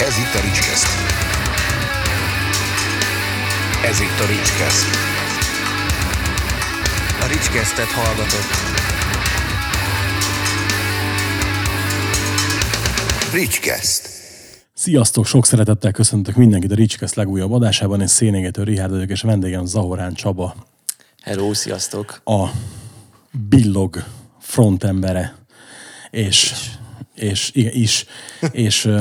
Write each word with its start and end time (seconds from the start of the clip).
Ez 0.00 0.18
itt 0.18 0.34
a 0.34 0.40
Ricskeszt. 0.40 0.86
Ez 3.84 4.00
itt 4.00 4.20
a 4.20 4.26
Ricskeszt. 4.26 4.86
A 7.20 7.26
Ricskesztet 7.26 7.86
hallgatott. 7.86 8.50
Ricskeszt. 13.32 14.08
Sziasztok, 14.74 15.26
sok 15.26 15.46
szeretettel 15.46 15.92
köszöntök 15.92 16.34
mindenkit 16.34 16.72
a 16.72 16.74
Ricskeszt 16.74 17.14
legújabb 17.14 17.52
adásában. 17.52 18.00
Én 18.00 18.06
Szénégető 18.06 18.62
Richard 18.62 18.90
vagyok, 18.90 19.10
és 19.10 19.20
vendégem 19.22 19.64
Zahorán 19.64 20.14
Csaba, 20.14 20.54
Hello, 21.22 21.54
sziasztok! 21.54 22.20
a 22.24 22.48
Billog 23.48 24.04
frontembere, 24.40 25.36
és, 26.10 26.54
és, 27.14 27.50
is, 27.54 28.06
és 28.50 28.84
ö, 28.84 29.00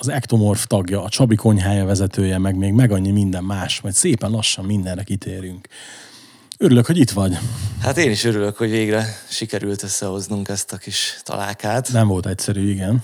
az 0.00 0.08
Ektomorf 0.08 0.66
tagja, 0.66 1.02
a 1.02 1.08
Csabi 1.08 1.34
konyhája 1.34 1.84
vezetője, 1.84 2.38
meg 2.38 2.56
még 2.56 2.72
meg 2.72 2.92
annyi 2.92 3.10
minden 3.10 3.44
más, 3.44 3.80
majd 3.80 3.94
szépen 3.94 4.30
lassan 4.30 4.64
mindenre 4.64 5.02
kitérünk. 5.02 5.68
Örülök, 6.58 6.86
hogy 6.86 6.98
itt 6.98 7.10
vagy. 7.10 7.38
Hát 7.80 7.96
én 7.98 8.10
is 8.10 8.24
örülök, 8.24 8.56
hogy 8.56 8.70
végre 8.70 9.06
sikerült 9.28 9.82
összehoznunk 9.82 10.48
ezt 10.48 10.72
a 10.72 10.76
kis 10.76 11.20
találkát. 11.22 11.92
Nem 11.92 12.08
volt 12.08 12.26
egyszerű, 12.26 12.70
igen. 12.70 13.02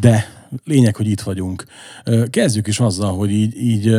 De 0.00 0.46
lényeg, 0.64 0.96
hogy 0.96 1.06
itt 1.06 1.20
vagyunk. 1.20 1.64
Kezdjük 2.30 2.66
is 2.66 2.80
azzal, 2.80 3.16
hogy 3.16 3.30
így, 3.30 3.56
így 3.56 3.96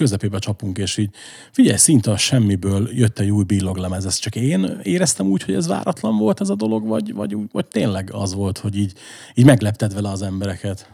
közepébe 0.00 0.38
csapunk, 0.38 0.78
és 0.78 0.96
így 0.96 1.10
figyelj, 1.50 1.76
szinte 1.76 2.10
a 2.10 2.16
semmiből 2.16 2.88
jött 2.92 3.18
egy 3.18 3.30
új 3.30 3.44
billoglemez. 3.44 4.06
Ez 4.06 4.18
csak 4.18 4.36
én 4.36 4.80
éreztem 4.82 5.26
úgy, 5.26 5.42
hogy 5.42 5.54
ez 5.54 5.66
váratlan 5.66 6.16
volt 6.16 6.40
ez 6.40 6.48
a 6.48 6.54
dolog, 6.54 6.86
vagy, 6.86 7.14
vagy, 7.14 7.36
vagy 7.52 7.66
tényleg 7.66 8.10
az 8.12 8.34
volt, 8.34 8.58
hogy 8.58 8.76
így, 8.76 8.92
így 9.34 9.44
meglepted 9.44 9.94
vele 9.94 10.10
az 10.10 10.22
embereket? 10.22 10.88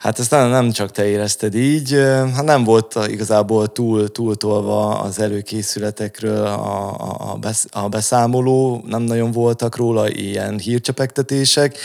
Hát 0.00 0.18
ezt 0.18 0.30
nem, 0.30 0.48
nem 0.48 0.70
csak 0.70 0.90
te 0.90 1.06
érezted 1.06 1.54
így, 1.54 1.94
hát 2.34 2.44
nem 2.44 2.64
volt 2.64 2.98
igazából 3.06 3.66
túl, 3.66 4.08
túltolva 4.08 5.00
az 5.00 5.18
előkészületekről 5.18 6.46
a, 6.46 6.90
a, 7.32 7.38
a 7.70 7.88
beszámoló, 7.88 8.82
nem 8.86 9.02
nagyon 9.02 9.30
voltak 9.30 9.76
róla 9.76 10.10
ilyen 10.10 10.58
hírcsepegtetések. 10.58 11.76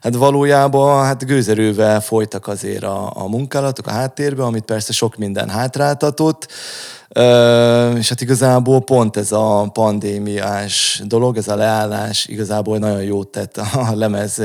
Hát 0.00 0.14
valójában 0.14 1.04
hát 1.04 1.26
gőzerővel 1.26 2.00
folytak 2.00 2.46
azért 2.46 2.82
a, 2.82 3.12
a 3.14 3.28
munkálatok 3.28 3.86
a 3.86 3.90
háttérbe, 3.90 4.42
amit 4.42 4.64
persze 4.64 4.92
sok 4.92 5.16
minden 5.16 5.48
hátráltatott, 5.48 6.48
És 7.98 8.08
hát 8.08 8.20
igazából 8.20 8.80
pont 8.80 9.16
ez 9.16 9.32
a 9.32 9.70
pandémiás 9.72 11.02
dolog, 11.04 11.36
ez 11.36 11.48
a 11.48 11.56
leállás 11.56 12.26
igazából 12.26 12.78
nagyon 12.78 13.02
jót 13.02 13.28
tett 13.28 13.56
a 13.56 13.94
lemez 13.94 14.42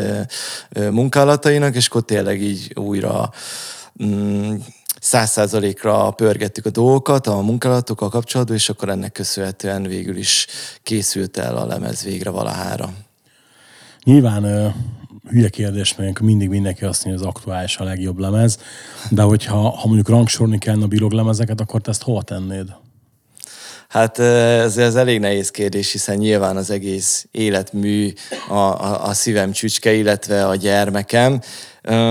munkálatainak, 0.92 1.76
és 1.76 1.88
akkor 1.88 2.02
tényleg 2.02 2.42
így 2.42 2.72
újra 2.76 3.32
mm, 4.04 4.56
száz 5.00 5.30
százalékra 5.30 6.12
pörgettük 6.12 6.66
a 6.66 6.70
dolgokat 6.70 7.28
a 7.28 7.42
munkálatokkal 7.42 8.10
kapcsolatban, 8.10 8.56
és 8.56 8.70
akkor 8.70 8.90
ennek 8.90 9.12
köszönhetően 9.12 9.84
végül 9.84 10.18
is 10.18 10.48
készült 10.84 11.38
el 11.38 11.58
a 11.58 11.66
lemez 11.66 12.04
végre 12.04 12.30
valahára. 12.30 12.90
Nyilván 14.04 14.74
hülye 15.30 15.50
kérdés, 15.50 15.96
mert 15.96 16.20
mindig 16.20 16.50
mindenki 16.50 16.86
azt 16.86 17.06
mondja, 17.06 17.24
hogy 17.24 17.32
az 17.32 17.36
aktuális 17.36 17.78
a 17.78 17.84
legjobb 17.84 18.18
lemez, 18.18 18.60
de 19.10 19.22
hogyha 19.22 19.70
ha 19.70 19.88
mondjuk 19.88 20.10
rangsorni 20.10 20.58
kellene 20.58 20.84
a 20.84 20.88
billoglemezeket, 20.88 21.62
akkor 21.62 21.82
te 21.82 21.90
ezt 21.90 22.04
hova 22.04 22.22
tennéd? 22.22 22.68
Hát 23.88 24.20
ez, 24.20 24.78
ez 24.78 24.96
elég 24.96 25.20
nehéz 25.20 25.52
kérdés, 25.52 25.92
hiszen 25.92 26.18
nyilván 26.18 26.58
az 26.58 26.70
egész 26.70 27.28
életmű 27.32 28.14
a, 28.50 28.54
a, 28.54 29.08
a 29.08 29.14
szívem 29.14 29.52
csücske, 29.52 29.94
illetve 29.94 30.48
a 30.48 30.56
gyermekem. 30.56 31.42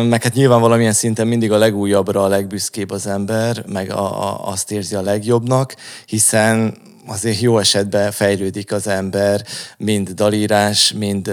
Meg 0.09 0.23
hát 0.23 0.35
nyilván 0.35 0.61
valamilyen 0.61 0.93
szinten 0.93 1.27
mindig 1.27 1.53
a 1.53 1.59
legújabbra 1.59 2.25
a 2.25 2.29
legbüszkébb 2.29 2.91
az 2.91 3.07
ember, 3.07 3.65
meg 3.67 3.91
a, 3.91 4.23
a, 4.23 4.49
azt 4.49 4.71
érzi 4.71 4.95
a 4.95 5.03
legjobbnak, 5.03 5.75
hiszen 6.07 6.77
azért 7.07 7.41
jó 7.41 7.59
esetben 7.59 8.13
fejlődik 8.13 8.73
az 8.73 8.87
ember, 8.87 9.45
mind 9.79 10.11
dalírás, 10.11 10.93
mind 10.93 11.33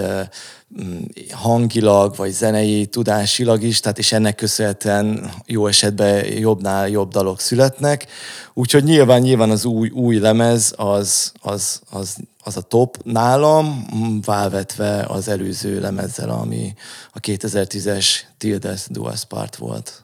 hangilag, 1.31 2.16
vagy 2.16 2.31
zenei, 2.31 2.85
tudásilag 2.85 3.63
is, 3.63 3.79
tehát 3.79 3.97
és 3.97 4.11
ennek 4.11 4.35
köszönhetően 4.35 5.31
jó 5.45 5.67
esetben 5.67 6.25
jobbnál 6.25 6.89
jobb 6.89 7.11
dalok 7.11 7.39
születnek. 7.39 8.06
Úgyhogy 8.53 8.84
nyilván, 8.84 9.22
nyilván 9.22 9.50
az 9.50 9.66
új, 9.66 9.89
új 9.89 10.19
lemez 10.19 10.73
az, 10.78 11.31
az, 11.41 11.81
az, 11.89 12.17
az 12.44 12.57
a 12.57 12.61
top 12.61 12.97
nálam, 13.03 13.85
válvetve 14.25 15.06
az 15.07 15.28
előző 15.28 15.79
lemezzel, 15.79 16.29
ami 16.29 16.73
a 17.11 17.19
2010-es 17.19 18.07
Tildes 18.38 18.85
Duas 18.88 19.25
Part 19.25 19.55
volt. 19.55 20.03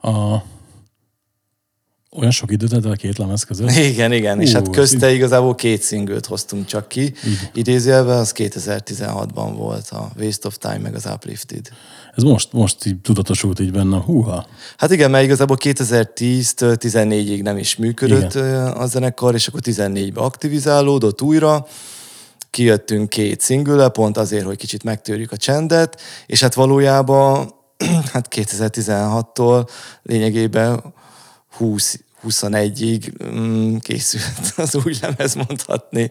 A... 0.00 0.36
Olyan 2.16 2.30
sok 2.30 2.50
időt 2.50 2.72
el 2.72 2.90
a 2.90 2.94
két 2.94 3.18
lemez 3.18 3.42
között? 3.42 3.70
Igen, 3.70 4.12
igen, 4.12 4.40
és 4.40 4.50
Ú, 4.50 4.54
hát 4.54 4.70
közte 4.70 5.12
igazából 5.12 5.54
két 5.54 5.82
szingőt 5.82 6.26
hoztunk 6.26 6.66
csak 6.66 6.88
ki. 6.88 7.14
Idézőjelben 7.52 8.18
az 8.18 8.32
2016-ban 8.36 9.52
volt 9.56 9.88
a 9.88 10.10
Waste 10.18 10.46
of 10.46 10.56
Time 10.56 10.78
meg 10.78 10.94
az 10.94 11.08
Uplifted. 11.14 11.68
Ez 12.16 12.22
most, 12.22 12.52
most 12.52 12.86
így 12.86 13.00
tudatosult 13.00 13.60
így 13.60 13.72
bennem. 13.72 14.00
Húha. 14.00 14.46
Hát 14.76 14.90
igen, 14.90 15.10
mert 15.10 15.24
igazából 15.24 15.56
2010-től 15.60 16.76
14-ig 16.80 17.42
nem 17.42 17.56
is 17.56 17.76
működött 17.76 18.34
igen. 18.34 18.66
a 18.66 18.86
zenekar, 18.86 19.34
és 19.34 19.46
akkor 19.46 19.60
14-ben 19.64 20.24
aktivizálódott 20.24 21.22
újra. 21.22 21.66
Kijöttünk 22.50 23.08
két 23.08 23.40
szingüle, 23.40 23.88
pont 23.88 24.16
azért, 24.16 24.44
hogy 24.44 24.56
kicsit 24.56 24.82
megtörjük 24.82 25.32
a 25.32 25.36
csendet, 25.36 26.00
és 26.26 26.40
hát 26.40 26.54
valójában 26.54 27.54
hát 28.12 28.28
2016-tól 28.30 29.68
lényegében 30.02 30.92
20 31.56 32.03
21-ig 32.28 33.12
mm, 33.34 33.76
készült 33.76 34.52
az 34.56 34.74
új 34.84 34.94
lemez, 35.00 35.34
mondhatni. 35.34 36.10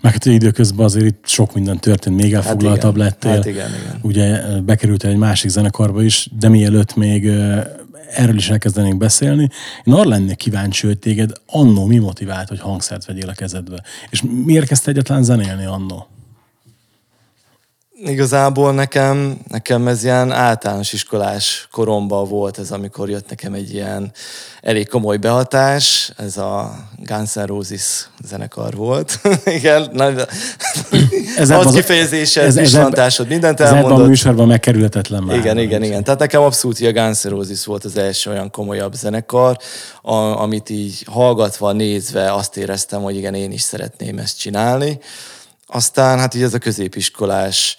Meg 0.00 0.12
hát 0.12 0.24
időközben 0.24 0.84
azért 0.84 1.06
itt 1.06 1.26
sok 1.26 1.54
minden 1.54 1.78
történt, 1.78 2.16
még 2.16 2.32
elfoglaltabb 2.32 2.96
igen. 2.96 3.06
lettél. 3.06 3.30
Hát 3.30 3.46
igen, 3.46 3.68
igen. 3.68 3.98
Ugye 4.02 4.58
bekerültél 4.60 5.10
egy 5.10 5.16
másik 5.16 5.50
zenekarba 5.50 6.02
is, 6.02 6.28
de 6.38 6.48
mielőtt 6.48 6.94
még 6.94 7.26
erről 8.10 8.36
is 8.36 8.50
elkezdenénk 8.50 8.96
beszélni, 8.96 9.48
én 9.84 9.92
arra 9.92 10.08
lennék 10.08 10.36
kíváncsi, 10.36 10.86
hogy 10.86 10.98
téged 10.98 11.32
annó 11.46 11.86
mi 11.86 11.98
motivált, 11.98 12.48
hogy 12.48 12.60
hangszert 12.60 13.04
vegyél 13.04 13.28
a 13.28 13.32
kezedbe. 13.32 13.82
És 14.10 14.22
miért 14.44 14.66
kezdte 14.66 14.90
egyetlen 14.90 15.22
zenélni 15.22 15.64
annó? 15.64 16.06
Igazából 18.04 18.72
nekem, 18.72 19.38
nekem 19.48 19.88
ez 19.88 20.04
ilyen 20.04 20.32
általános 20.32 20.92
iskolás 20.92 21.68
koromban 21.72 22.28
volt 22.28 22.58
ez, 22.58 22.70
amikor 22.70 23.10
jött 23.10 23.28
nekem 23.28 23.52
egy 23.52 23.74
ilyen 23.74 24.12
elég 24.60 24.88
komoly 24.88 25.16
behatás, 25.16 26.12
ez 26.16 26.36
a 26.36 26.74
Guns 26.96 27.32
N' 27.34 27.44
Roses 27.44 28.08
zenekar 28.24 28.74
volt. 28.74 29.20
Igen, 29.58 29.88
nagy, 29.92 30.26
Ez 31.36 31.50
az 31.50 31.74
kifejezésed, 31.74 32.44
ez- 32.44 32.56
ez 32.56 32.62
vizslantásod, 32.62 33.28
mindent 33.28 33.60
Ez 33.60 33.66
ebben 33.68 33.78
a 33.78 33.82
elmondott. 33.82 34.08
műsorban 34.08 34.46
megkerülhetetlen 34.46 35.22
már. 35.22 35.36
Igen, 35.36 35.58
igen, 35.58 35.82
igen. 35.82 36.04
Tehát 36.04 36.20
nekem 36.20 36.42
abszolút 36.42 36.80
a 36.80 36.92
Guns 36.92 37.22
N' 37.22 37.28
Roses 37.28 37.64
volt 37.64 37.84
az 37.84 37.96
első 37.96 38.30
olyan 38.30 38.50
komolyabb 38.50 38.92
zenekar, 38.94 39.56
a, 40.02 40.14
amit 40.14 40.70
így 40.70 41.04
hallgatva, 41.10 41.72
nézve 41.72 42.32
azt 42.34 42.56
éreztem, 42.56 43.02
hogy 43.02 43.16
igen, 43.16 43.34
én 43.34 43.52
is 43.52 43.60
szeretném 43.62 44.18
ezt 44.18 44.38
csinálni. 44.38 44.98
Aztán 45.72 46.18
hát 46.18 46.34
így 46.34 46.42
ez 46.42 46.54
a 46.54 46.58
középiskolás 46.58 47.76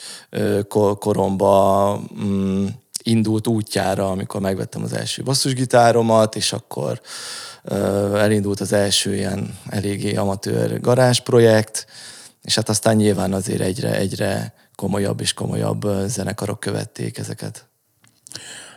koromba 1.00 2.00
mm, 2.24 2.66
indult 3.04 3.48
útjára, 3.48 4.10
amikor 4.10 4.42
megvettem 4.42 4.84
az 4.84 4.94
első 4.94 5.24
basszusgitáromat, 5.24 6.36
és 6.36 6.54
akkor 6.54 7.02
elindult 8.14 8.60
az 8.60 8.74
első 8.74 9.16
ilyen 9.16 9.58
eléggé 9.70 10.16
amatőr 10.16 10.80
garázsprojekt, 10.80 11.86
és 12.42 12.56
hát 12.56 12.70
aztán 12.70 12.96
nyilván 12.96 13.34
azért 13.34 13.62
egyre, 13.62 13.96
egyre 13.96 14.54
komolyabb 14.76 15.22
és 15.22 15.34
komolyabb 15.34 15.88
zenekarok 16.06 16.60
követték 16.60 17.18
ezeket. 17.18 17.68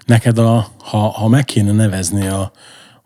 Neked, 0.07 0.39
a, 0.39 0.69
ha, 0.79 0.99
ha 0.99 1.29
meg 1.29 1.45
kéne 1.45 1.73
nevezni 1.73 2.27
a, 2.27 2.53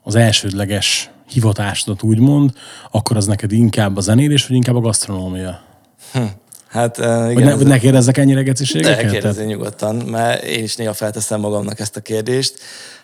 az 0.02 0.14
elsődleges 0.14 1.10
hivatásodat 1.28 2.02
úgymond, 2.02 2.52
akkor 2.90 3.16
az 3.16 3.26
neked 3.26 3.52
inkább 3.52 3.96
a 3.96 4.00
zenélés, 4.00 4.46
vagy 4.46 4.56
inkább 4.56 4.76
a 4.76 4.80
gasztronómia? 4.80 5.67
Hát 6.68 6.98
ö, 6.98 7.02
Vagy 7.22 7.30
igen, 7.30 7.44
ne, 7.44 7.50
ez- 7.50 7.56
vagy 7.56 7.66
ne 7.66 7.78
kérdezzek 7.78 8.16
ennyire 8.18 8.42
geciségeket? 8.42 9.10
kérdezni 9.10 9.44
nyugodtan, 9.44 9.96
mert 9.96 10.42
én 10.42 10.62
is 10.64 10.76
néha 10.76 10.92
felteszem 10.92 11.40
magamnak 11.40 11.80
ezt 11.80 11.96
a 11.96 12.00
kérdést. 12.00 12.54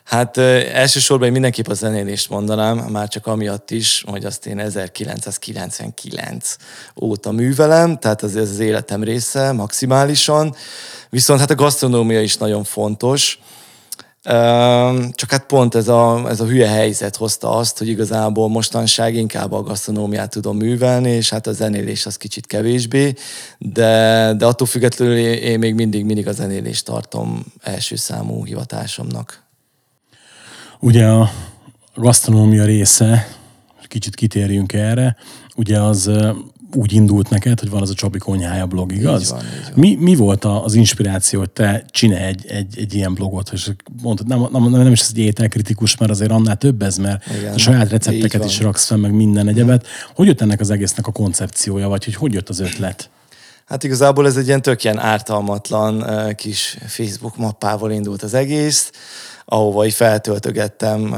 Hát 0.04 0.36
ö, 0.36 0.60
elsősorban 0.72 1.26
én 1.26 1.32
mindenképp 1.32 1.66
a 1.68 1.74
zenélést 1.74 2.30
mondanám, 2.30 2.76
már 2.78 3.08
csak 3.08 3.26
amiatt 3.26 3.70
is, 3.70 4.04
hogy 4.06 4.24
azt 4.24 4.46
én 4.46 4.58
1999 4.58 6.56
óta 7.02 7.32
művelem, 7.32 7.98
tehát 7.98 8.22
az, 8.22 8.36
ez 8.36 8.50
az 8.50 8.58
életem 8.58 9.02
része 9.02 9.52
maximálisan. 9.52 10.54
Viszont 11.10 11.40
hát 11.40 11.50
a 11.50 11.54
gasztronómia 11.54 12.20
is 12.22 12.36
nagyon 12.36 12.64
fontos. 12.64 13.38
Csak 15.10 15.30
hát 15.30 15.46
pont 15.46 15.74
ez 15.74 15.88
a, 15.88 16.28
ez 16.28 16.40
a 16.40 16.44
hülye 16.44 16.68
helyzet 16.68 17.16
hozta 17.16 17.50
azt, 17.50 17.78
hogy 17.78 17.88
igazából 17.88 18.48
mostanság 18.48 19.14
inkább 19.14 19.52
a 19.52 19.62
gasztronómiát 19.62 20.30
tudom 20.30 20.56
művelni, 20.56 21.10
és 21.10 21.30
hát 21.30 21.46
a 21.46 21.52
zenélés 21.52 22.06
az 22.06 22.16
kicsit 22.16 22.46
kevésbé, 22.46 23.14
de, 23.58 24.32
de 24.36 24.46
attól 24.46 24.66
függetlenül 24.66 25.16
én 25.16 25.58
még 25.58 25.74
mindig, 25.74 26.04
mindig 26.04 26.28
a 26.28 26.32
zenélést 26.32 26.84
tartom 26.84 27.44
első 27.62 27.96
számú 27.96 28.44
hivatásomnak. 28.44 29.42
Ugye 30.80 31.06
a 31.06 31.30
gasztronómia 31.94 32.64
része, 32.64 33.28
kicsit 33.88 34.14
kitérjünk 34.14 34.72
erre, 34.72 35.16
ugye 35.56 35.80
az 35.80 36.10
úgy 36.74 36.92
indult 36.92 37.30
neked, 37.30 37.60
hogy 37.60 37.70
van 37.70 37.82
az 37.82 37.90
a 37.90 37.94
Csabi 37.94 38.18
konyhája 38.18 38.66
blog, 38.66 38.92
igaz? 38.92 39.22
Így 39.22 39.28
van, 39.28 39.40
így 39.40 39.62
van. 39.64 39.72
Mi, 39.74 39.96
mi 40.00 40.14
volt 40.14 40.44
az 40.44 40.74
inspiráció, 40.74 41.38
hogy 41.38 41.50
te 41.50 41.84
csinálj 41.90 42.24
egy, 42.24 42.46
egy, 42.46 42.78
egy 42.78 42.94
ilyen 42.94 43.14
blogot, 43.14 43.50
és 43.52 43.70
mondtad, 44.02 44.26
nem, 44.26 44.48
nem, 44.52 44.70
nem 44.70 44.92
is 44.92 45.00
ez 45.00 45.08
egy 45.10 45.18
ételkritikus, 45.18 45.96
mert 45.96 46.10
azért 46.10 46.30
annál 46.30 46.56
több 46.56 46.82
ez, 46.82 46.96
mert 46.96 47.26
Igen, 47.38 47.54
a 47.54 47.58
saját 47.58 47.90
recepteket 47.90 48.44
is 48.44 48.60
raksz 48.60 48.86
fel, 48.86 48.96
meg 48.96 49.12
minden 49.12 49.48
egyebet. 49.48 49.86
Hogy 50.14 50.26
jött 50.26 50.40
ennek 50.40 50.60
az 50.60 50.70
egésznek 50.70 51.06
a 51.06 51.12
koncepciója, 51.12 51.88
vagy 51.88 52.04
hogy 52.04 52.14
hogy 52.14 52.32
jött 52.32 52.48
az 52.48 52.60
ötlet? 52.60 53.10
Hát 53.64 53.84
igazából 53.84 54.26
ez 54.26 54.36
egy 54.36 54.46
ilyen 54.46 54.62
tök 54.62 54.84
ilyen 54.84 54.98
ártalmatlan 54.98 56.04
kis 56.34 56.78
Facebook 56.86 57.36
mappával 57.36 57.90
indult 57.90 58.22
az 58.22 58.34
egész 58.34 58.90
ahova 59.44 59.87
így 59.87 59.94
feltöltögettem 59.94 61.12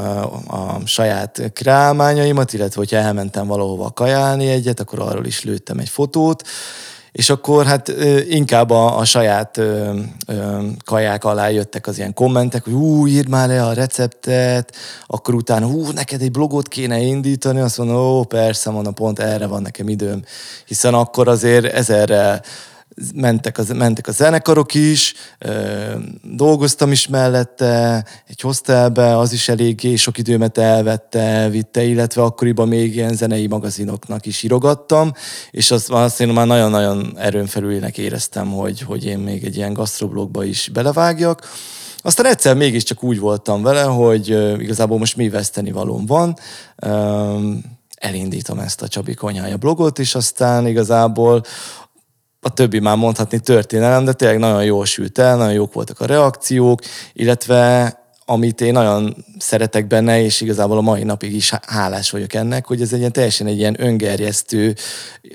a 0.49 0.87
saját 0.87 1.51
kreálmányaimat, 1.53 2.53
illetve 2.53 2.81
hogyha 2.81 2.97
elmentem 2.97 3.47
valahova 3.47 3.91
kajálni 3.91 4.49
egyet, 4.49 4.81
akkor 4.81 5.01
arról 5.01 5.27
is 5.27 5.45
lőttem 5.45 5.79
egy 5.79 5.89
fotót, 5.89 6.43
és 7.17 7.31
akkor 7.31 7.67
hát 7.67 7.89
inkább 8.29 8.71
a, 8.71 8.99
a 8.99 9.05
saját 9.05 9.57
ö, 9.57 9.99
ö, 10.27 10.67
kaják 10.85 11.25
alá 11.25 11.49
jöttek 11.49 11.87
az 11.87 11.99
ilyen 11.99 12.15
kommentek, 12.15 12.65
hogy 12.65 12.73
hú, 12.73 13.07
írd 13.07 13.29
már 13.29 13.49
le 13.49 13.65
a 13.65 13.73
receptet, 13.73 14.77
akkor 15.07 15.35
utána 15.35 15.67
hú, 15.67 15.91
neked 15.91 16.23
egy 16.23 16.31
blogot 16.31 16.69
kéne 16.69 16.99
indítani, 16.99 17.61
azt 17.61 17.79
mondom, 17.79 17.97
ó, 17.97 18.25
persze, 18.25 18.71
mondom, 18.71 18.95
pont 18.95 19.19
erre 19.19 19.47
van 19.47 19.63
nekem 19.63 19.89
időm, 19.89 20.23
hiszen 20.67 20.95
akkor 20.95 21.29
azért 21.29 21.65
ezerre 21.65 22.41
mentek, 23.15 23.59
az, 23.59 23.69
mentek 23.69 24.07
a 24.07 24.13
zenekarok 24.13 24.75
is, 24.75 25.15
dolgoztam 26.23 26.93
is 26.93 27.09
mellette, 27.09 28.05
egy 28.27 28.41
hostelbe, 28.41 29.19
az 29.19 29.33
is 29.33 29.49
eléggé 29.49 29.97
sok 29.97 30.19
időmet 30.19 30.59
elvette, 30.59 31.49
vitte, 31.49 31.83
illetve 31.83 32.23
akkoriban 32.23 32.69
még 32.69 32.95
ilyen 32.95 33.15
zenei 33.15 33.47
magazinoknak 33.47 34.27
is 34.27 34.43
írogattam, 34.43 35.13
és 35.51 35.71
azt, 35.71 35.91
azt 35.91 36.21
én 36.21 36.29
már 36.29 36.47
nagyon-nagyon 36.47 37.13
erőn 37.19 37.47
felülének 37.47 37.99
éreztem, 37.99 38.53
hogy, 38.53 38.81
hogy 38.81 39.05
én 39.05 39.19
még 39.19 39.45
egy 39.45 39.57
ilyen 39.57 39.73
gasztroblogba 39.73 40.45
is 40.45 40.71
belevágjak. 40.73 41.49
Aztán 41.99 42.27
egyszer 42.27 42.57
mégiscsak 42.57 43.03
úgy 43.03 43.19
voltam 43.19 43.63
vele, 43.63 43.83
hogy 43.83 44.29
igazából 44.61 44.99
most 44.99 45.17
mi 45.17 45.29
veszteni 45.29 45.73
valóm 45.73 46.07
van, 46.07 46.37
elindítom 47.95 48.59
ezt 48.59 48.83
a 48.83 48.89
Csabi 48.89 49.15
Konyhája 49.15 49.57
blogot, 49.57 49.99
és 49.99 50.15
aztán 50.15 50.67
igazából 50.67 51.43
a 52.47 52.51
többi 52.51 52.79
már 52.79 52.97
mondhatni 52.97 53.39
történelem, 53.39 54.05
de 54.05 54.13
tényleg 54.13 54.39
nagyon 54.39 54.65
jól 54.65 54.85
sült 54.85 55.19
el, 55.19 55.37
nagyon 55.37 55.53
jók 55.53 55.73
voltak 55.73 56.01
a 56.01 56.07
reakciók, 56.07 56.81
illetve 57.13 57.95
amit 58.25 58.61
én 58.61 58.73
nagyon 58.73 59.25
szeretek 59.39 59.87
benne, 59.87 60.23
és 60.23 60.41
igazából 60.41 60.77
a 60.77 60.81
mai 60.81 61.03
napig 61.03 61.35
is 61.35 61.53
hálás 61.67 62.11
vagyok 62.11 62.35
ennek, 62.35 62.67
hogy 62.67 62.81
ez 62.81 62.93
egy 62.93 62.99
ilyen 62.99 63.13
teljesen 63.13 63.47
egy 63.47 63.59
ilyen 63.59 63.77
öngerjesztő, 63.79 64.75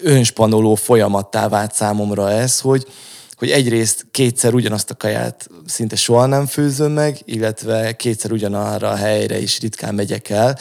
önspanoló 0.03 0.75
folyamattá 0.75 1.47
vált 1.47 1.73
számomra 1.73 2.31
ez, 2.31 2.59
hogy, 2.59 2.87
hogy 3.35 3.49
egyrészt 3.49 4.05
kétszer 4.11 4.53
ugyanazt 4.53 4.89
a 4.89 4.95
kaját 4.95 5.49
szinte 5.65 5.95
soha 5.95 6.25
nem 6.25 6.45
főzöm 6.45 6.91
meg, 6.91 7.17
illetve 7.25 7.95
kétszer 7.95 8.31
ugyanarra 8.31 8.89
a 8.89 8.95
helyre 8.95 9.39
is 9.39 9.59
ritkán 9.59 9.95
megyek 9.95 10.29
el, 10.29 10.57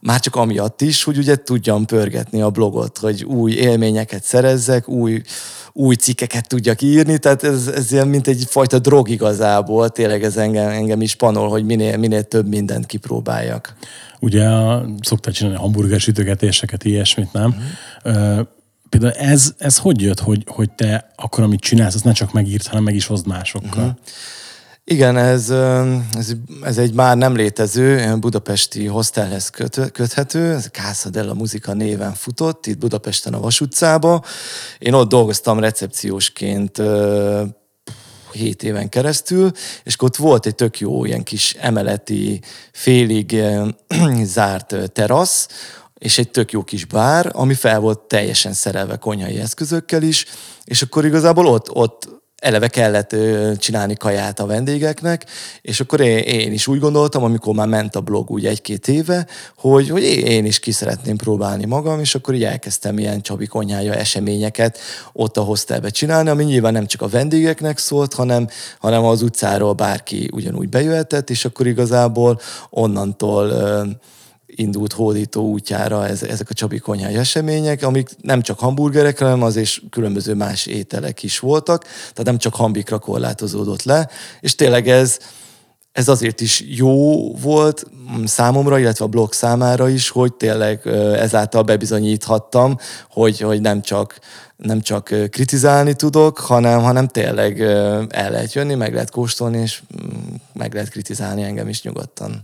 már 0.00 0.20
csak 0.20 0.36
amiatt 0.36 0.80
is, 0.80 1.04
hogy 1.04 1.18
ugye 1.18 1.36
tudjam 1.36 1.84
pörgetni 1.84 2.42
a 2.42 2.50
blogot, 2.50 2.98
hogy 2.98 3.24
új 3.24 3.52
élményeket 3.52 4.24
szerezzek, 4.24 4.88
új 4.88 5.22
új 5.76 5.94
cikkeket 5.94 6.48
tudjak 6.48 6.82
írni, 6.82 7.18
tehát 7.18 7.44
ez, 7.44 7.66
ez 7.66 7.92
ilyen 7.92 8.08
mint 8.08 8.26
egy 8.26 8.44
fajta 8.48 8.78
drog 8.78 9.08
igazából, 9.08 9.90
tényleg 9.90 10.24
ez 10.24 10.36
engem, 10.36 10.68
engem 10.68 11.00
is 11.00 11.14
panol, 11.14 11.48
hogy 11.48 11.64
minél, 11.64 11.96
minél 11.96 12.22
több 12.22 12.48
mindent 12.48 12.86
kipróbáljak. 12.86 13.74
Ugye 14.20 14.48
szoktál 15.00 15.32
csinálni 15.32 15.58
hamburger 15.58 16.00
sütögetéseket, 16.00 16.84
ilyesmit, 16.84 17.32
nem? 17.32 17.56
Uh-huh. 18.04 18.46
például 18.88 19.12
ez, 19.12 19.54
ez 19.58 19.78
hogy 19.78 20.00
jött, 20.00 20.20
hogy, 20.20 20.44
hogy 20.46 20.70
te 20.70 21.10
akkor, 21.16 21.44
amit 21.44 21.60
csinálsz, 21.60 21.94
azt 21.94 22.04
ne 22.04 22.12
csak 22.12 22.32
megírt, 22.32 22.66
hanem 22.66 22.82
meg 22.82 22.94
is 22.94 23.06
hozd 23.06 23.26
másokkal? 23.26 23.84
Uh-huh. 23.84 23.98
Igen, 24.86 25.16
ez, 25.16 25.50
ez, 26.18 26.32
ez 26.62 26.78
egy 26.78 26.94
már 26.94 27.16
nem 27.16 27.36
létező, 27.36 28.16
budapesti 28.16 28.86
hostelhez 28.86 29.50
köt, 29.50 29.90
köthető, 29.92 30.52
ez 30.52 30.68
Casa 30.72 31.10
della 31.10 31.34
Musica 31.34 31.72
néven 31.72 32.14
futott, 32.14 32.66
itt 32.66 32.78
Budapesten 32.78 33.34
a 33.34 33.40
Vas 33.40 33.60
utcába. 33.60 34.24
Én 34.78 34.92
ott 34.92 35.08
dolgoztam 35.08 35.58
recepciósként 35.58 36.82
hét 38.32 38.62
éven 38.62 38.88
keresztül, 38.88 39.50
és 39.84 39.96
ott 40.00 40.16
volt 40.16 40.46
egy 40.46 40.54
tök 40.54 40.78
jó 40.78 41.04
ilyen 41.04 41.22
kis 41.22 41.54
emeleti, 41.54 42.40
félig 42.72 43.42
zárt 44.22 44.92
terasz, 44.92 45.48
és 45.98 46.18
egy 46.18 46.30
tök 46.30 46.52
jó 46.52 46.64
kis 46.64 46.84
bár, 46.84 47.30
ami 47.32 47.54
fel 47.54 47.80
volt 47.80 48.00
teljesen 48.00 48.52
szerelve 48.52 48.96
konyhai 48.96 49.38
eszközökkel 49.38 50.02
is, 50.02 50.26
és 50.64 50.82
akkor 50.82 51.04
igazából 51.04 51.46
ott, 51.46 51.70
ott 51.70 52.13
eleve 52.44 52.68
kellett 52.68 53.16
csinálni 53.58 53.94
kaját 53.94 54.40
a 54.40 54.46
vendégeknek, 54.46 55.26
és 55.62 55.80
akkor 55.80 56.00
én, 56.00 56.18
én 56.18 56.52
is 56.52 56.66
úgy 56.66 56.78
gondoltam, 56.78 57.24
amikor 57.24 57.54
már 57.54 57.66
ment 57.66 57.96
a 57.96 58.00
blog 58.00 58.30
úgy 58.30 58.46
egy-két 58.46 58.88
éve, 58.88 59.26
hogy, 59.56 59.88
hogy 59.88 60.02
én 60.02 60.44
is 60.44 60.58
ki 60.58 60.70
szeretném 60.70 61.16
próbálni 61.16 61.64
magam, 61.64 62.00
és 62.00 62.14
akkor 62.14 62.34
így 62.34 62.44
elkezdtem 62.44 62.98
ilyen 62.98 63.20
Csabi 63.20 63.46
konyhája 63.46 63.94
eseményeket 63.94 64.78
ott 65.12 65.36
a 65.36 65.42
hostelbe 65.42 65.88
csinálni, 65.88 66.28
ami 66.28 66.44
nyilván 66.44 66.72
nem 66.72 66.86
csak 66.86 67.02
a 67.02 67.08
vendégeknek 67.08 67.78
szólt, 67.78 68.14
hanem, 68.14 68.48
hanem 68.78 69.04
az 69.04 69.22
utcáról 69.22 69.72
bárki 69.72 70.28
ugyanúgy 70.32 70.68
bejöhetett, 70.68 71.30
és 71.30 71.44
akkor 71.44 71.66
igazából 71.66 72.40
onnantól 72.70 73.52
indult 74.56 74.92
hódító 74.92 75.48
útjára 75.48 76.06
ez, 76.06 76.22
ezek 76.22 76.50
a 76.50 76.54
Csabi 76.54 76.78
konyhai 76.78 77.14
események, 77.14 77.82
amik 77.82 78.08
nem 78.20 78.42
csak 78.42 78.58
hamburgerek, 78.58 79.18
hanem 79.18 79.42
az 79.42 79.56
és 79.56 79.82
különböző 79.90 80.34
más 80.34 80.66
ételek 80.66 81.22
is 81.22 81.38
voltak, 81.38 81.82
tehát 81.82 82.24
nem 82.24 82.38
csak 82.38 82.54
hambikra 82.54 82.98
korlátozódott 82.98 83.82
le, 83.82 84.08
és 84.40 84.54
tényleg 84.54 84.88
ez, 84.88 85.18
ez 85.92 86.08
azért 86.08 86.40
is 86.40 86.64
jó 86.66 87.32
volt 87.34 87.84
számomra, 88.24 88.78
illetve 88.78 89.04
a 89.04 89.08
blog 89.08 89.32
számára 89.32 89.88
is, 89.88 90.08
hogy 90.08 90.34
tényleg 90.34 90.86
ezáltal 91.16 91.62
bebizonyíthattam, 91.62 92.76
hogy, 93.10 93.40
hogy 93.40 93.60
nem 93.60 93.82
csak 93.82 94.18
nem 94.56 94.80
csak 94.80 95.04
kritizálni 95.30 95.94
tudok, 95.94 96.38
hanem, 96.38 96.82
hanem 96.82 97.08
tényleg 97.08 97.60
el 98.08 98.30
lehet 98.30 98.52
jönni, 98.52 98.74
meg 98.74 98.92
lehet 98.92 99.10
kóstolni, 99.10 99.58
és 99.58 99.82
mm, 100.02 100.34
meg 100.52 100.74
lehet 100.74 100.88
kritizálni 100.88 101.42
engem 101.42 101.68
is 101.68 101.82
nyugodtan. 101.82 102.40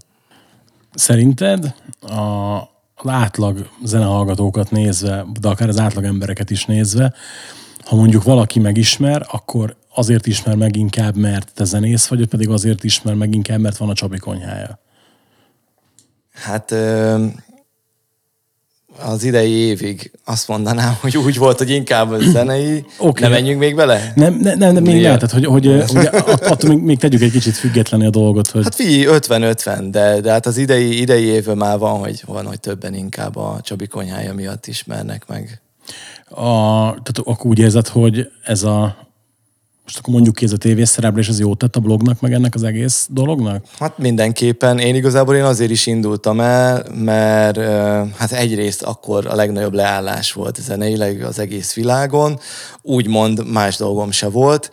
Szerinted 0.94 1.74
a, 2.00 2.58
az 2.94 3.06
átlag 3.06 3.70
zenehallgatókat 3.84 4.70
nézve, 4.70 5.26
de 5.40 5.48
akár 5.48 5.68
az 5.68 5.78
átlag 5.78 6.04
embereket 6.04 6.50
is 6.50 6.64
nézve, 6.64 7.14
ha 7.84 7.96
mondjuk 7.96 8.22
valaki 8.22 8.58
megismer, 8.58 9.26
akkor 9.30 9.76
azért 9.94 10.26
ismer 10.26 10.54
meg 10.54 10.76
inkább, 10.76 11.16
mert 11.16 11.52
te 11.54 11.64
zenész 11.64 12.06
vagy, 12.06 12.26
pedig 12.26 12.48
azért 12.48 12.84
ismer 12.84 13.14
meg 13.14 13.34
inkább, 13.34 13.60
mert 13.60 13.76
van 13.76 13.88
a 13.88 13.94
Csabi 13.94 14.18
konyhája? 14.18 14.78
Hát 16.32 16.74
az 19.02 19.24
idei 19.24 19.50
évig 19.50 20.10
azt 20.24 20.48
mondanám, 20.48 20.96
hogy 21.00 21.16
úgy 21.16 21.36
volt, 21.36 21.58
hogy 21.58 21.70
inkább 21.70 22.10
a 22.10 22.18
zenei. 22.18 22.84
Okay. 22.98 23.22
Nem 23.22 23.30
menjünk 23.30 23.60
még 23.60 23.74
bele? 23.74 24.12
Nem, 24.14 24.34
nem, 24.34 24.58
nem, 24.58 24.72
nem 24.72 24.82
még 24.82 25.02
lehet, 25.02 25.30
hogy, 25.30 25.44
hogy, 25.44 25.84
hogy 25.86 26.08
attól 26.52 26.70
még, 26.70 26.82
még 26.82 26.98
tegyük 26.98 27.20
egy 27.20 27.30
kicsit 27.30 27.56
függetlenül 27.56 28.06
a 28.06 28.10
dolgot. 28.10 28.48
Hogy... 28.48 28.62
Hát 28.62 28.74
figyelj, 28.74 29.18
50-50, 29.20 29.86
de, 29.90 30.20
de 30.20 30.30
hát 30.30 30.46
az 30.46 30.56
idei, 30.56 31.00
idei 31.00 31.24
évben 31.24 31.56
már 31.56 31.78
van, 31.78 31.98
hogy, 31.98 32.22
van, 32.26 32.46
hogy 32.46 32.60
többen 32.60 32.94
inkább 32.94 33.36
a 33.36 33.58
Csabi 33.62 33.86
konyhája 33.86 34.34
miatt 34.34 34.66
ismernek 34.66 35.24
meg. 35.26 35.60
A, 36.28 36.44
tehát 36.80 37.18
akkor 37.24 37.46
úgy 37.46 37.58
érzed, 37.58 37.88
hogy 37.88 38.30
ez 38.44 38.62
a 38.62 38.96
most 39.90 40.02
akkor 40.02 40.14
mondjuk 40.14 40.34
ki 40.34 40.44
ez 40.44 40.52
a 40.52 40.56
tévészereplés, 40.56 41.28
ez 41.28 41.38
jót 41.38 41.58
tett 41.58 41.76
a 41.76 41.80
blognak, 41.80 42.20
meg 42.20 42.32
ennek 42.32 42.54
az 42.54 42.62
egész 42.62 43.06
dolognak? 43.10 43.64
Hát 43.78 43.98
mindenképpen. 43.98 44.78
Én 44.78 44.94
igazából 44.94 45.34
én 45.34 45.42
azért 45.42 45.70
is 45.70 45.86
indultam 45.86 46.40
el, 46.40 46.84
mert 46.94 47.56
hát 48.16 48.32
egyrészt 48.32 48.82
akkor 48.82 49.26
a 49.26 49.34
legnagyobb 49.34 49.74
leállás 49.74 50.32
volt 50.32 50.56
zeneileg 50.62 51.22
az 51.22 51.38
egész 51.38 51.74
világon, 51.74 52.38
úgymond 52.82 53.50
más 53.52 53.76
dolgom 53.76 54.10
se 54.10 54.28
volt 54.28 54.70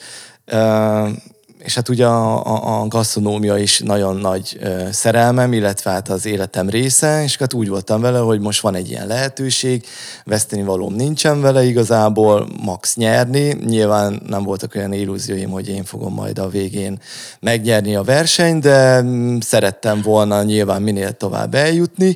és 1.68 1.76
hát 1.76 1.90
ugye 1.90 2.06
a, 2.06 2.46
a, 2.46 2.82
a 2.82 2.88
gasztronómia 2.88 3.58
is 3.58 3.80
nagyon 3.80 4.16
nagy 4.16 4.60
szerelmem, 4.92 5.54
illetve 5.54 5.92
hát 5.92 6.10
az 6.10 6.26
életem 6.26 6.70
része, 6.70 7.24
és 7.24 7.38
hát 7.38 7.54
úgy 7.54 7.70
voltam 7.70 8.02
vele, 8.02 8.20
hogy 8.20 8.40
most 8.40 8.62
van 8.62 8.76
egy 8.76 8.90
ilyen 8.90 9.08
lehetőség, 9.08 9.86
veszteni 10.24 10.64
valóm 10.64 10.94
nincsen 10.94 11.42
vele 11.42 11.64
igazából, 11.64 12.48
max 12.64 12.96
nyerni. 12.96 13.56
Nyilván 13.66 14.22
nem 14.28 14.44
voltak 14.44 14.76
olyan 14.76 14.94
illúzióim, 14.94 15.50
hogy 15.50 15.70
én 15.70 15.84
fogom 15.84 16.14
majd 16.14 16.40
a 16.40 16.50
végén 16.50 17.00
megnyerni 17.40 17.96
a 17.96 18.04
versenyt, 18.04 18.62
de 18.62 19.02
mm, 19.02 19.38
szerettem 19.40 20.02
volna 20.02 20.44
nyilván 20.44 20.82
minél 20.82 21.12
tovább 21.12 21.56
eljutni, 21.56 22.16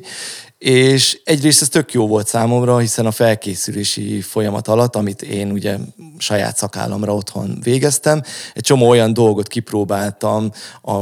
és 0.62 1.20
egyrészt 1.24 1.62
ez 1.62 1.68
tök 1.68 1.92
jó 1.92 2.06
volt 2.06 2.26
számomra, 2.26 2.78
hiszen 2.78 3.06
a 3.06 3.10
felkészülési 3.10 4.20
folyamat 4.20 4.68
alatt, 4.68 4.96
amit 4.96 5.22
én 5.22 5.50
ugye 5.50 5.76
saját 6.18 6.56
szakállamra 6.56 7.14
otthon 7.14 7.58
végeztem, 7.62 8.22
egy 8.54 8.62
csomó 8.62 8.88
olyan 8.88 9.12
dolgot 9.12 9.48
kipróbáltam, 9.48 10.50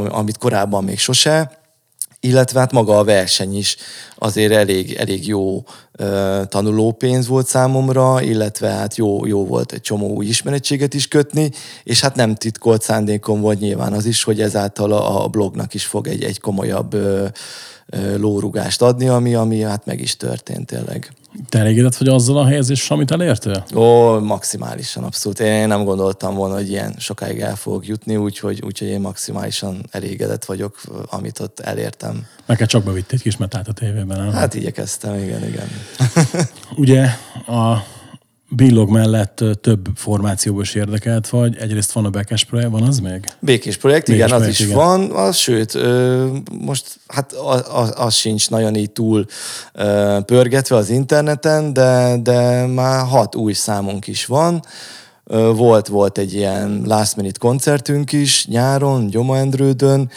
amit 0.08 0.38
korábban 0.38 0.84
még 0.84 0.98
sose, 0.98 1.60
illetve 2.20 2.60
hát 2.60 2.72
maga 2.72 2.98
a 2.98 3.04
verseny 3.04 3.56
is 3.56 3.76
azért 4.14 4.52
elég, 4.52 4.92
elég 4.92 5.26
jó 5.26 5.64
tanulópénz 6.48 7.26
volt 7.26 7.46
számomra, 7.46 8.22
illetve 8.22 8.68
hát 8.68 8.96
jó, 8.96 9.26
jó 9.26 9.46
volt 9.46 9.72
egy 9.72 9.80
csomó 9.80 10.08
új 10.08 10.26
ismerettséget 10.26 10.94
is 10.94 11.08
kötni, 11.08 11.50
és 11.84 12.00
hát 12.00 12.14
nem 12.14 12.34
titkolt 12.34 12.82
szándékom 12.82 13.40
volt 13.40 13.60
nyilván 13.60 13.92
az 13.92 14.06
is, 14.06 14.22
hogy 14.22 14.40
ezáltal 14.40 14.92
a, 14.92 15.24
a 15.24 15.28
blognak 15.28 15.74
is 15.74 15.84
fog 15.84 16.06
egy, 16.06 16.24
egy 16.24 16.40
komolyabb 16.40 16.94
uh, 16.94 17.28
lórugást 18.16 18.82
adni, 18.82 19.08
ami, 19.08 19.34
ami 19.34 19.60
hát 19.60 19.86
meg 19.86 20.00
is 20.00 20.16
történt 20.16 20.66
tényleg. 20.66 21.12
Te 21.48 21.58
elégedett 21.58 21.96
vagy 21.96 22.08
azzal 22.08 22.38
a 22.38 22.46
helyezéssel, 22.46 22.96
amit 22.96 23.10
elértél? 23.10 23.64
Ó, 23.74 24.18
maximálisan, 24.18 25.04
abszolút. 25.04 25.40
Én 25.40 25.68
nem 25.68 25.84
gondoltam 25.84 26.34
volna, 26.34 26.54
hogy 26.54 26.70
ilyen 26.70 26.94
sokáig 26.98 27.40
el 27.40 27.56
fogok 27.56 27.86
jutni, 27.86 28.16
úgyhogy, 28.16 28.62
úgyhogy 28.64 28.88
én 28.88 29.00
maximálisan 29.00 29.86
elégedett 29.90 30.44
vagyok, 30.44 30.80
amit 31.06 31.40
ott 31.40 31.60
elértem. 31.60 32.26
Neked 32.46 32.68
csak 32.68 32.84
bevitt 32.84 33.12
egy 33.12 33.22
kis 33.22 33.36
metát 33.36 33.68
a 33.68 33.72
tévében, 33.72 34.18
nem? 34.18 34.32
Hát 34.32 34.54
igyekeztem, 34.54 35.14
igen, 35.14 35.46
igen. 35.46 35.68
Ugye 36.82 37.04
a 37.46 37.84
Billog 38.52 38.90
mellett 38.90 39.44
több 39.60 39.88
formációban 39.94 40.62
is 40.62 40.74
érdekelt 40.74 41.28
vagy. 41.28 41.56
Egyrészt 41.56 41.92
van 41.92 42.04
a 42.04 42.10
Bekes 42.10 42.44
projekt, 42.44 42.70
van 42.70 42.82
az 42.82 42.98
még? 42.98 43.24
Békés 43.38 43.76
projekt, 43.76 44.06
Békés 44.06 44.24
igen, 44.24 44.28
projekt, 44.28 44.48
az 44.48 44.60
is 44.60 44.66
igen. 44.66 44.76
van. 44.76 45.10
Az, 45.10 45.36
sőt, 45.36 45.78
most 46.60 47.00
hát 47.06 47.32
az, 47.32 47.92
az 47.96 48.14
sincs 48.14 48.50
nagyon 48.50 48.74
így 48.74 48.90
túl 48.90 49.26
pörgetve 50.24 50.76
az 50.76 50.90
interneten, 50.90 51.72
de, 51.72 52.16
de 52.22 52.66
már 52.66 53.06
hat 53.06 53.34
új 53.34 53.52
számunk 53.52 54.06
is 54.06 54.26
van. 54.26 54.62
Volt, 55.54 55.86
volt 55.86 56.18
egy 56.18 56.34
ilyen 56.34 56.82
last 56.84 57.16
minute 57.16 57.38
koncertünk 57.38 58.12
is 58.12 58.46
nyáron, 58.46 59.06
Gyomaendrődön. 59.06 60.10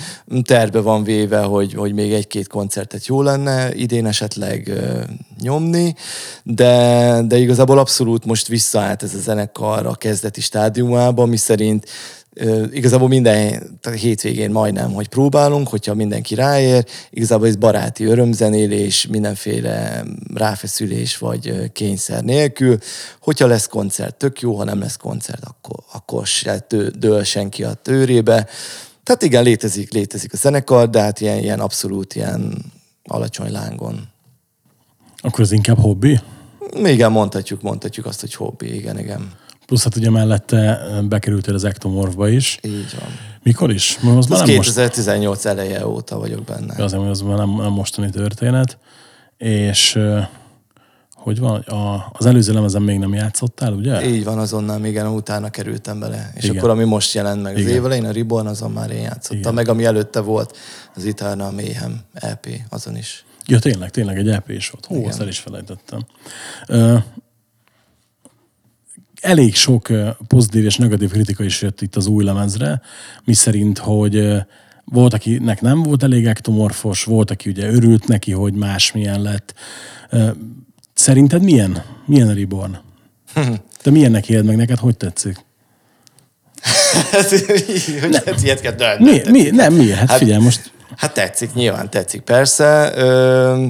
Terve 0.43 0.79
van 0.79 1.03
véve, 1.03 1.41
hogy, 1.41 1.73
hogy 1.73 1.93
még 1.93 2.13
egy-két 2.13 2.47
koncertet 2.47 3.05
jó 3.05 3.21
lenne 3.21 3.73
idén 3.75 4.05
esetleg 4.05 4.71
nyomni, 5.41 5.95
de, 6.43 7.21
de 7.27 7.37
igazából 7.37 7.77
abszolút 7.77 8.25
most 8.25 8.47
visszaállt 8.47 9.03
ez 9.03 9.13
a 9.13 9.19
zenekar 9.19 9.85
a 9.85 9.95
kezdeti 9.95 10.41
stádiumába, 10.41 11.25
mi 11.25 11.37
szerint 11.37 11.85
igazából 12.71 13.07
minden 13.07 13.71
hétvégén 13.99 14.51
majdnem, 14.51 14.93
hogy 14.93 15.07
próbálunk, 15.07 15.67
hogyha 15.67 15.93
mindenki 15.93 16.35
ráér, 16.35 16.85
igazából 17.09 17.47
ez 17.47 17.55
baráti 17.55 18.03
örömzenélés, 18.03 19.07
mindenféle 19.07 20.03
ráfeszülés 20.33 21.17
vagy 21.17 21.71
kényszer 21.71 22.23
nélkül. 22.23 22.77
Hogyha 23.19 23.47
lesz 23.47 23.67
koncert, 23.67 24.15
tök 24.15 24.41
jó, 24.41 24.55
ha 24.55 24.63
nem 24.63 24.79
lesz 24.79 24.97
koncert, 24.97 25.43
akkor, 25.43 25.77
akkor 25.91 26.27
se 26.27 26.65
dől 26.99 27.23
senki 27.23 27.63
a 27.63 27.73
tőrébe. 27.73 28.47
Tehát 29.03 29.23
igen, 29.23 29.43
létezik, 29.43 29.93
létezik 29.93 30.33
a 30.33 30.37
zenekar, 30.37 30.89
de 30.89 31.01
hát 31.01 31.21
ilyen, 31.21 31.37
ilyen 31.37 31.59
abszolút 31.59 32.15
ilyen 32.15 32.71
alacsony 33.03 33.51
lángon. 33.51 34.11
Akkor 35.17 35.39
ez 35.39 35.51
inkább 35.51 35.79
hobbi? 35.79 36.19
Igen, 36.83 37.11
mondhatjuk, 37.11 37.61
mondhatjuk 37.61 38.05
azt, 38.05 38.19
hogy 38.19 38.33
hobbi, 38.33 38.75
igen, 38.75 38.99
igen. 38.99 39.31
Plusz 39.65 39.83
hát 39.83 39.95
ugye 39.95 40.09
mellette 40.09 40.79
bekerültél 41.09 41.53
az 41.53 41.63
Ectomorphba 41.63 42.29
is. 42.29 42.59
Így 42.61 42.95
van. 42.99 43.09
Mikor 43.43 43.71
is? 43.71 43.99
Az 44.17 44.25
már 44.25 44.43
2018 44.43 45.43
most... 45.43 45.45
eleje 45.45 45.87
óta 45.87 46.17
vagyok 46.17 46.43
benne. 46.43 46.83
Azért, 46.83 47.01
hogy 47.01 47.11
az 47.11 47.21
már 47.21 47.37
nem, 47.37 47.55
nem 47.55 47.71
mostani 47.71 48.09
történet. 48.09 48.77
És 49.37 49.99
hogy 51.23 51.39
van, 51.39 51.61
a, 51.61 52.09
az 52.13 52.25
előző 52.25 52.53
lemezen 52.53 52.81
még 52.81 52.99
nem 52.99 53.13
játszottál, 53.13 53.73
ugye? 53.73 54.07
Így 54.09 54.23
van, 54.23 54.37
azonnal 54.37 54.85
igen, 54.85 55.07
utána 55.07 55.49
kerültem 55.49 55.99
bele. 55.99 56.31
És 56.35 56.43
igen. 56.43 56.57
akkor, 56.57 56.69
ami 56.69 56.83
most 56.83 57.13
jelent 57.13 57.41
meg 57.41 57.57
igen. 57.57 57.69
az 57.69 57.75
évelején, 57.75 58.05
a 58.05 58.11
Ribbon, 58.11 58.47
azon 58.47 58.71
már 58.71 58.91
én 58.91 59.01
játszottam. 59.01 59.39
Igen. 59.39 59.53
Meg 59.53 59.67
ami 59.67 59.85
előtte 59.85 60.19
volt, 60.19 60.57
az 60.95 61.05
Itálna 61.05 61.47
a 61.47 61.51
Méhem 61.51 61.99
EP, 62.13 62.47
azon 62.69 62.97
is. 62.97 63.25
Ja, 63.45 63.59
tényleg, 63.59 63.89
tényleg 63.89 64.17
egy 64.17 64.29
EP 64.29 64.49
is 64.49 64.69
volt. 64.69 64.85
Hú, 64.85 64.95
igen. 64.95 65.09
azt 65.09 65.19
el 65.19 65.27
is 65.27 65.39
felejtettem. 65.39 66.05
Uh, 66.67 67.01
elég 69.23 69.55
sok 69.55 69.89
pozitív 70.27 70.65
és 70.65 70.77
negatív 70.77 71.11
kritika 71.11 71.43
is 71.43 71.61
jött 71.61 71.81
itt 71.81 71.95
az 71.95 72.07
új 72.07 72.23
lemezre, 72.23 72.81
mi 73.23 73.33
szerint, 73.33 73.77
hogy 73.77 74.43
volt, 74.85 75.13
akinek 75.13 75.61
nem 75.61 75.83
volt 75.83 76.03
elég 76.03 76.25
ektomorfos, 76.25 77.03
volt, 77.03 77.31
aki 77.31 77.49
ugye 77.49 77.69
örült 77.69 78.07
neki, 78.07 78.31
hogy 78.31 78.53
másmilyen 78.53 79.21
lett. 79.21 79.53
Szerinted 80.93 81.43
milyen? 81.43 81.83
Milyen 82.05 82.27
a 82.27 82.33
Reborn? 82.33 82.77
Te 83.81 83.89
milyennek 83.91 84.29
éled 84.29 84.45
meg 84.45 84.55
neked? 84.55 84.77
Hogy 84.77 84.97
tetszik? 84.97 85.45
hogy 88.01 88.21
hát 88.25 88.43
ilyet 88.43 88.61
kell 88.61 88.97
mi, 88.99 89.21
mi, 89.29 89.41
Nem, 89.41 89.73
miért? 89.73 89.97
Hát, 89.97 90.09
hát 90.09 90.17
figyelj, 90.17 90.43
most... 90.43 90.71
Hát 90.97 91.13
tetszik, 91.13 91.53
nyilván 91.53 91.89
tetszik, 91.89 92.21
persze. 92.21 92.93
Ö, 92.95 93.67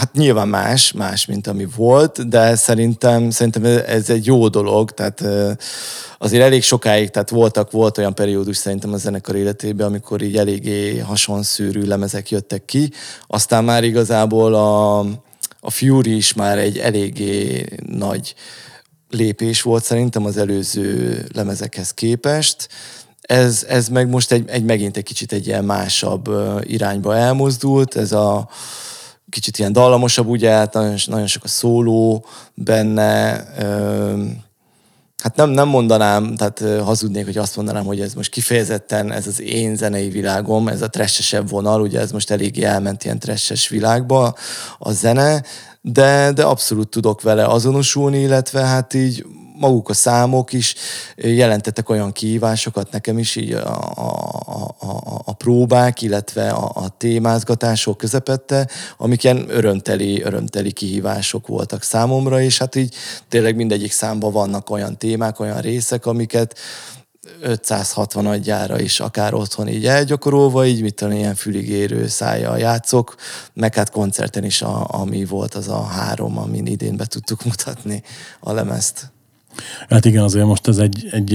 Hát 0.00 0.12
nyilván 0.12 0.48
más, 0.48 0.92
más, 0.92 1.26
mint 1.26 1.46
ami 1.46 1.66
volt, 1.76 2.28
de 2.28 2.54
szerintem, 2.54 3.30
szerintem 3.30 3.64
ez 3.86 4.10
egy 4.10 4.26
jó 4.26 4.48
dolog, 4.48 4.90
tehát 4.90 5.24
azért 6.18 6.42
elég 6.42 6.62
sokáig, 6.62 7.10
tehát 7.10 7.30
voltak, 7.30 7.70
volt 7.70 7.98
olyan 7.98 8.14
periódus 8.14 8.56
szerintem 8.56 8.92
a 8.92 8.96
zenekar 8.96 9.36
életében, 9.36 9.86
amikor 9.86 10.22
így 10.22 10.36
eléggé 10.36 10.98
hasonszűrű 10.98 11.82
lemezek 11.82 12.30
jöttek 12.30 12.64
ki, 12.64 12.92
aztán 13.26 13.64
már 13.64 13.84
igazából 13.84 14.54
a, 14.54 14.98
a 15.60 15.70
Fury 15.70 16.16
is 16.16 16.32
már 16.32 16.58
egy 16.58 16.78
eléggé 16.78 17.66
nagy 17.86 18.34
lépés 19.10 19.62
volt 19.62 19.84
szerintem 19.84 20.24
az 20.24 20.36
előző 20.36 21.18
lemezekhez 21.34 21.94
képest, 21.94 22.68
ez, 23.20 23.64
ez 23.68 23.88
meg 23.88 24.08
most 24.08 24.32
egy, 24.32 24.48
egy 24.48 24.64
megint 24.64 24.96
egy 24.96 25.04
kicsit 25.04 25.32
egy 25.32 25.46
ilyen 25.46 25.64
másabb 25.64 26.28
irányba 26.62 27.16
elmozdult, 27.16 27.96
ez 27.96 28.12
a 28.12 28.48
kicsit 29.30 29.58
ilyen 29.58 29.72
dallamosabb, 29.72 30.28
ugye, 30.28 30.50
hát 30.50 30.72
nagyon, 30.72 30.96
nagyon 31.06 31.26
sok 31.26 31.44
a 31.44 31.48
szóló 31.48 32.24
benne, 32.54 33.44
hát 35.22 35.36
nem, 35.36 35.50
nem 35.50 35.68
mondanám, 35.68 36.34
tehát 36.34 36.82
hazudnék, 36.84 37.24
hogy 37.24 37.38
azt 37.38 37.56
mondanám, 37.56 37.84
hogy 37.84 38.00
ez 38.00 38.14
most 38.14 38.30
kifejezetten 38.30 39.12
ez 39.12 39.26
az 39.26 39.40
én 39.40 39.76
zenei 39.76 40.08
világom, 40.08 40.68
ez 40.68 40.82
a 40.82 40.88
tressesebb 40.88 41.48
vonal, 41.48 41.80
ugye 41.80 42.00
ez 42.00 42.12
most 42.12 42.30
eléggé 42.30 42.62
elment 42.62 43.04
ilyen 43.04 43.18
tresses 43.18 43.68
világba 43.68 44.34
a 44.78 44.92
zene, 44.92 45.42
de, 45.80 46.32
de 46.32 46.42
abszolút 46.42 46.88
tudok 46.88 47.22
vele 47.22 47.46
azonosulni, 47.46 48.18
illetve 48.18 48.60
hát 48.60 48.94
így 48.94 49.24
maguk 49.60 49.88
a 49.88 49.94
számok 49.94 50.52
is 50.52 50.74
jelentettek 51.16 51.88
olyan 51.88 52.12
kihívásokat 52.12 52.90
nekem 52.90 53.18
is, 53.18 53.36
így 53.36 53.52
a, 53.52 53.92
a, 53.94 54.74
a, 54.78 55.20
a 55.24 55.32
próbák, 55.32 56.02
illetve 56.02 56.50
a, 56.50 56.70
a 56.74 56.88
témázgatások 56.88 57.96
közepette, 57.96 58.68
amik 58.96 59.24
ilyen 59.24 59.44
örömteli, 59.48 60.22
örömteli 60.22 60.72
kihívások 60.72 61.46
voltak 61.46 61.82
számomra, 61.82 62.40
és 62.40 62.58
hát 62.58 62.74
így 62.74 62.94
tényleg 63.28 63.56
mindegyik 63.56 63.92
számban 63.92 64.32
vannak 64.32 64.70
olyan 64.70 64.98
témák, 64.98 65.40
olyan 65.40 65.60
részek, 65.60 66.06
amiket 66.06 66.58
560 67.40 68.26
adjára 68.26 68.80
is 68.80 69.00
akár 69.00 69.34
otthon 69.34 69.68
így 69.68 69.86
elgyakorolva, 69.86 70.66
így 70.66 70.82
mit 70.82 70.94
tudom, 70.94 71.14
ilyen 71.14 71.34
füligérő 71.34 72.06
szájjal 72.06 72.58
játszok, 72.58 73.14
meg 73.52 73.74
hát 73.74 73.90
koncerten 73.90 74.44
is, 74.44 74.62
a, 74.62 74.86
ami 74.88 75.24
volt 75.24 75.54
az 75.54 75.68
a 75.68 75.82
három, 75.82 76.38
amin 76.38 76.66
idén 76.66 76.96
be 76.96 77.04
tudtuk 77.04 77.44
mutatni 77.44 78.02
a 78.40 78.52
lemezt. 78.52 79.10
Hát 79.88 80.04
igen, 80.04 80.22
azért 80.22 80.46
most 80.46 80.68
ez 80.68 80.78
egy, 80.78 81.08
egy 81.10 81.34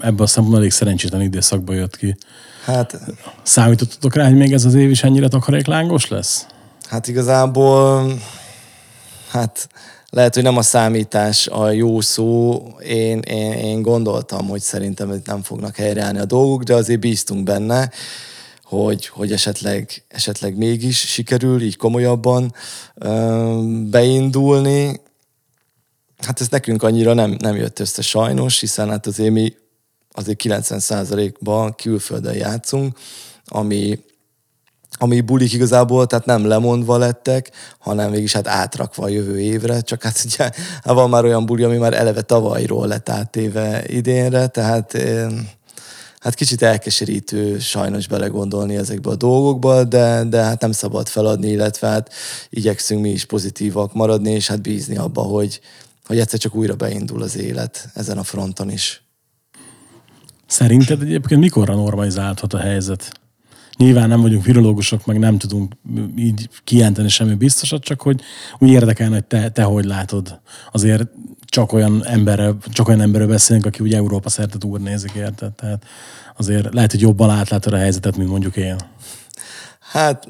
ebben 0.00 0.20
a 0.20 0.26
szempontból 0.26 0.58
elég 0.58 0.70
szerencsétlen 0.70 1.20
időszakba 1.20 1.74
jött 1.74 1.96
ki. 1.96 2.16
Hát... 2.64 3.00
Számítottatok 3.42 4.14
rá, 4.14 4.24
hogy 4.24 4.36
még 4.36 4.52
ez 4.52 4.64
az 4.64 4.74
év 4.74 4.90
is 4.90 5.02
ennyire 5.02 5.28
takaréklángos 5.28 6.08
lesz? 6.08 6.46
Hát 6.88 7.08
igazából, 7.08 8.12
hát 9.28 9.68
lehet, 10.10 10.34
hogy 10.34 10.42
nem 10.42 10.56
a 10.56 10.62
számítás 10.62 11.46
a 11.46 11.70
jó 11.70 12.00
szó. 12.00 12.62
Én, 12.84 13.18
én, 13.18 13.52
én 13.52 13.82
gondoltam, 13.82 14.48
hogy 14.48 14.60
szerintem 14.60 15.08
hogy 15.08 15.20
nem 15.24 15.42
fognak 15.42 15.76
helyreállni 15.76 16.18
a 16.18 16.24
dolgok, 16.24 16.62
de 16.62 16.74
azért 16.74 17.00
bíztunk 17.00 17.42
benne, 17.42 17.90
hogy, 18.64 19.06
hogy 19.06 19.32
esetleg, 19.32 20.04
esetleg 20.08 20.56
mégis 20.56 20.98
sikerül 20.98 21.62
így 21.62 21.76
komolyabban 21.76 22.54
ö, 22.94 23.60
beindulni. 23.90 25.00
Hát 26.26 26.40
ez 26.40 26.48
nekünk 26.48 26.82
annyira 26.82 27.12
nem, 27.14 27.36
nem 27.38 27.56
jött 27.56 27.78
össze 27.78 28.02
sajnos, 28.02 28.60
hiszen 28.60 28.88
hát 28.88 29.06
azért 29.06 29.32
mi 29.32 29.54
azért 30.12 30.42
90%-ban 30.44 31.74
külföldön 31.74 32.34
játszunk, 32.34 32.98
ami, 33.44 33.98
ami 34.98 35.20
bulik 35.20 35.52
igazából, 35.52 36.06
tehát 36.06 36.24
nem 36.24 36.46
lemondva 36.46 36.98
lettek, 36.98 37.50
hanem 37.78 38.10
mégis 38.10 38.32
hát 38.32 38.48
átrakva 38.48 39.04
a 39.04 39.08
jövő 39.08 39.40
évre, 39.40 39.80
csak 39.80 40.02
hát 40.02 40.22
ugye 40.24 40.50
hát 40.82 40.94
van 40.94 41.10
már 41.10 41.24
olyan 41.24 41.46
buli, 41.46 41.62
ami 41.62 41.76
már 41.76 41.94
eleve 41.94 42.22
tavalyról 42.22 42.86
lett 42.86 43.08
áttéve 43.08 43.82
idénre, 43.86 44.46
tehát 44.46 44.96
hát 46.18 46.34
kicsit 46.34 46.62
elkeserítő 46.62 47.58
sajnos 47.58 48.08
belegondolni 48.08 48.76
ezekbe 48.76 49.10
a 49.10 49.16
dolgokba, 49.16 49.84
de, 49.84 50.24
de 50.24 50.42
hát 50.42 50.60
nem 50.60 50.72
szabad 50.72 51.08
feladni, 51.08 51.48
illetve 51.48 51.88
hát 51.88 52.12
igyekszünk 52.50 53.00
mi 53.00 53.10
is 53.10 53.24
pozitívak 53.24 53.92
maradni, 53.92 54.30
és 54.30 54.46
hát 54.46 54.62
bízni 54.62 54.96
abba, 54.96 55.22
hogy, 55.22 55.60
hogy 56.06 56.18
egyszer 56.18 56.38
csak 56.38 56.54
újra 56.54 56.74
beindul 56.74 57.22
az 57.22 57.36
élet 57.36 57.88
ezen 57.94 58.18
a 58.18 58.22
fronton 58.22 58.70
is. 58.70 59.02
Szerinted 60.46 61.02
egyébként 61.02 61.40
mikorra 61.40 61.74
normalizálhat 61.74 62.52
a 62.52 62.58
helyzet? 62.58 63.20
Nyilván 63.76 64.08
nem 64.08 64.20
vagyunk 64.20 64.44
virológusok, 64.44 65.06
meg 65.06 65.18
nem 65.18 65.38
tudunk 65.38 65.72
így 66.16 66.48
kijelenteni 66.64 67.08
semmi 67.08 67.34
biztosat, 67.34 67.82
csak 67.82 68.02
hogy 68.02 68.20
úgy 68.58 68.68
érdekelne, 68.68 69.14
hogy 69.14 69.24
te, 69.24 69.50
te 69.50 69.62
hogy 69.62 69.84
látod. 69.84 70.40
Azért 70.72 71.08
csak 71.44 71.72
olyan 71.72 72.04
emberrel, 72.04 72.56
csak 72.68 72.88
olyan 72.88 73.00
emberről 73.00 73.28
beszélünk, 73.28 73.66
aki 73.66 73.82
ugye 73.82 73.96
Európa 73.96 74.28
szerte 74.28 74.58
turnézik, 74.58 75.12
érted? 75.14 75.52
Tehát 75.52 75.84
azért 76.36 76.74
lehet, 76.74 76.90
hogy 76.90 77.00
jobban 77.00 77.30
átlátod 77.30 77.72
a 77.72 77.76
helyzetet, 77.76 78.16
mint 78.16 78.30
mondjuk 78.30 78.56
én. 78.56 78.76
Hát 79.80 80.28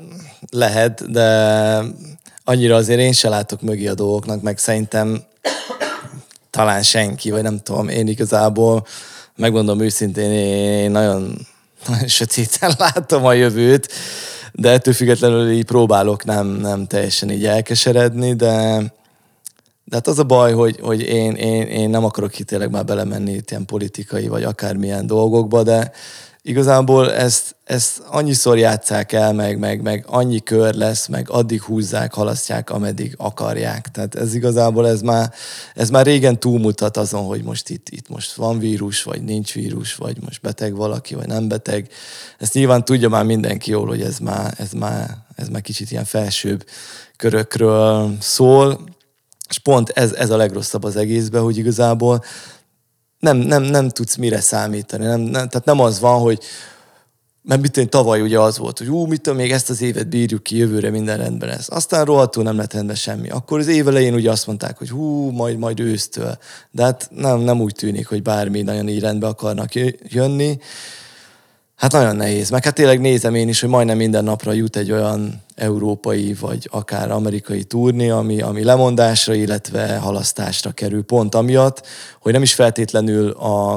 lehet, 0.51 1.11
de 1.11 1.81
annyira 2.49 2.77
azért 2.77 3.01
én 3.01 3.13
se 3.13 3.29
látok 3.29 3.61
mögé 3.63 3.87
a 3.87 3.95
dolgoknak, 3.95 4.43
meg 4.43 4.59
szerintem 4.59 5.23
talán 6.51 6.83
senki, 6.83 7.31
vagy 7.31 7.43
nem 7.43 7.59
tudom, 7.63 7.89
én 7.89 8.09
igazából 8.09 8.87
megmondom 9.37 9.81
őszintén, 9.81 10.31
én 10.31 10.91
nagyon, 10.91 11.47
nagyon 11.87 12.09
sötéten 12.09 12.75
látom 12.79 13.25
a 13.25 13.33
jövőt, 13.33 13.93
de 14.53 14.71
ettől 14.71 14.95
függetlenül 14.95 15.51
így 15.51 15.65
próbálok 15.65 16.25
nem, 16.25 16.47
nem 16.47 16.87
teljesen 16.87 17.31
így 17.31 17.47
elkeseredni, 17.47 18.35
de, 18.35 18.83
de 19.85 19.97
hát 19.97 20.07
az 20.07 20.19
a 20.19 20.25
baj, 20.25 20.53
hogy, 20.53 20.79
hogy 20.81 21.01
én, 21.01 21.33
én, 21.33 21.63
én 21.63 21.91
nem 21.91 22.05
akarok 22.05 22.39
itt 22.39 22.47
tényleg 22.47 22.71
már 22.71 22.85
belemenni 22.85 23.33
itt 23.33 23.51
ilyen 23.51 23.65
politikai 23.65 24.29
vagy 24.29 24.43
akármilyen 24.43 25.07
dolgokba, 25.07 25.63
de 25.63 25.93
igazából 26.47 27.13
ezt, 27.13 27.57
ezt 27.65 28.03
annyiszor 28.07 28.59
játszák 28.59 29.13
el, 29.13 29.33
meg, 29.33 29.59
meg, 29.59 29.83
meg 29.83 30.05
annyi 30.09 30.41
kör 30.41 30.75
lesz, 30.75 31.07
meg 31.07 31.31
addig 31.31 31.63
húzzák, 31.63 32.15
halasztják, 32.15 32.71
ameddig 32.71 33.15
akarják. 33.17 33.89
Tehát 33.89 34.15
ez 34.15 34.35
igazából 34.35 34.89
ez 34.89 35.01
már, 35.01 35.33
ez 35.75 35.91
már 35.91 36.07
régen 36.07 36.41
túlmutat 36.41 36.97
azon, 36.97 37.25
hogy 37.25 37.43
most 37.43 37.69
itt, 37.69 37.89
itt 37.89 38.09
most 38.09 38.33
van 38.33 38.59
vírus, 38.59 39.03
vagy 39.03 39.23
nincs 39.23 39.53
vírus, 39.53 39.95
vagy 39.95 40.17
most 40.25 40.41
beteg 40.41 40.75
valaki, 40.75 41.15
vagy 41.15 41.27
nem 41.27 41.49
beteg. 41.49 41.89
Ezt 42.39 42.55
nyilván 42.55 42.85
tudja 42.85 43.09
már 43.09 43.25
mindenki 43.25 43.71
jól, 43.71 43.87
hogy 43.87 44.03
ez 44.03 44.19
már, 44.19 44.55
ez 44.59 44.73
már, 44.73 45.17
ez 45.35 45.49
már 45.49 45.63
kicsit 45.63 45.91
ilyen 45.91 46.05
felsőbb 46.05 46.65
körökről 47.17 48.17
szól, 48.21 48.81
és 49.49 49.59
pont 49.59 49.89
ez, 49.89 50.13
ez 50.13 50.31
a 50.31 50.37
legrosszabb 50.37 50.85
az 50.85 50.97
egészben, 50.97 51.43
hogy 51.43 51.57
igazából 51.57 52.25
nem, 53.19 53.37
nem, 53.37 53.63
nem 53.63 53.89
tudsz 53.89 54.17
mire 54.17 54.41
számítani. 54.41 55.05
Nem, 55.05 55.21
nem, 55.21 55.49
tehát 55.49 55.65
nem 55.65 55.81
az 55.81 56.01
van, 56.01 56.21
hogy 56.21 56.39
mert 57.47 57.61
mit 57.61 57.71
tudom, 57.71 57.89
tavaly 57.89 58.21
ugye 58.21 58.41
az 58.41 58.59
volt, 58.59 58.79
hogy 58.79 58.89
ú, 58.89 59.07
mit 59.07 59.21
tudom, 59.21 59.39
még 59.39 59.53
ezt 59.53 59.71
az 59.71 59.83
évet 59.83 60.09
bírjuk 60.09 60.43
ki, 60.43 60.57
jövőre 60.57 60.91
minden 60.91 61.17
rendben 61.17 61.49
lesz. 61.49 61.71
Aztán 61.71 62.05
rohadtul 62.05 62.43
nem 62.43 62.57
lett 62.57 62.73
rendben 62.73 62.97
semmi. 62.97 63.29
Akkor 63.29 63.59
az 63.59 63.67
év 63.67 63.89
elején 63.89 64.15
ugye 64.15 64.31
azt 64.31 64.47
mondták, 64.47 64.79
hogy 64.79 64.91
hú, 64.91 65.31
majd, 65.31 65.59
majd 65.59 65.81
ősztől. 65.81 66.39
De 66.71 66.83
hát 66.83 67.09
nem, 67.15 67.39
nem 67.39 67.61
úgy 67.61 67.75
tűnik, 67.75 68.07
hogy 68.07 68.23
bármi 68.23 68.63
nagyon 68.63 68.89
így 68.89 69.01
rendbe 69.01 69.27
akarnak 69.27 69.75
jönni. 70.03 70.59
Hát 71.77 71.93
nagyon 71.93 72.17
nehéz. 72.17 72.51
Meg 72.51 72.65
hát 72.65 72.75
tényleg 72.75 73.01
nézem 73.01 73.35
én 73.35 73.49
is, 73.49 73.61
hogy 73.61 73.69
majdnem 73.69 73.97
minden 73.97 74.25
napra 74.25 74.53
jut 74.53 74.77
egy 74.77 74.93
olyan 74.93 75.43
európai 75.55 76.35
vagy 76.35 76.69
akár 76.73 77.11
amerikai 77.11 77.65
turné, 77.65 78.09
ami, 78.09 78.41
ami 78.41 78.65
lemondásra, 78.65 79.35
illetve 79.35 79.97
halasztásra 79.97 80.71
kerül. 80.71 81.03
Pont 81.03 81.35
amiatt, 81.35 81.87
hogy 82.21 82.33
nem 82.33 82.43
is 82.43 82.55
feltétlenül 82.55 83.31
a, 83.31 83.75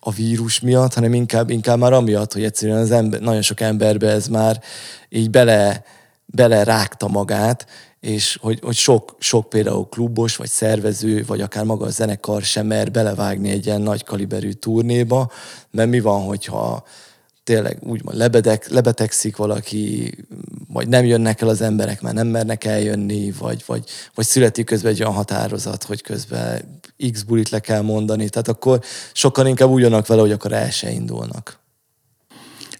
a 0.00 0.10
vírus 0.10 0.60
miatt, 0.60 0.94
hanem 0.94 1.14
inkább, 1.14 1.50
inkább 1.50 1.78
már 1.78 1.92
amiatt, 1.92 2.32
hogy 2.32 2.44
egyszerűen 2.44 2.78
az 2.78 2.90
ember, 2.90 3.20
nagyon 3.20 3.42
sok 3.42 3.60
emberbe 3.60 4.08
ez 4.08 4.28
már 4.28 4.60
így 5.08 5.30
bele, 5.30 5.84
bele 6.26 6.64
rágta 6.64 7.08
magát, 7.08 7.66
és 8.00 8.38
hogy, 8.40 8.58
hogy 8.62 8.76
sok, 8.76 9.16
sok 9.18 9.48
például 9.48 9.88
klubos, 9.88 10.36
vagy 10.36 10.48
szervező, 10.48 11.24
vagy 11.26 11.40
akár 11.40 11.64
maga 11.64 11.84
a 11.84 11.90
zenekar 11.90 12.42
sem 12.42 12.66
mer 12.66 12.90
belevágni 12.90 13.50
egy 13.50 13.66
ilyen 13.66 13.80
nagy 13.80 14.04
kaliberű 14.04 14.50
turnéba, 14.50 15.30
mert 15.70 15.88
mi 15.88 16.00
van, 16.00 16.22
hogyha 16.22 16.84
tényleg 17.46 17.78
úgymond 17.80 18.16
lebedek, 18.16 18.68
lebetegszik 18.68 19.36
valaki, 19.36 20.14
vagy 20.68 20.88
nem 20.88 21.04
jönnek 21.04 21.40
el 21.40 21.48
az 21.48 21.60
emberek, 21.60 22.00
mert 22.00 22.14
nem 22.14 22.26
mernek 22.26 22.64
eljönni, 22.64 23.32
vagy, 23.38 23.62
vagy, 23.66 23.84
vagy 24.14 24.24
születik 24.24 24.64
közben 24.64 24.92
egy 24.92 25.00
olyan 25.00 25.12
határozat, 25.12 25.82
hogy 25.82 26.02
közben 26.02 26.80
X 27.12 27.22
bulit 27.22 27.48
le 27.48 27.60
kell 27.60 27.82
mondani, 27.82 28.28
tehát 28.28 28.48
akkor 28.48 28.80
sokkal 29.12 29.46
inkább 29.46 29.68
úgy 29.68 29.82
jönnek 29.82 30.06
vele, 30.06 30.20
hogy 30.20 30.32
akkor 30.32 30.52
el 30.52 30.70
se 30.70 30.90
indulnak. 30.90 31.58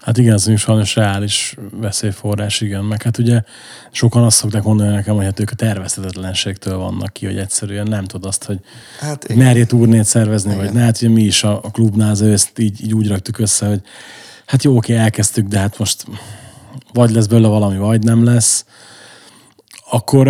Hát 0.01 0.19
igen, 0.19 0.33
ez 0.33 0.59
sajnos 0.59 0.95
reális 0.95 1.57
veszélyforrás, 1.71 2.61
igen. 2.61 2.85
Meg 2.85 3.03
hát 3.03 3.19
ugye 3.19 3.43
sokan 3.91 4.23
azt 4.23 4.37
szokták 4.37 4.63
mondani 4.63 4.91
nekem, 4.91 5.15
hogy 5.15 5.25
hát 5.25 5.41
ők 5.41 5.51
a 5.51 5.55
tervezhetetlenségtől 5.55 6.77
vannak 6.77 7.13
ki, 7.13 7.27
hogy 7.27 7.39
egyszerűen 7.39 7.87
nem 7.87 8.05
tud 8.05 8.25
azt, 8.25 8.45
hogy 8.45 8.59
hát, 9.01 9.35
merjét 9.35 9.69
turnét 9.69 10.05
szervezni, 10.05 10.51
igen. 10.53 10.65
vagy 10.65 10.75
ne, 10.75 10.81
hát 10.81 10.97
ugye 10.97 11.09
mi 11.09 11.23
is 11.23 11.45
a, 11.45 11.61
a 11.63 11.71
klubnál 11.71 12.25
ezt 12.25 12.59
így, 12.59 12.85
így 12.85 12.95
úgy 12.95 13.09
raktuk 13.09 13.39
össze, 13.39 13.67
hogy 13.67 13.81
hát 14.47 14.63
jó, 14.63 14.77
oké, 14.77 14.97
elkezdtük, 14.97 15.47
de 15.47 15.59
hát 15.59 15.79
most 15.79 16.07
vagy 16.93 17.11
lesz 17.11 17.27
belőle 17.27 17.49
valami, 17.49 17.77
vagy 17.77 18.03
nem 18.03 18.25
lesz. 18.25 18.65
Akkor 19.91 20.27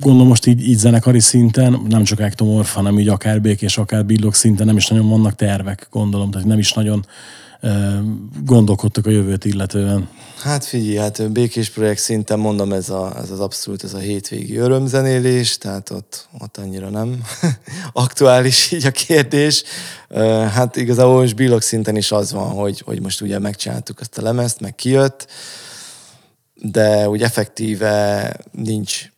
gondolom 0.00 0.28
most 0.28 0.46
így, 0.46 0.68
így 0.68 0.78
zenekari 0.78 1.20
szinten, 1.20 1.80
nem 1.88 2.04
csak 2.04 2.20
Ektomorf, 2.20 2.74
hanem 2.74 2.98
így 2.98 3.08
akár 3.08 3.40
békés, 3.40 3.78
akár 3.78 4.06
billog 4.06 4.34
szinten 4.34 4.66
nem 4.66 4.76
is 4.76 4.86
nagyon 4.86 5.08
vannak 5.08 5.34
tervek, 5.34 5.88
gondolom, 5.90 6.30
tehát 6.30 6.46
nem 6.46 6.58
is 6.58 6.72
nagyon 6.72 7.06
gondolkodtak 8.44 9.06
a 9.06 9.10
jövőt 9.10 9.44
illetően. 9.44 10.08
Hát 10.42 10.64
figyelj, 10.64 10.96
hát 10.96 11.32
békés 11.32 11.70
projekt 11.70 12.00
szinten 12.00 12.38
mondom, 12.38 12.72
ez, 12.72 12.90
a, 12.90 13.16
ez 13.18 13.30
az 13.30 13.40
abszolút 13.40 13.84
ez 13.84 13.94
a 13.94 13.98
hétvégi 13.98 14.56
örömzenélés, 14.56 15.58
tehát 15.58 15.90
ott, 15.90 16.28
ott 16.40 16.56
annyira 16.56 16.88
nem 16.88 17.22
aktuális 17.92 18.72
így 18.72 18.86
a 18.86 18.90
kérdés. 18.90 19.62
Hát 20.52 20.76
igazából 20.76 21.20
most 21.20 21.36
billog 21.36 21.62
szinten 21.62 21.96
is 21.96 22.12
az 22.12 22.32
van, 22.32 22.48
hogy, 22.48 22.80
hogy 22.80 23.00
most 23.00 23.20
ugye 23.20 23.38
megcsináltuk 23.38 24.00
azt 24.00 24.18
a 24.18 24.22
lemezt, 24.22 24.60
meg 24.60 24.74
kijött, 24.74 25.26
de 26.54 27.08
úgy 27.08 27.22
effektíve 27.22 28.36
nincs 28.52 29.08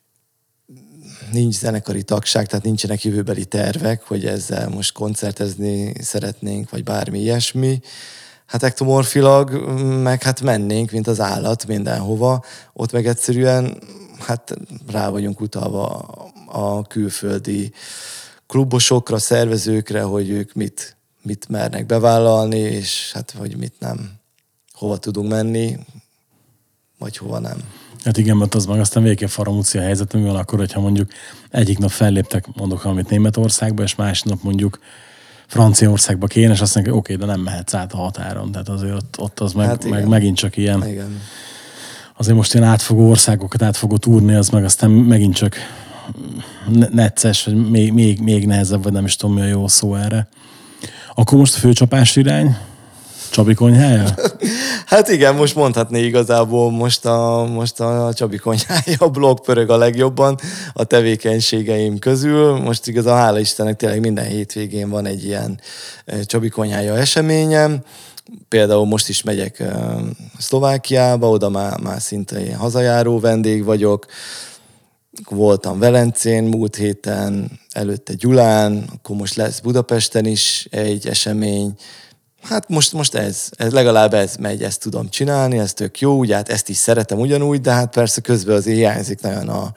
nincs 1.32 1.54
zenekari 1.54 2.02
tagság, 2.02 2.46
tehát 2.46 2.64
nincsenek 2.64 3.04
jövőbeli 3.04 3.44
tervek, 3.44 4.02
hogy 4.02 4.26
ezzel 4.26 4.68
most 4.68 4.92
koncertezni 4.92 5.92
szeretnénk, 6.00 6.70
vagy 6.70 6.84
bármi 6.84 7.20
ilyesmi 7.20 7.80
hát 8.48 8.62
ektomorfilag, 8.62 9.50
meg 10.02 10.22
hát 10.22 10.40
mennénk, 10.40 10.90
mint 10.90 11.06
az 11.06 11.20
állat 11.20 11.66
mindenhova, 11.66 12.44
ott 12.72 12.92
meg 12.92 13.06
egyszerűen 13.06 13.78
hát 14.18 14.54
rá 14.90 15.08
vagyunk 15.08 15.40
utalva 15.40 15.86
a 16.46 16.82
külföldi 16.82 17.72
klubosokra, 18.46 19.18
szervezőkre, 19.18 20.02
hogy 20.02 20.30
ők 20.30 20.52
mit, 20.52 20.96
mit 21.22 21.48
mernek 21.48 21.86
bevállalni, 21.86 22.58
és 22.58 23.12
hát 23.12 23.34
hogy 23.38 23.56
mit 23.56 23.74
nem. 23.78 24.12
Hova 24.72 24.98
tudunk 24.98 25.30
menni, 25.30 25.78
vagy 26.98 27.16
hova 27.16 27.38
nem. 27.38 27.58
Hát 28.04 28.16
igen, 28.16 28.36
mert 28.36 28.54
az 28.54 28.66
meg 28.66 28.80
aztán 28.80 29.02
végképp 29.02 29.28
faramúci 29.28 29.78
a 29.78 29.82
helyzet, 29.82 30.12
mi 30.12 30.28
akkor, 30.28 30.58
hogyha 30.58 30.80
mondjuk 30.80 31.10
egyik 31.50 31.78
nap 31.78 31.90
felléptek, 31.90 32.46
mondok 32.54 32.82
valamit 32.82 33.10
Németországba, 33.10 33.82
és 33.82 33.94
másik 33.94 34.24
nap 34.24 34.42
mondjuk 34.42 34.78
Franciaországba 35.48 36.26
kéne, 36.26 36.52
és 36.52 36.60
azt 36.60 36.74
mondják, 36.74 36.96
oké, 36.96 37.14
okay, 37.14 37.26
de 37.26 37.32
nem 37.32 37.42
mehetsz 37.42 37.74
át 37.74 37.92
a 37.92 37.96
határon. 37.96 38.52
Tehát 38.52 38.68
azért 38.68 38.94
ott, 38.94 39.16
ott 39.18 39.40
az 39.40 39.52
meg, 39.52 39.66
hát 39.66 39.84
meg 39.84 40.06
megint 40.06 40.36
csak 40.36 40.56
ilyen. 40.56 40.86
Igen. 40.88 41.20
Azért 42.16 42.36
most 42.36 42.54
ilyen 42.54 42.66
átfogó 42.66 43.08
országokat 43.08 43.62
átfogó 43.62 43.96
túrni, 43.96 44.34
az 44.34 44.48
meg 44.48 44.64
aztán 44.64 44.90
megint 44.90 45.34
csak 45.34 45.56
necces, 46.90 47.44
vagy 47.44 47.70
még, 47.70 47.92
még, 47.92 48.20
még 48.20 48.46
nehezebb, 48.46 48.82
vagy 48.82 48.92
nem 48.92 49.04
is 49.04 49.16
tudom, 49.16 49.34
mi 49.34 49.40
a 49.40 49.44
jó 49.44 49.68
szó 49.68 49.94
erre. 49.94 50.28
Akkor 51.14 51.38
most 51.38 51.56
a 51.56 51.58
főcsapás 51.58 52.16
irány, 52.16 52.56
Csabi 53.30 53.54
konyhája? 53.54 54.04
hát 54.86 55.08
igen, 55.08 55.34
most 55.34 55.54
mondhatni 55.54 56.00
igazából 56.00 56.70
most 56.70 57.06
a, 57.06 57.48
most 57.52 57.80
a 57.80 58.12
Csabi 58.14 58.36
konyhája, 58.36 58.96
a 58.98 59.08
blog 59.08 59.40
pörög 59.40 59.70
a 59.70 59.76
legjobban 59.76 60.38
a 60.72 60.84
tevékenységeim 60.84 61.98
közül. 61.98 62.56
Most 62.56 62.86
igazán 62.86 63.16
hála 63.16 63.38
Istennek 63.38 63.76
tényleg 63.76 64.00
minden 64.00 64.24
hétvégén 64.24 64.90
van 64.90 65.06
egy 65.06 65.24
ilyen 65.24 65.60
Csabi 66.24 66.48
konyhája 66.48 66.96
eseményem. 66.96 67.82
Például 68.48 68.86
most 68.86 69.08
is 69.08 69.22
megyek 69.22 69.62
Szlovákiába, 70.38 71.28
oda 71.28 71.48
már, 71.48 71.80
már 71.80 72.00
szinte 72.00 72.40
ilyen 72.40 72.58
hazajáró 72.58 73.20
vendég 73.20 73.64
vagyok. 73.64 74.06
Voltam 75.28 75.78
Velencén 75.78 76.44
múlt 76.44 76.76
héten, 76.76 77.50
előtte 77.70 78.14
Gyulán, 78.14 78.84
akkor 78.94 79.16
most 79.16 79.34
lesz 79.34 79.60
Budapesten 79.60 80.24
is 80.24 80.66
egy 80.70 81.06
esemény, 81.06 81.74
Hát 82.42 82.68
most, 82.68 82.92
most 82.92 83.14
ez, 83.14 83.48
ez, 83.56 83.72
legalább 83.72 84.14
ez 84.14 84.36
megy, 84.36 84.62
ezt 84.62 84.80
tudom 84.80 85.08
csinálni, 85.08 85.58
ez 85.58 85.72
tök 85.72 86.00
jó, 86.00 86.18
ugye 86.18 86.34
hát 86.34 86.48
ezt 86.48 86.68
is 86.68 86.76
szeretem 86.76 87.18
ugyanúgy, 87.18 87.60
de 87.60 87.72
hát 87.72 87.94
persze 87.94 88.20
közben 88.20 88.56
azért 88.56 88.76
hiányzik 88.76 89.20
nagyon 89.20 89.48
a, 89.48 89.72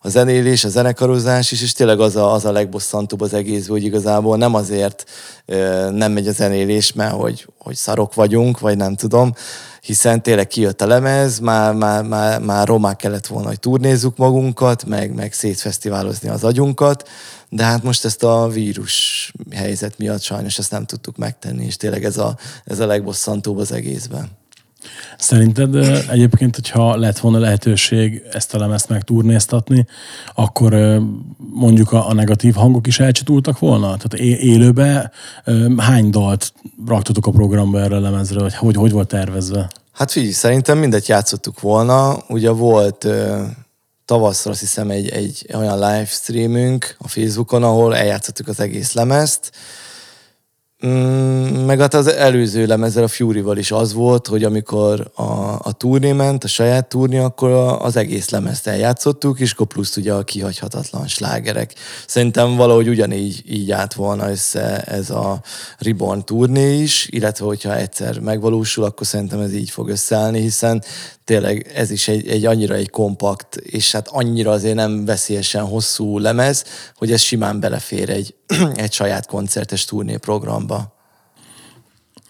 a 0.00 0.08
zenélés, 0.08 0.64
a 0.64 0.68
zenekarozás 0.68 1.52
is, 1.52 1.62
és 1.62 1.72
tényleg 1.72 2.00
az 2.00 2.16
a, 2.16 2.32
az 2.32 2.44
a 2.44 2.52
legbosszantóbb 2.52 3.20
az 3.20 3.34
egész, 3.34 3.68
hogy 3.68 3.84
igazából 3.84 4.36
nem 4.36 4.54
azért 4.54 5.04
ö, 5.46 5.90
nem 5.90 6.12
megy 6.12 6.28
a 6.28 6.32
zenélés, 6.32 6.92
mert 6.92 7.14
hogy, 7.14 7.46
hogy 7.58 7.74
szarok 7.74 8.14
vagyunk, 8.14 8.60
vagy 8.60 8.76
nem 8.76 8.94
tudom, 8.94 9.34
hiszen 9.80 10.22
tényleg 10.22 10.46
kijött 10.46 10.82
a 10.82 10.86
lemez, 10.86 11.38
már, 11.38 11.74
már, 11.74 12.04
már, 12.04 12.40
már 12.40 12.66
romák 12.66 12.96
kellett 12.96 13.26
volna, 13.26 13.48
hogy 13.48 13.60
turnézzuk 13.60 14.16
magunkat, 14.16 14.84
meg, 14.84 15.14
meg 15.14 15.32
szétfesztiválozni 15.32 16.28
az 16.28 16.44
agyunkat, 16.44 17.08
de 17.48 17.64
hát 17.64 17.82
most 17.82 18.04
ezt 18.04 18.22
a 18.22 18.48
vírus 18.48 19.32
helyzet 19.50 19.98
miatt 19.98 20.22
sajnos 20.22 20.58
ezt 20.58 20.70
nem 20.70 20.84
tudtuk 20.84 21.16
megtenni, 21.16 21.64
és 21.64 21.76
tényleg 21.76 22.04
ez 22.04 22.18
a, 22.18 22.36
ez 22.64 22.78
a 22.78 22.86
legbosszantóbb 22.86 23.58
az 23.58 23.72
egészben. 23.72 24.28
Szerinted 25.18 25.74
egyébként, 26.10 26.54
hogyha 26.54 26.96
lett 26.96 27.18
volna 27.18 27.38
lehetőség 27.38 28.22
ezt 28.32 28.54
a 28.54 28.58
lemezt 28.58 28.88
megturnéztatni, 28.88 29.86
akkor 30.34 31.00
mondjuk 31.52 31.92
a, 31.92 32.08
a 32.08 32.12
negatív 32.12 32.54
hangok 32.54 32.86
is 32.86 33.00
elcsitultak 33.00 33.58
volna? 33.58 33.86
Tehát 33.96 34.14
élőbe 34.40 35.10
hány 35.76 36.10
dalt 36.10 36.52
raktatok 36.86 37.26
a 37.26 37.30
programba 37.30 37.80
erre 37.80 37.96
a 37.96 38.00
lemezre, 38.00 38.40
vagy 38.40 38.54
hogy, 38.54 38.76
hogy 38.76 38.90
volt 38.90 39.08
tervezve? 39.08 39.70
Hát 39.92 40.10
figyelj, 40.10 40.32
szerintem 40.32 40.78
mindet 40.78 41.06
játszottuk 41.06 41.60
volna. 41.60 42.16
Ugye 42.28 42.50
volt 42.50 43.06
tavaszra 44.08 44.50
azt 44.50 44.60
hiszem 44.60 44.90
egy, 44.90 45.08
egy 45.08 45.46
olyan 45.54 45.74
live 45.74 46.04
streamünk 46.04 46.96
a 46.98 47.08
Facebookon, 47.08 47.62
ahol 47.62 47.96
eljátszottuk 47.96 48.48
az 48.48 48.60
egész 48.60 48.92
lemezt, 48.92 49.50
Mm, 50.86 51.64
meg 51.64 51.80
hát 51.80 51.94
az 51.94 52.06
előző 52.06 52.66
lemezzel 52.66 53.02
a 53.02 53.08
Fury-val 53.08 53.56
is 53.56 53.70
az 53.70 53.92
volt, 53.92 54.26
hogy 54.26 54.44
amikor 54.44 55.10
a, 55.14 55.22
a 55.62 55.72
turné 55.76 56.12
ment, 56.12 56.44
a 56.44 56.48
saját 56.48 56.88
turné, 56.88 57.18
akkor 57.18 57.50
az 57.80 57.96
egész 57.96 58.28
lemezt 58.28 58.66
eljátszottuk, 58.66 59.40
és 59.40 59.52
akkor 59.52 59.66
plusz 59.66 59.96
ugye 59.96 60.12
a 60.12 60.22
kihagyhatatlan 60.22 61.06
slágerek. 61.06 61.74
Szerintem 62.06 62.56
valahogy 62.56 62.88
ugyanígy 62.88 63.42
így 63.46 63.70
állt 63.70 63.94
volna 63.94 64.30
össze 64.30 64.80
ez 64.80 65.10
a 65.10 65.40
Reborn 65.78 66.24
turné 66.24 66.80
is, 66.80 67.08
illetve 67.10 67.44
hogyha 67.44 67.76
egyszer 67.76 68.20
megvalósul, 68.20 68.84
akkor 68.84 69.06
szerintem 69.06 69.40
ez 69.40 69.54
így 69.54 69.70
fog 69.70 69.88
összeállni, 69.88 70.40
hiszen 70.40 70.82
tényleg 71.28 71.70
ez 71.74 71.90
is 71.90 72.08
egy, 72.08 72.28
egy 72.28 72.46
annyira 72.46 72.74
egy 72.74 72.90
kompakt, 72.90 73.56
és 73.56 73.92
hát 73.92 74.08
annyira 74.08 74.50
azért 74.50 74.74
nem 74.74 75.04
veszélyesen 75.04 75.64
hosszú 75.64 76.18
lemez, 76.18 76.64
hogy 76.96 77.12
ez 77.12 77.20
simán 77.20 77.60
belefér 77.60 78.10
egy, 78.10 78.34
egy 78.74 78.92
saját 78.92 79.26
koncertes 79.26 79.84
turné 79.84 80.16
programba. 80.16 80.67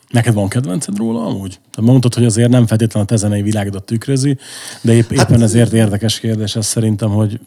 Neked 0.09 0.35
van 0.35 0.49
kedvenced 0.49 0.97
róla 0.97 1.27
amúgy? 1.27 1.61
Te 1.75 1.81
mondtad, 1.81 2.15
hogy 2.15 2.25
azért 2.25 2.51
nem 2.51 2.67
feltétlenül 2.67 3.09
a 3.09 3.11
te 3.11 3.17
zenei 3.17 3.43
világodat 3.43 3.85
tükrözi, 3.85 4.39
de 4.81 4.93
épp, 4.93 5.13
hát, 5.13 5.29
éppen 5.29 5.43
ezért 5.43 5.73
érdekes 5.73 6.21
kérdés 6.21 6.57
ez 6.57 6.67
szerintem, 6.67 7.11
hogy 7.11 7.41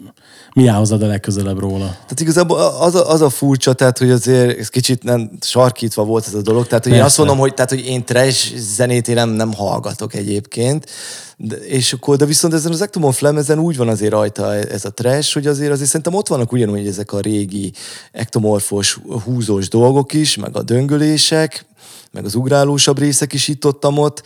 mi 0.53 0.67
áll 0.67 0.77
hozzád 0.77 1.01
a 1.01 1.07
legközelebb 1.07 1.59
róla? 1.59 1.85
Tehát 1.85 2.19
igazából 2.19 2.57
az 2.57 2.95
a, 2.95 3.09
az 3.09 3.21
a 3.21 3.29
furcsa, 3.29 3.73
tehát 3.73 3.97
hogy 3.97 4.09
azért 4.09 4.59
ez 4.59 4.69
kicsit 4.69 5.03
nem 5.03 5.31
sarkítva 5.41 6.03
volt 6.03 6.27
ez 6.27 6.33
a 6.33 6.41
dolog, 6.41 6.67
tehát 6.67 6.83
hogy 6.83 6.93
Persze. 6.93 6.97
én 6.97 7.09
azt 7.09 7.17
mondom, 7.17 7.37
hogy, 7.37 7.53
tehát, 7.53 7.69
hogy 7.69 7.85
én 7.85 8.05
trash 8.05 8.55
zenét 8.55 9.07
én 9.07 9.15
nem, 9.15 9.29
nem 9.29 9.53
hallgatok 9.53 10.13
egyébként, 10.13 10.89
de, 11.37 11.55
és 11.55 11.93
akkor, 11.93 12.15
de 12.15 12.25
viszont 12.25 12.53
ezen 12.53 12.71
az 12.71 12.81
Ectomorph 12.81 13.21
lemezen 13.21 13.59
úgy 13.59 13.77
van 13.77 13.87
azért 13.87 14.11
rajta 14.11 14.55
ez 14.55 14.85
a 14.85 14.89
trash, 14.89 15.33
hogy 15.33 15.47
azért, 15.47 15.71
azért 15.71 15.87
szerintem 15.87 16.13
ott 16.13 16.27
vannak 16.27 16.51
ugyanúgy 16.51 16.87
ezek 16.87 17.13
a 17.13 17.19
régi 17.19 17.73
ektomorfos, 18.11 18.99
húzós 19.23 19.67
dolgok 19.67 20.13
is, 20.13 20.35
meg 20.35 20.57
a 20.57 20.61
döngölések, 20.61 21.65
meg 22.11 22.25
az 22.25 22.35
ugrálósabb 22.35 22.99
részek 22.99 23.33
is 23.33 23.47
itt 23.47 23.65
ott, 23.65 23.85
ott. 23.85 24.23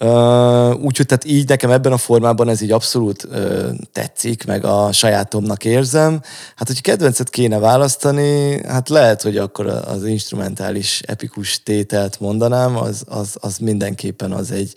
Uh, 0.00 0.84
úgyhogy 0.84 1.06
tehát 1.06 1.24
így 1.24 1.48
nekem 1.48 1.70
ebben 1.70 1.92
a 1.92 1.96
formában 1.96 2.48
ez 2.48 2.60
így 2.60 2.70
abszolút 2.70 3.24
uh, 3.24 3.68
tetszik, 3.92 4.46
meg 4.46 4.64
a 4.64 4.92
sajátomnak 4.92 5.64
érzem. 5.64 6.20
Hát, 6.56 6.66
hogy 6.66 6.80
kedvencet 6.80 7.30
kéne 7.30 7.58
választani, 7.58 8.62
hát 8.66 8.88
lehet, 8.88 9.22
hogy 9.22 9.36
akkor 9.36 9.66
az 9.66 10.04
instrumentális 10.04 11.00
epikus 11.06 11.62
tételt 11.62 12.20
mondanám, 12.20 12.76
az, 12.76 13.04
az, 13.08 13.36
az 13.40 13.58
mindenképpen 13.58 14.32
az 14.32 14.50
egy, 14.50 14.72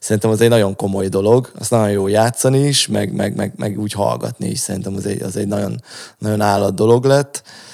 szerintem 0.00 0.30
az 0.30 0.40
egy 0.40 0.48
nagyon 0.48 0.76
komoly 0.76 1.08
dolog, 1.08 1.52
azt 1.58 1.70
nagyon 1.70 1.90
jó 1.90 2.08
játszani 2.08 2.66
is, 2.66 2.86
meg, 2.86 3.12
meg, 3.12 3.36
meg, 3.36 3.52
meg 3.56 3.78
úgy 3.78 3.92
hallgatni 3.92 4.48
is, 4.48 4.58
szerintem 4.58 4.94
az 4.94 5.06
egy, 5.06 5.22
az 5.22 5.36
egy 5.36 5.48
nagyon, 5.48 5.82
nagyon 6.18 6.40
állat 6.40 6.74
dolog 6.74 7.04
lett. 7.04 7.42
Uh, 7.44 7.71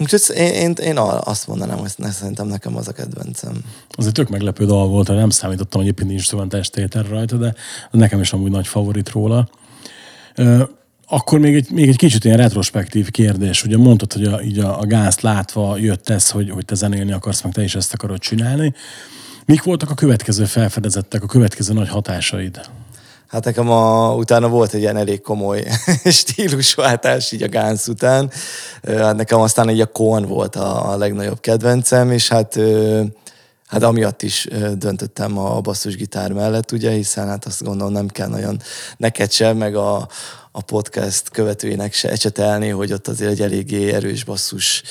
Úgyhogy 0.00 0.36
én, 0.36 0.52
én, 0.52 0.72
én 0.72 0.98
azt 0.98 1.46
mondanám, 1.46 1.78
hogy 1.78 1.90
ne, 1.96 2.10
szerintem 2.10 2.46
nekem 2.46 2.76
az 2.76 2.88
a 2.88 2.92
kedvencem. 2.92 3.52
Az 3.90 4.06
egy 4.06 4.12
tök 4.12 4.28
meglepő 4.28 4.66
dal 4.66 4.88
volt, 4.88 5.08
nem 5.08 5.30
számítottam, 5.30 5.80
hogy 5.80 5.90
éppen 5.90 6.10
instrumentális 6.10 6.70
tétel 6.70 7.02
rajta, 7.02 7.36
de 7.36 7.54
nekem 7.90 8.20
is 8.20 8.32
amúgy 8.32 8.50
nagy 8.50 8.66
favorit 8.66 9.10
róla. 9.10 9.48
Akkor 11.06 11.38
még 11.38 11.54
egy, 11.54 11.70
még 11.70 11.88
egy 11.88 11.96
kicsit 11.96 12.24
ilyen 12.24 12.36
retrospektív 12.36 13.10
kérdés. 13.10 13.64
Ugye 13.64 13.76
mondtad, 13.76 14.12
hogy 14.12 14.24
a, 14.24 14.42
így 14.42 14.58
a, 14.58 14.80
a 14.80 14.86
gázt 14.86 15.20
látva 15.20 15.76
jött 15.76 16.08
ez, 16.08 16.30
hogy, 16.30 16.50
hogy 16.50 16.64
te 16.64 16.74
zenélni 16.74 17.12
akarsz, 17.12 17.42
meg 17.42 17.52
te 17.52 17.62
is 17.62 17.74
ezt 17.74 17.94
akarod 17.94 18.18
csinálni. 18.18 18.74
Mik 19.44 19.62
voltak 19.62 19.90
a 19.90 19.94
következő 19.94 20.44
felfedezettek, 20.44 21.22
a 21.22 21.26
következő 21.26 21.72
nagy 21.72 21.88
hatásaid? 21.88 22.60
Hát 23.28 23.44
nekem 23.44 23.70
a, 23.70 24.14
utána 24.14 24.48
volt 24.48 24.74
egy 24.74 24.80
ilyen 24.80 24.96
elég 24.96 25.20
komoly 25.20 25.64
stílusváltás 26.04 27.32
így 27.32 27.42
a 27.42 27.48
Gánsz 27.48 27.88
után. 27.88 28.30
Hát 28.82 29.16
nekem 29.16 29.40
aztán 29.40 29.68
egy 29.68 29.80
a 29.80 29.86
Korn 29.86 30.24
volt 30.24 30.56
a, 30.56 30.90
a 30.92 30.96
legnagyobb 30.96 31.40
kedvencem, 31.40 32.10
és 32.10 32.28
hát 32.28 32.58
Hát 33.68 33.82
amiatt 33.82 34.22
is 34.22 34.48
döntöttem 34.76 35.38
a 35.38 35.60
basszusgitár 35.60 36.32
mellett, 36.32 36.72
ugye, 36.72 36.90
hiszen 36.90 37.26
hát 37.26 37.44
azt 37.44 37.62
gondolom 37.62 37.92
nem 37.92 38.08
kell 38.08 38.28
nagyon 38.28 38.60
neked 38.96 39.32
sem, 39.32 39.56
meg 39.56 39.76
a, 39.76 40.08
a 40.52 40.62
podcast 40.62 41.30
követőinek 41.30 41.92
se 41.92 42.10
ecsetelni, 42.10 42.68
hogy 42.68 42.92
ott 42.92 43.08
azért 43.08 43.30
egy 43.30 43.40
eléggé 43.40 43.92
erős 43.92 44.24
basszus 44.24 44.82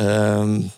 um, 0.00 0.72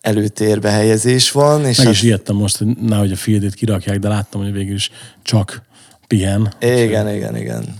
előtérbe 0.00 0.70
helyezés 0.70 1.30
van. 1.30 1.66
És 1.66 1.76
Meg 1.76 1.86
hát... 1.86 1.94
is 1.94 2.02
ijedtem 2.02 2.36
most, 2.36 2.56
hogy 2.56 2.66
nehogy 2.66 3.12
a 3.12 3.16
fieldét 3.16 3.54
kirakják, 3.54 3.98
de 3.98 4.08
láttam, 4.08 4.42
hogy 4.42 4.52
végül 4.52 4.74
is 4.74 4.90
csak 5.22 5.62
pihen. 6.10 6.52
Igen, 6.60 7.06
úgy, 7.06 7.14
igen, 7.14 7.36
igen. 7.36 7.74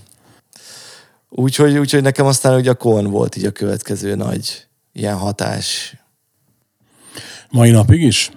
Úgyhogy, 1.29 1.79
úgyhogy 1.79 2.03
nekem 2.03 2.27
aztán 2.27 2.59
ugye 2.59 2.71
a 2.71 2.75
Korn 2.75 3.07
volt 3.07 3.37
így 3.37 3.45
a 3.45 3.51
következő 3.51 4.15
nagy 4.15 4.67
ilyen 4.93 5.17
hatás. 5.17 5.97
Mai 7.51 7.71
napig 7.71 8.03
is? 8.03 8.31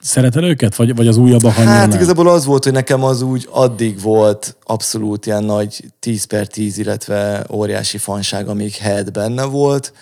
Szereted 0.00 0.42
őket? 0.42 0.76
Vagy, 0.76 0.96
vagy 0.96 1.06
az 1.08 1.16
újabbak 1.16 1.56
annyira 1.56 1.72
Hát 1.72 1.88
nem? 1.88 1.96
igazából 1.96 2.28
az 2.28 2.44
volt, 2.44 2.64
hogy 2.64 2.72
nekem 2.72 3.04
az 3.04 3.22
úgy 3.22 3.48
addig 3.50 4.00
volt 4.00 4.56
abszolút 4.62 5.26
ilyen 5.26 5.44
nagy 5.44 5.84
10 6.00 6.24
per 6.24 6.46
10, 6.46 6.78
illetve 6.78 7.46
óriási 7.50 7.98
fanság, 7.98 8.48
amíg 8.48 8.74
head 8.74 9.10
benne 9.10 9.44
volt 9.44 9.92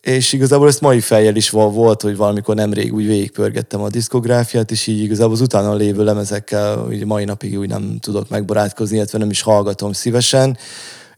és 0.00 0.32
igazából 0.32 0.68
ezt 0.68 0.80
mai 0.80 1.00
fejjel 1.00 1.36
is 1.36 1.50
volt, 1.50 2.02
hogy 2.02 2.16
valamikor 2.16 2.54
nemrég 2.54 2.94
úgy 2.94 3.06
végigpörgettem 3.06 3.82
a 3.82 3.88
diszkográfiát, 3.88 4.70
és 4.70 4.86
így 4.86 5.02
igazából 5.02 5.32
az 5.32 5.40
utána 5.40 5.74
lévő 5.74 6.04
lemezekkel 6.04 6.86
úgy 6.88 7.04
mai 7.04 7.24
napig 7.24 7.58
úgy 7.58 7.68
nem 7.68 7.98
tudok 8.00 8.28
megbarátkozni, 8.28 8.96
illetve 8.96 9.18
nem 9.18 9.30
is 9.30 9.42
hallgatom 9.42 9.92
szívesen. 9.92 10.58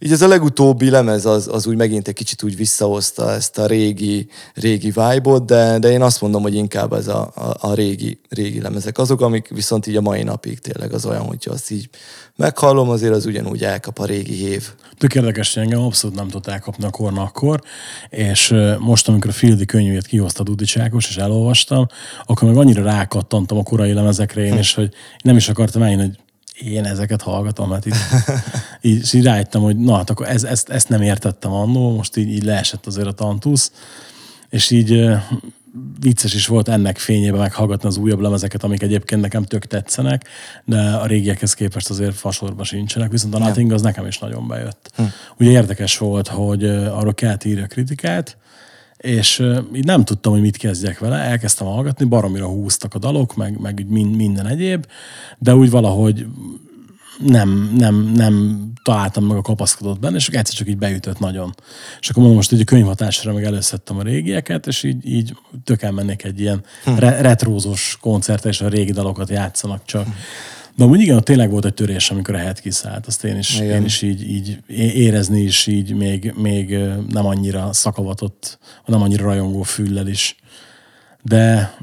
Így 0.04 0.12
ez 0.12 0.22
a 0.22 0.28
legutóbbi 0.28 0.90
lemez 0.90 1.26
az, 1.26 1.48
az 1.52 1.66
úgy 1.66 1.76
megint 1.76 2.08
egy 2.08 2.14
kicsit 2.14 2.42
úgy 2.42 2.56
visszahozta 2.56 3.30
ezt 3.30 3.58
a 3.58 3.66
régi, 3.66 4.28
régi 4.54 4.86
vibe-ot, 4.86 5.44
de, 5.44 5.78
de 5.78 5.90
én 5.90 6.02
azt 6.02 6.20
mondom, 6.20 6.42
hogy 6.42 6.54
inkább 6.54 6.92
ez 6.92 7.08
a, 7.08 7.32
a, 7.34 7.56
a 7.60 7.74
régi, 7.74 8.20
régi 8.28 8.60
lemezek 8.60 8.98
azok, 8.98 9.20
amik 9.20 9.48
viszont 9.48 9.86
így 9.86 9.96
a 9.96 10.00
mai 10.00 10.22
napig 10.22 10.58
tényleg 10.58 10.92
az 10.92 11.06
olyan, 11.06 11.22
hogyha 11.22 11.52
azt 11.52 11.70
így 11.70 11.88
meghallom, 12.36 12.88
azért 12.88 13.14
az 13.14 13.26
ugyanúgy 13.26 13.64
elkap 13.64 13.98
a 13.98 14.04
régi 14.04 14.34
hív. 14.34 14.68
Tök 14.98 15.14
érdekes, 15.14 15.54
hogy 15.54 15.62
engem 15.62 15.80
abszolút 15.80 16.16
nem 16.16 16.26
tudott 16.26 16.46
elkapni 16.46 16.84
a 16.84 16.90
korna 16.90 17.22
akkor, 17.22 17.60
és 18.08 18.54
most, 18.78 19.08
amikor 19.08 19.30
a 19.30 19.34
Fildi 19.34 19.64
könyvét 19.64 20.06
kihozta 20.06 20.42
Dudi 20.42 20.64
Csákos, 20.64 21.08
és 21.08 21.16
elolvastam, 21.16 21.86
akkor 22.24 22.48
meg 22.48 22.56
annyira 22.56 22.82
rákattantam 22.82 23.58
a 23.58 23.62
korai 23.62 23.92
lemezekre 23.92 24.44
én, 24.44 24.56
és 24.56 24.74
hogy 24.74 24.92
nem 25.22 25.36
is 25.36 25.48
akartam 25.48 25.82
eljönni, 25.82 26.02
hogy 26.02 26.18
én 26.66 26.85
ezeket 26.85 27.22
hallgatom, 27.22 27.68
mert 27.68 27.87
így, 27.87 27.94
így, 28.90 29.14
így 29.14 29.25
rájöttem, 29.25 29.62
hogy 29.62 29.77
na, 29.77 29.96
hát 29.96 30.11
akkor 30.11 30.29
ez, 30.29 30.44
ezt, 30.44 30.68
ezt 30.68 30.88
nem 30.88 31.03
értettem 31.03 31.53
annó, 31.53 31.94
most 31.96 32.16
így, 32.16 32.29
így 32.29 32.44
leesett 32.44 32.87
azért 32.87 33.07
a 33.07 33.12
tantusz, 33.12 33.72
és 34.48 34.70
így 34.70 35.11
vicces 36.01 36.35
is 36.35 36.46
volt 36.46 36.68
ennek 36.68 36.98
fényében 36.98 37.40
meghallgatni 37.40 37.88
az 37.88 37.96
újabb 37.96 38.20
lemezeket, 38.20 38.62
amik 38.62 38.83
egyébként 38.83 39.20
nekem 39.20 39.44
tök 39.44 39.66
tetszenek, 39.66 40.29
de 40.64 40.81
a 40.81 41.07
régiekhez 41.07 41.55
képest 41.55 41.90
azért 41.90 42.14
fasorba 42.14 42.64
sincsenek, 42.64 43.11
viszont 43.11 43.35
a 43.35 43.38
Nothing 43.38 43.72
az 43.72 43.83
nekem 43.83 44.07
is 44.07 44.18
nagyon 44.18 44.48
bejött. 44.48 44.90
Hm. 44.96 45.03
Ugye 45.38 45.51
érdekes 45.51 45.98
volt, 45.98 46.29
hogy 46.29 46.64
arról 46.64 47.14
kellett 47.14 47.44
írja 47.44 47.66
kritikát, 47.66 48.37
és 49.02 49.42
így 49.74 49.84
nem 49.84 50.04
tudtam, 50.04 50.32
hogy 50.32 50.40
mit 50.40 50.56
kezdjek 50.56 50.98
vele, 50.98 51.16
elkezdtem 51.16 51.66
hallgatni, 51.66 52.04
baromira 52.04 52.46
húztak 52.46 52.94
a 52.94 52.98
dalok, 52.98 53.36
meg, 53.36 53.60
meg 53.60 53.86
minden 53.88 54.46
egyéb, 54.46 54.86
de 55.38 55.54
úgy 55.54 55.70
valahogy 55.70 56.26
nem, 57.18 57.72
nem, 57.76 58.12
nem 58.14 58.66
találtam 58.82 59.24
meg 59.24 59.36
a 59.36 59.42
kapaszkodót 59.42 60.00
benne, 60.00 60.16
és 60.16 60.28
egyszer 60.28 60.54
csak 60.54 60.68
így 60.68 60.78
beütött 60.78 61.18
nagyon. 61.18 61.54
És 62.00 62.08
akkor 62.08 62.22
mondom, 62.22 62.36
most 62.36 62.52
egy 62.52 62.64
könyvhatásra 62.64 63.32
meg 63.32 63.44
előszedtem 63.44 63.98
a 63.98 64.02
régieket, 64.02 64.66
és 64.66 64.82
így, 64.82 65.08
így 65.08 65.36
tök 65.64 65.82
elmennék 65.82 66.24
egy 66.24 66.40
ilyen 66.40 66.64
hm. 66.84 66.94
re- 66.94 67.20
retrózós 67.20 67.98
koncertre, 68.00 68.50
és 68.50 68.60
a 68.60 68.68
régi 68.68 68.92
dalokat 68.92 69.28
játszanak 69.28 69.84
csak. 69.84 70.04
Hm. 70.04 70.10
De 70.76 70.85
amúgy 70.85 71.00
igen, 71.00 71.16
ott 71.16 71.24
tényleg 71.24 71.50
volt 71.50 71.64
egy 71.64 71.74
törés, 71.74 72.11
amikor 72.11 72.35
a 72.35 72.38
het 72.38 72.61
kiszállt. 72.61 73.06
Azt 73.06 73.24
én 73.24 73.38
is, 73.38 73.58
én 73.58 73.85
is 73.85 74.02
így, 74.02 74.30
így 74.30 74.58
érezni 74.96 75.40
is 75.40 75.66
így 75.66 75.94
még, 75.94 76.32
még 76.37 76.78
nem 77.11 77.26
annyira 77.26 77.72
szakavatott, 77.72 78.58
nem 78.87 79.02
annyira 79.02 79.24
rajongó 79.24 79.62
füllel 79.62 80.08
is. 80.08 80.37
De 81.22 81.74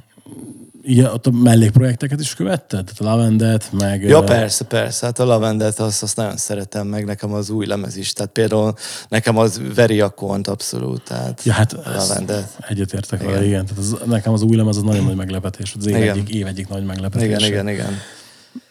így 0.86 1.02
ott 1.02 1.28
a 1.28 1.32
mellékprojekteket 1.32 2.20
is 2.20 2.36
követted? 2.36 2.86
Tehát 2.86 3.00
a 3.00 3.04
Lavendet, 3.04 3.70
meg... 3.72 4.04
Ja, 4.04 4.24
persze, 4.24 4.66
persze. 4.66 5.06
Hát 5.06 5.20
a 5.20 5.26
Lavendet 5.26 5.80
azt, 5.80 6.04
azt 6.04 6.16
nagyon 6.16 6.38
szeretem, 6.38 6.88
meg 6.88 7.06
nekem 7.06 7.34
az 7.34 7.50
új 7.50 7.66
lemez 7.66 7.98
is. 7.98 8.14
Tehát 8.14 8.32
például 8.32 8.74
nekem 9.10 9.38
az 9.38 9.62
Very 9.76 10.02
Account 10.02 10.48
abszolút, 10.48 11.02
tehát 11.02 11.44
ja, 11.44 11.54
hát 11.54 11.74
a 11.74 11.92
Lavendet. 11.96 12.58
Egyetértek 12.68 13.24
vele, 13.24 13.46
igen. 13.46 13.66
Tehát 13.66 13.84
az, 13.84 13.96
nekem 14.06 14.34
az 14.34 14.42
új 14.42 14.56
lemez 14.56 14.78
az 14.78 14.84
nagyon 14.84 15.04
nagy 15.04 15.16
meglepetés. 15.16 15.76
Az 15.78 15.86
év 15.86 15.96
egyik, 15.96 16.30
év 16.30 16.48
egyik 16.48 16.68
nagy 16.68 16.86
meglepetés. 16.86 17.28
Igen, 17.28 17.44
igen, 17.44 17.70
igen. 17.70 17.94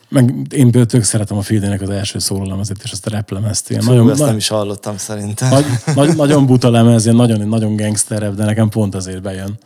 Meg 0.08 0.34
én 0.50 0.62
például 0.62 0.86
tök 0.86 1.02
szeretem 1.02 1.36
a 1.36 1.42
Fieldének 1.42 1.80
az 1.80 1.90
első 1.90 2.18
szólolemezét, 2.18 2.80
és 2.82 2.90
azt 2.90 3.06
a 3.06 3.10
rap 3.10 3.30
lemezt. 3.30 3.70
Ilyen 3.70 3.84
nagyon, 3.86 4.10
ezt 4.10 4.20
nem 4.20 4.36
is 4.36 4.48
hallottam 4.48 4.96
szerintem. 4.96 5.48
Nagy, 5.48 5.64
nagy, 5.94 6.16
nagyon 6.16 6.46
buta 6.46 6.70
lemez, 6.70 7.04
ilyen 7.04 7.16
nagyon, 7.16 7.48
nagyon 7.48 7.76
gangsterebb, 7.76 8.34
de 8.34 8.44
nekem 8.44 8.68
pont 8.68 8.94
azért 8.94 9.22
bejön. 9.22 9.58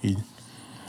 Így. 0.00 0.18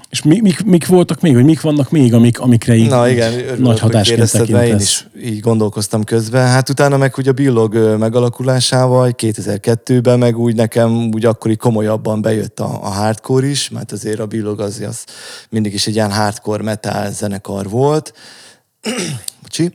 És 0.10 0.22
mi, 0.22 0.40
mik, 0.40 0.64
mik, 0.64 0.88
voltak 0.88 1.22
még, 1.22 1.34
vagy 1.34 1.44
mik 1.44 1.62
vannak 1.62 1.92
még, 1.92 2.14
amik, 2.14 2.40
amikre 2.40 2.76
így 2.76 2.90
Na 2.90 3.10
igen, 3.10 3.34
örülök, 3.34 3.60
nagy 3.60 3.80
hatásként 3.80 4.32
tekintesz? 4.32 4.70
Én 4.70 4.76
is 4.76 5.08
így 5.24 5.40
gondolkoztam 5.40 6.04
közben. 6.04 6.48
Hát 6.48 6.70
utána 6.70 6.98
meg 6.98 7.14
ugye 7.18 7.30
a 7.30 7.34
Billog 7.34 7.98
megalakulásával 8.00 9.14
2002-ben 9.18 10.20
meg 10.20 10.38
úgy 10.38 10.56
nekem 10.56 11.10
úgy 11.14 11.26
akkor 11.26 11.52
így 11.52 11.58
komolyabban 11.58 12.22
bejött 12.22 12.60
a, 12.60 12.80
a 12.84 12.90
hardcore 12.90 13.48
is, 13.48 13.70
mert 13.70 13.92
azért 13.92 14.20
a 14.20 14.26
Billog 14.26 14.60
az, 14.60 14.84
az 14.88 15.04
mindig 15.50 15.74
is 15.74 15.88
egy 15.88 15.96
ilyen 15.96 16.12
hardcore 16.12 16.64
metal 16.64 17.12
zenekar 17.12 17.70
volt. 17.70 18.14
Bocsi 19.42 19.74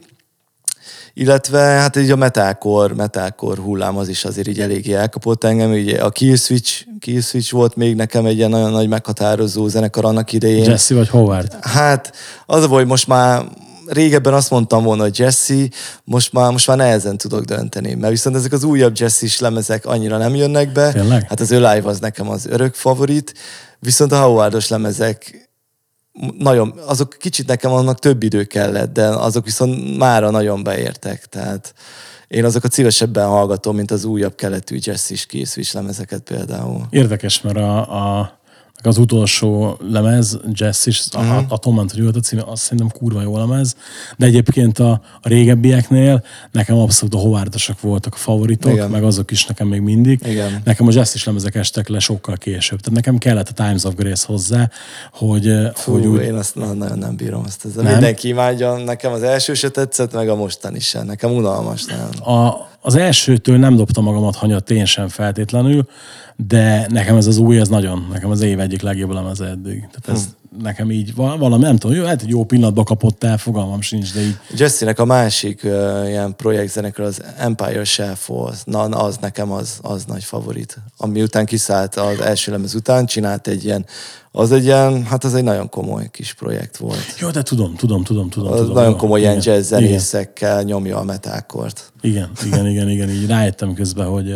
illetve 1.17 1.59
hát 1.59 1.95
így 1.95 2.11
a 2.11 2.15
metalcore, 2.15 2.93
metalcore 2.93 3.61
hullám 3.61 3.97
az 3.97 4.07
is 4.07 4.25
azért 4.25 4.47
így 4.47 4.59
eléggé 4.59 4.93
elkapott 4.93 5.43
engem. 5.43 5.71
Ugye 5.71 6.03
a 6.03 6.09
Killswitch, 6.09 6.85
Killswitch 6.99 7.51
volt 7.51 7.75
még 7.75 7.95
nekem 7.95 8.25
egy 8.25 8.37
ilyen 8.37 8.49
nagyon 8.49 8.71
nagy 8.71 8.87
meghatározó 8.87 9.67
zenekar 9.67 10.05
annak 10.05 10.31
idején. 10.31 10.69
Jesse 10.69 10.95
vagy 10.95 11.09
Howard? 11.09 11.57
Hát 11.61 12.15
az 12.45 12.63
a 12.63 12.67
hogy 12.67 12.85
most 12.85 13.07
már 13.07 13.43
régebben 13.85 14.33
azt 14.33 14.49
mondtam 14.49 14.83
volna, 14.83 15.03
hogy 15.03 15.19
Jesse, 15.19 15.67
most 16.03 16.33
már, 16.33 16.51
most 16.51 16.67
már 16.67 16.77
nehezen 16.77 17.17
tudok 17.17 17.43
dönteni, 17.43 17.93
mert 17.93 18.11
viszont 18.11 18.35
ezek 18.35 18.51
az 18.51 18.63
újabb 18.63 18.97
Jesse-s 18.97 19.39
lemezek 19.39 19.85
annyira 19.85 20.17
nem 20.17 20.35
jönnek 20.35 20.71
be. 20.71 20.91
Tényleg? 20.91 21.27
Hát 21.27 21.39
az 21.39 21.51
ő 21.51 21.55
live 21.55 21.89
az 21.89 21.99
nekem 21.99 22.29
az 22.29 22.45
örök 22.45 22.73
favorit, 22.73 23.33
viszont 23.79 24.11
a 24.11 24.21
Howardos 24.21 24.67
lemezek 24.67 25.44
nagyon, 26.37 26.73
azok 26.85 27.15
kicsit 27.19 27.47
nekem 27.47 27.71
annak 27.71 27.99
több 27.99 28.23
idő 28.23 28.43
kellett, 28.43 28.93
de 28.93 29.07
azok 29.07 29.45
viszont 29.45 29.97
mára 29.97 30.29
nagyon 30.29 30.63
beértek, 30.63 31.25
tehát 31.25 31.73
én 32.27 32.45
azokat 32.45 32.71
szívesebben 32.71 33.27
hallgatom, 33.27 33.75
mint 33.75 33.91
az 33.91 34.05
újabb 34.05 34.35
keletű 34.35 34.77
jazz 34.79 35.11
is 35.11 35.25
készvis 35.25 35.71
lemezeket 35.71 36.21
például. 36.21 36.81
Érdekes, 36.89 37.41
mert 37.41 37.57
a, 37.57 38.19
a 38.19 38.39
az 38.85 38.97
utolsó 38.97 39.77
lemez, 39.89 40.39
Jazz 40.51 40.87
is, 40.87 41.05
uh-huh. 41.13 41.31
a, 41.31 41.41
mhm. 41.41 41.45
a 41.51 41.57
Tom 41.57 41.77
Anthony 41.77 42.03
volt 42.03 42.15
a 42.15 42.19
címe, 42.19 42.43
azt 42.45 42.63
szerintem 42.63 42.89
kurva 42.89 43.21
jó 43.21 43.37
lemez, 43.37 43.75
de 44.17 44.25
egyébként 44.25 44.79
a, 44.79 45.01
a 45.21 45.27
régebbieknél 45.27 46.23
nekem 46.51 46.77
abszolút 46.77 47.13
a 47.13 47.17
Howardosak 47.17 47.81
voltak 47.81 48.13
a 48.13 48.17
favoritok, 48.17 48.71
Igen. 48.71 48.89
meg 48.89 49.03
azok 49.03 49.31
is 49.31 49.45
nekem 49.45 49.67
még 49.67 49.81
mindig. 49.81 50.19
Igen. 50.25 50.61
Nekem 50.63 50.87
a 50.87 50.91
Jazz 50.91 51.15
is 51.15 51.23
lemezek 51.23 51.55
estek 51.55 51.87
le 51.87 51.99
sokkal 51.99 52.35
később. 52.37 52.79
Tehát 52.79 52.95
nekem 52.95 53.17
kellett 53.17 53.49
a 53.49 53.63
Times 53.63 53.83
of 53.83 53.95
Grace 53.95 54.25
hozzá, 54.27 54.69
hogy... 55.11 55.51
Fú, 55.73 55.91
hogy 55.91 56.05
úgy... 56.05 56.21
én 56.21 56.33
azt 56.33 56.55
nagyon 56.55 56.97
nem 56.97 57.15
bírom. 57.15 57.43
Azt 57.45 57.75
nem? 57.75 57.85
Mindenki 57.85 58.27
imádja, 58.27 58.77
nekem 58.77 59.11
az 59.11 59.23
első 59.23 59.53
se 59.53 59.69
tetszett, 59.69 60.13
meg 60.13 60.29
a 60.29 60.35
mostani 60.35 60.79
sem. 60.79 61.05
Nekem 61.05 61.31
unalmas. 61.31 61.85
Nem. 61.85 62.33
A, 62.33 62.67
az 62.85 62.95
elsőtől 62.95 63.57
nem 63.57 63.75
dobtam 63.75 64.03
magamat 64.03 64.35
hanyat 64.35 64.71
én 64.71 64.85
sem 64.85 65.07
feltétlenül, 65.07 65.87
de 66.35 66.87
nekem 66.89 67.15
ez 67.15 67.27
az 67.27 67.37
új, 67.37 67.59
ez 67.59 67.67
nagyon, 67.67 68.07
nekem 68.11 68.29
az 68.29 68.41
év 68.41 68.59
egyik 68.59 68.81
legjobb 68.81 69.11
lemez 69.11 69.41
eddig. 69.41 69.79
Tehát 69.79 70.07
ez 70.07 70.23
hmm. 70.23 70.44
Nekem 70.61 70.91
így 70.91 71.15
valami, 71.15 71.63
nem 71.63 71.77
tudom, 71.77 71.95
jó, 71.95 72.05
hát 72.05 72.21
egy 72.21 72.29
jó 72.29 72.43
pillanatba 72.43 72.83
kapott 72.83 73.23
el, 73.23 73.37
fogalmam 73.37 73.81
sincs, 73.81 74.13
de 74.13 74.21
így. 74.21 74.37
Jesse-nek 74.57 74.99
a 74.99 75.05
másik 75.05 75.61
uh, 75.63 76.03
ilyen 76.07 76.35
projektzenekről 76.35 77.05
az 77.05 77.21
Empire 77.37 77.83
Chef 77.83 78.27
volt. 78.27 78.57
Na, 78.65 78.81
az 78.83 79.17
nekem 79.17 79.51
az, 79.51 79.79
az 79.81 80.05
nagy 80.05 80.23
favorit. 80.23 80.77
Ami 80.97 81.21
után 81.21 81.45
kiszállt 81.45 81.95
az 81.95 82.19
első 82.19 82.51
lemez 82.51 82.75
után, 82.75 83.05
csinált 83.05 83.47
egy 83.47 83.65
ilyen 83.65 83.85
az 84.37 84.51
egy 84.51 84.63
ilyen, 84.63 85.03
hát 85.03 85.23
az 85.23 85.33
egy 85.33 85.43
nagyon 85.43 85.69
komoly 85.69 86.09
kis 86.11 86.33
projekt 86.33 86.77
volt. 86.77 87.15
Jó, 87.19 87.29
de 87.29 87.41
tudom, 87.41 87.75
tudom, 87.75 88.03
tudom, 88.03 88.29
tudom. 88.29 88.51
Az 88.51 88.59
tudom 88.59 88.73
nagyon 88.73 88.89
jó. 88.89 88.95
komoly 88.95 89.19
ilyen 89.19 89.39
jazz 89.41 89.67
zenészekkel 89.67 90.63
nyomja 90.63 90.97
a 90.97 91.03
metalkort. 91.03 91.91
Igen, 92.01 92.29
igen, 92.45 92.67
igen, 92.67 92.89
igen, 92.89 93.09
így 93.09 93.27
rájöttem 93.27 93.73
közben, 93.73 94.07
hogy 94.07 94.31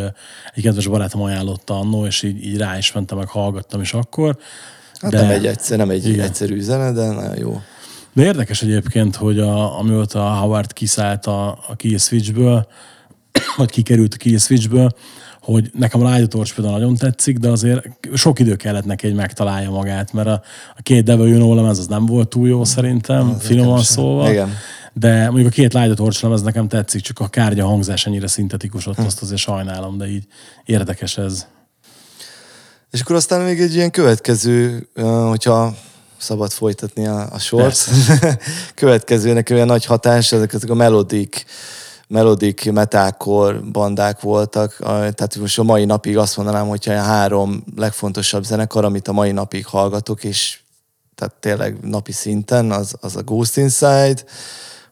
egy 0.54 0.62
kedves 0.62 0.86
barátom 0.86 1.22
ajánlotta 1.22 1.78
annó, 1.78 2.06
és 2.06 2.22
így, 2.22 2.44
így 2.44 2.56
rá 2.56 2.78
is 2.78 2.92
mentem, 2.92 3.18
meg 3.18 3.28
hallgattam 3.28 3.80
is 3.80 3.94
akkor. 3.94 4.38
Hát 5.00 5.10
de... 5.10 5.20
nem 5.20 5.30
egy, 5.30 5.46
egyszer, 5.46 5.78
nem 5.78 5.90
egy 5.90 6.08
igen. 6.08 6.24
egyszerű 6.24 6.60
zene, 6.60 6.92
de 6.92 7.06
nagyon 7.06 7.38
jó. 7.38 7.60
De 8.12 8.24
érdekes 8.24 8.62
egyébként, 8.62 9.16
hogy 9.16 9.38
a, 9.38 9.78
amióta 9.78 10.20
Howard 10.20 10.72
kiszállt 10.72 11.26
a, 11.26 11.58
a 11.68 11.76
Kill 11.76 11.98
Switchből, 11.98 12.66
vagy 13.56 13.70
kikerült 13.70 14.14
a 14.14 14.16
Kill 14.16 14.38
Switchből, 14.38 14.90
hogy 15.40 15.70
nekem 15.74 16.04
a 16.04 16.14
Light 16.14 16.28
Torch 16.28 16.54
például 16.54 16.78
nagyon 16.78 16.96
tetszik, 16.96 17.38
de 17.38 17.48
azért 17.48 17.88
sok 18.14 18.38
idő 18.38 18.56
kellett 18.56 18.84
neki, 18.84 19.06
hogy 19.06 19.16
megtalálja 19.16 19.70
magát, 19.70 20.12
mert 20.12 20.28
a, 20.28 20.42
a 20.76 20.82
két 20.82 21.04
Devil 21.04 21.26
You 21.26 21.36
Know 21.36 21.54
lemez 21.54 21.78
az 21.78 21.86
nem 21.86 22.06
volt 22.06 22.28
túl 22.28 22.48
jó 22.48 22.64
szerintem, 22.64 23.28
az 23.28 23.46
finoman 23.46 23.82
szóval. 23.82 24.30
Igen. 24.30 24.50
De 24.92 25.24
mondjuk 25.24 25.46
a 25.46 25.50
két 25.50 25.74
Light 25.74 25.96
Torch 25.96 26.22
lemez 26.22 26.42
nekem 26.42 26.68
tetszik, 26.68 27.00
csak 27.00 27.20
a 27.20 27.28
kárgya 27.28 27.66
hangzás 27.66 28.06
ennyire 28.06 28.26
szintetikus 28.26 28.86
ott, 28.86 28.96
hm. 28.96 29.04
azt 29.04 29.22
azért 29.22 29.40
sajnálom, 29.40 29.98
de 29.98 30.08
így 30.08 30.24
érdekes 30.64 31.18
ez. 31.18 31.46
És 32.90 33.00
akkor 33.00 33.16
aztán 33.16 33.40
még 33.40 33.60
egy 33.60 33.74
ilyen 33.74 33.90
következő, 33.90 34.88
hogyha 35.28 35.74
szabad 36.18 36.50
folytatni 36.50 37.06
a, 37.06 37.28
a 37.32 37.38
sort. 37.38 37.88
következő 38.74 39.32
nekem 39.32 39.56
olyan 39.56 39.68
nagy 39.68 39.84
hatás, 39.84 40.32
ezek, 40.32 40.52
ezek 40.52 40.70
a 40.70 40.74
melodik 40.74 41.44
melodik 42.10 42.72
metalcore 42.72 43.58
bandák 43.58 44.20
voltak, 44.20 44.76
tehát 44.78 45.36
most 45.36 45.58
a 45.58 45.62
mai 45.62 45.84
napig 45.84 46.16
azt 46.16 46.36
mondanám, 46.36 46.68
hogyha 46.68 46.92
a 46.92 47.02
három 47.02 47.64
legfontosabb 47.76 48.44
zenekar, 48.44 48.84
amit 48.84 49.08
a 49.08 49.12
mai 49.12 49.32
napig 49.32 49.66
hallgatok, 49.66 50.24
és 50.24 50.58
tehát 51.14 51.34
tényleg 51.34 51.78
napi 51.80 52.12
szinten, 52.12 52.70
az, 52.70 52.94
az 53.00 53.16
a 53.16 53.22
Ghost 53.22 53.56
Inside, 53.56 54.22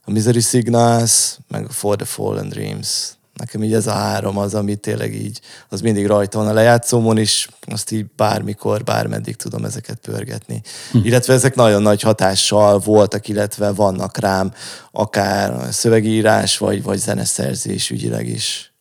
a 0.04 0.10
Misery 0.10 0.40
Signals, 0.40 1.38
meg 1.48 1.64
a 1.64 1.72
For 1.72 1.96
the 1.96 2.04
Fallen 2.04 2.48
Dreams. 2.48 3.17
Nekem 3.38 3.62
így 3.62 3.74
ez 3.74 3.86
a 3.86 3.92
három 3.92 4.38
az, 4.38 4.54
ami 4.54 4.76
tényleg 4.76 5.14
így, 5.14 5.40
az 5.68 5.80
mindig 5.80 6.06
rajta 6.06 6.38
van 6.38 6.48
a 6.48 6.52
lejátszómon 6.52 7.18
is, 7.18 7.48
azt 7.66 7.90
így 7.90 8.06
bármikor, 8.16 8.84
bármeddig 8.84 9.36
tudom 9.36 9.64
ezeket 9.64 9.98
pörgetni. 9.98 10.62
Hm. 10.90 10.98
Illetve 11.02 11.34
ezek 11.34 11.54
nagyon 11.54 11.82
nagy 11.82 12.00
hatással 12.00 12.78
voltak, 12.78 13.28
illetve 13.28 13.72
vannak 13.72 14.18
rám, 14.18 14.52
akár 14.92 15.72
szövegírás, 15.72 16.58
vagy, 16.58 16.82
vagy 16.82 16.98
zeneszerzés 16.98 17.90
ügyileg 17.90 18.26
is. 18.26 18.72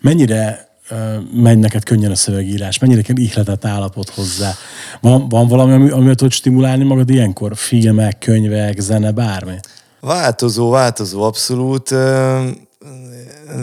Mennyire 0.00 0.68
uh, 0.90 1.16
megy 1.32 1.58
neked 1.58 1.84
könnyen 1.84 2.10
a 2.10 2.14
szövegírás? 2.14 2.78
Mennyire 2.78 3.02
kell 3.02 3.16
ihletett 3.16 3.64
állapot 3.64 4.10
hozzá? 4.10 4.52
Van, 5.00 5.28
van 5.28 5.48
valami, 5.48 5.72
ami, 5.72 5.90
amivel 5.90 6.14
tudod 6.14 6.32
stimulálni 6.32 6.84
magad 6.84 7.10
ilyenkor? 7.10 7.56
Filmek, 7.56 8.18
könyvek, 8.18 8.78
zene, 8.78 9.10
bármi? 9.10 9.56
Változó, 10.00 10.70
változó, 10.70 11.22
abszolút. 11.22 11.94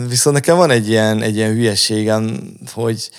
Viszont 0.08 0.36
nekem 0.36 0.56
van 0.56 0.70
egy 0.70 0.88
ilyen, 0.88 1.22
egy 1.22 1.36
ilyen 1.36 1.52
hülyeségem, 1.52 2.40
hogy 2.72 3.10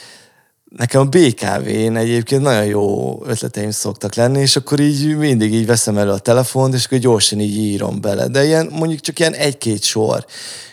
nekem 0.77 1.01
a 1.01 1.05
BKV-n 1.05 1.95
egyébként 1.95 2.41
nagyon 2.41 2.65
jó 2.65 3.19
ötleteim 3.25 3.71
szoktak 3.71 4.15
lenni, 4.15 4.39
és 4.39 4.55
akkor 4.55 4.79
így 4.79 5.17
mindig 5.17 5.53
így 5.53 5.65
veszem 5.65 5.97
elő 5.97 6.11
a 6.11 6.17
telefont, 6.17 6.73
és 6.73 6.85
akkor 6.85 6.97
gyorsan 6.97 7.39
így 7.39 7.57
írom 7.57 8.01
bele. 8.01 8.27
De 8.27 8.45
ilyen, 8.45 8.69
mondjuk 8.71 8.99
csak 8.99 9.19
ilyen 9.19 9.33
egy-két 9.33 9.83
sor. 9.83 10.25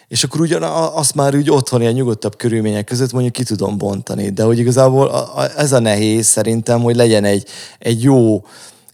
És 0.08 0.24
akkor 0.24 0.40
ugyan 0.40 0.62
azt 0.94 1.14
már 1.14 1.36
úgy 1.36 1.50
otthon 1.50 1.80
ilyen 1.80 1.92
nyugodtabb 1.92 2.36
körülmények 2.36 2.84
között 2.84 3.12
mondjuk 3.12 3.32
ki 3.32 3.42
tudom 3.42 3.78
bontani. 3.78 4.30
De 4.30 4.42
hogy 4.42 4.58
igazából 4.58 5.30
ez 5.56 5.72
a 5.72 5.78
nehéz 5.78 6.26
szerintem, 6.26 6.80
hogy 6.80 6.96
legyen 6.96 7.24
egy, 7.24 7.48
egy 7.78 8.02
jó 8.02 8.44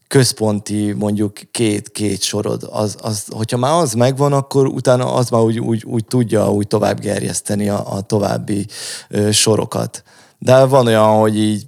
központi 0.09 0.92
mondjuk 0.92 1.33
két-két 1.51 2.23
sorod, 2.23 2.68
az, 2.71 2.97
az, 3.01 3.25
hogyha 3.31 3.57
már 3.57 3.73
az 3.73 3.92
megvan, 3.92 4.33
akkor 4.33 4.66
utána 4.66 5.12
az 5.14 5.31
már 5.31 5.40
úgy, 5.40 5.59
úgy, 5.59 5.85
úgy 5.87 6.05
tudja 6.05 6.53
úgy 6.53 6.66
tovább 6.66 7.01
gerjeszteni 7.01 7.68
a, 7.68 7.92
a 7.92 8.01
további 8.01 8.66
ö, 9.09 9.31
sorokat. 9.31 10.03
De 10.38 10.64
van 10.64 10.87
olyan, 10.87 11.18
hogy 11.18 11.38
így 11.38 11.66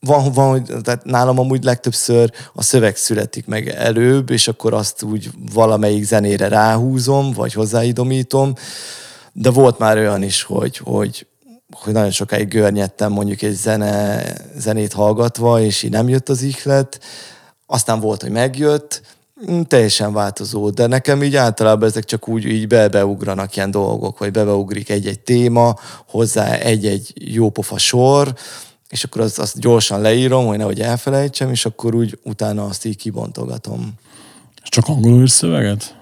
van, 0.00 0.32
van, 0.32 0.64
tehát 0.82 1.04
nálam 1.04 1.38
amúgy 1.38 1.64
legtöbbször 1.64 2.32
a 2.52 2.62
szöveg 2.62 2.96
születik 2.96 3.46
meg 3.46 3.68
előbb, 3.68 4.30
és 4.30 4.48
akkor 4.48 4.74
azt 4.74 5.02
úgy 5.02 5.30
valamelyik 5.52 6.04
zenére 6.04 6.48
ráhúzom, 6.48 7.32
vagy 7.32 7.52
hozzáidomítom, 7.52 8.54
de 9.32 9.50
volt 9.50 9.78
már 9.78 9.96
olyan 9.96 10.22
is, 10.22 10.42
hogy, 10.42 10.76
hogy, 10.76 11.26
hogy 11.70 11.92
nagyon 11.92 12.10
sokáig 12.10 12.48
görnyedtem 12.48 13.12
mondjuk 13.12 13.42
egy 13.42 13.54
zene, 13.54 14.22
zenét 14.56 14.92
hallgatva, 14.92 15.60
és 15.60 15.82
így 15.82 15.90
nem 15.90 16.08
jött 16.08 16.28
az 16.28 16.42
ihlet, 16.42 17.00
aztán 17.70 18.00
volt, 18.00 18.22
hogy 18.22 18.30
megjött, 18.30 19.02
Mm, 19.46 19.60
teljesen 19.60 20.12
változó, 20.12 20.70
de 20.70 20.86
nekem 20.86 21.22
így 21.22 21.36
általában 21.36 21.88
ezek 21.88 22.04
csak 22.04 22.28
úgy 22.28 22.44
így 22.44 22.66
bebeugranak 22.66 23.56
ilyen 23.56 23.70
dolgok, 23.70 24.18
vagy 24.18 24.30
bebeugrik 24.30 24.88
egy-egy 24.90 25.20
téma, 25.20 25.76
hozzá 26.06 26.52
egy-egy 26.52 27.12
jópofa 27.14 27.78
sor, 27.78 28.34
és 28.88 29.04
akkor 29.04 29.20
azt, 29.20 29.38
azt 29.38 29.60
gyorsan 29.60 30.00
leírom, 30.00 30.46
hogy 30.46 30.58
nehogy 30.58 30.80
elfelejtsem, 30.80 31.50
és 31.50 31.64
akkor 31.64 31.94
úgy 31.94 32.18
utána 32.22 32.64
azt 32.64 32.84
így 32.84 32.96
kibontogatom. 32.96 33.92
Csak 34.62 34.88
angolul 34.88 35.20
írsz 35.20 35.32
szöveget? 35.32 35.96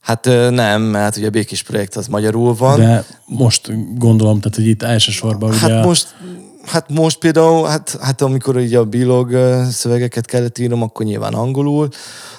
Hát 0.00 0.24
nem, 0.50 0.82
mert 0.82 1.16
ugye 1.16 1.26
a 1.26 1.30
Békés 1.30 1.62
projekt 1.62 1.96
az 1.96 2.06
magyarul 2.06 2.54
van. 2.54 2.78
De 2.78 3.04
most 3.26 3.70
gondolom, 3.98 4.40
tehát 4.40 4.56
hogy 4.56 4.66
itt 4.66 4.82
elsősorban 4.82 5.48
ugye... 5.48 5.58
Hát 5.58 5.84
most, 5.84 6.14
hát 6.66 6.90
most 6.90 7.18
például, 7.18 7.66
hát, 7.66 7.98
hát 8.00 8.20
amikor 8.20 8.56
ugye 8.56 8.78
a 8.78 8.84
bilog 8.84 9.36
szövegeket 9.70 10.26
kellett 10.26 10.58
írnom, 10.58 10.82
akkor 10.82 11.06
nyilván 11.06 11.34
angolul, 11.34 11.88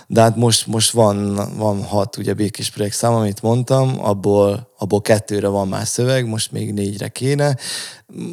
de 0.08 0.22
hát 0.22 0.36
most, 0.36 0.68
most 0.68 0.92
van, 0.92 1.40
van 1.58 1.84
hat 1.84 2.18
ugye 2.18 2.34
békés 2.34 2.70
projekt 2.70 2.96
szám, 2.96 3.14
amit 3.14 3.42
mondtam, 3.42 3.96
abból, 4.02 4.72
abból 4.78 5.02
kettőre 5.02 5.48
van 5.48 5.68
már 5.68 5.88
szöveg, 5.88 6.28
most 6.28 6.52
még 6.52 6.74
négyre 6.74 7.08
kéne. 7.08 7.58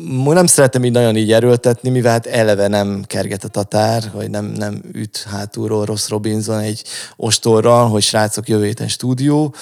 M- 0.08 0.32
Nem 0.32 0.46
szeretem 0.46 0.84
így 0.84 0.92
nagyon 0.92 1.16
így 1.16 1.32
erőltetni, 1.32 1.90
mivel 1.90 2.12
hát 2.12 2.26
eleve 2.26 2.68
nem 2.68 3.02
kerget 3.06 3.44
a 3.44 3.48
tatár, 3.48 4.10
hogy 4.14 4.30
nem, 4.30 4.44
nem 4.44 4.82
üt 4.92 5.26
hátulról 5.30 5.84
Ross 5.84 6.08
Robinson 6.08 6.58
egy 6.58 6.84
ostorral, 7.16 7.88
hogy 7.88 8.02
srácok 8.02 8.48
jövő 8.48 8.64
héten 8.64 8.88
stúdió, 8.88 9.54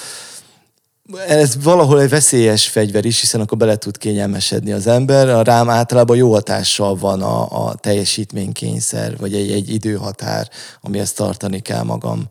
ez 1.27 1.63
valahol 1.63 2.01
egy 2.01 2.09
veszélyes 2.09 2.67
fegyver 2.67 3.05
is, 3.05 3.19
hiszen 3.19 3.41
akkor 3.41 3.57
bele 3.57 3.75
tud 3.75 3.97
kényelmesedni 3.97 4.71
az 4.71 4.87
ember. 4.87 5.29
A 5.29 5.41
rám 5.41 5.69
általában 5.69 6.17
jó 6.17 6.31
hatással 6.31 6.95
van 6.95 7.21
a, 7.21 7.65
a 7.67 7.75
teljesítménykényszer, 7.75 9.17
vagy 9.17 9.33
egy, 9.33 9.51
egy 9.51 9.73
időhatár, 9.73 10.49
amihez 10.81 11.13
tartani 11.13 11.59
kell 11.59 11.83
magam. 11.83 12.23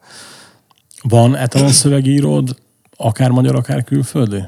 Van 1.02 1.36
etalon 1.36 1.72
szövegíród, 1.72 2.56
akár 2.96 3.30
magyar, 3.30 3.54
akár 3.54 3.84
külföldi? 3.84 4.42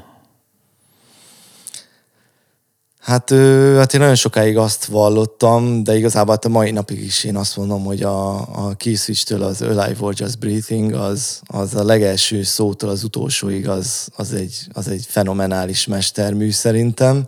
Hát, 3.05 3.29
hát 3.75 3.93
én 3.93 3.99
nagyon 3.99 4.15
sokáig 4.15 4.57
azt 4.57 4.85
vallottam, 4.85 5.83
de 5.83 5.97
igazából 5.97 6.33
hát 6.33 6.45
a 6.45 6.49
mai 6.49 6.71
napig 6.71 7.03
is 7.03 7.23
én 7.23 7.35
azt 7.35 7.57
mondom, 7.57 7.83
hogy 7.83 8.03
a, 8.03 8.37
a 8.39 8.75
Switch-től 8.79 9.43
az 9.43 9.61
Alive 9.61 9.95
or 9.99 10.13
Just 10.17 10.39
Breathing, 10.39 10.93
az, 10.93 11.41
az 11.45 11.75
a 11.75 11.83
legelső 11.83 12.43
szótól 12.43 12.89
az 12.89 13.03
utolsóig, 13.03 13.69
az, 13.69 14.07
az, 14.15 14.33
egy, 14.33 14.67
az 14.73 14.87
egy 14.87 15.05
fenomenális 15.07 15.85
mestermű 15.85 16.51
szerintem. 16.51 17.27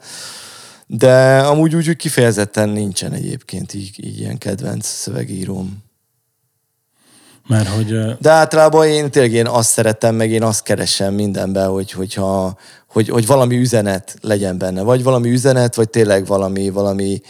De 0.88 1.38
amúgy 1.38 1.76
úgy, 1.76 1.90
úgy 1.90 1.96
kifejezetten 1.96 2.70
nincsen 2.70 3.14
egyébként 3.14 3.74
így, 3.74 4.06
így 4.06 4.20
ilyen 4.20 4.38
kedvenc 4.38 4.88
szövegíróm. 4.88 5.87
Mert 7.48 7.68
hogy 7.68 8.18
De 8.20 8.30
általában 8.30 8.88
én 8.88 9.12
tényleg 9.12 9.32
én 9.32 9.48
azt 9.48 9.70
szeretem, 9.70 10.16
meg 10.16 10.32
én 10.32 10.44
azt 10.44 10.64
keresem 10.64 11.14
mindenben, 11.14 11.70
hogy, 11.70 11.92
hogyha, 11.92 12.58
hogy, 12.90 13.10
hogy 13.10 13.26
valami 13.26 13.58
üzenet 13.58 14.16
legyen 14.22 14.58
benne. 14.58 14.82
Vagy 14.82 15.04
valami 15.04 15.30
üzenet, 15.30 15.76
vagy 15.76 15.90
tényleg 15.90 16.26
valami, 16.26 16.70
valami 16.70 17.22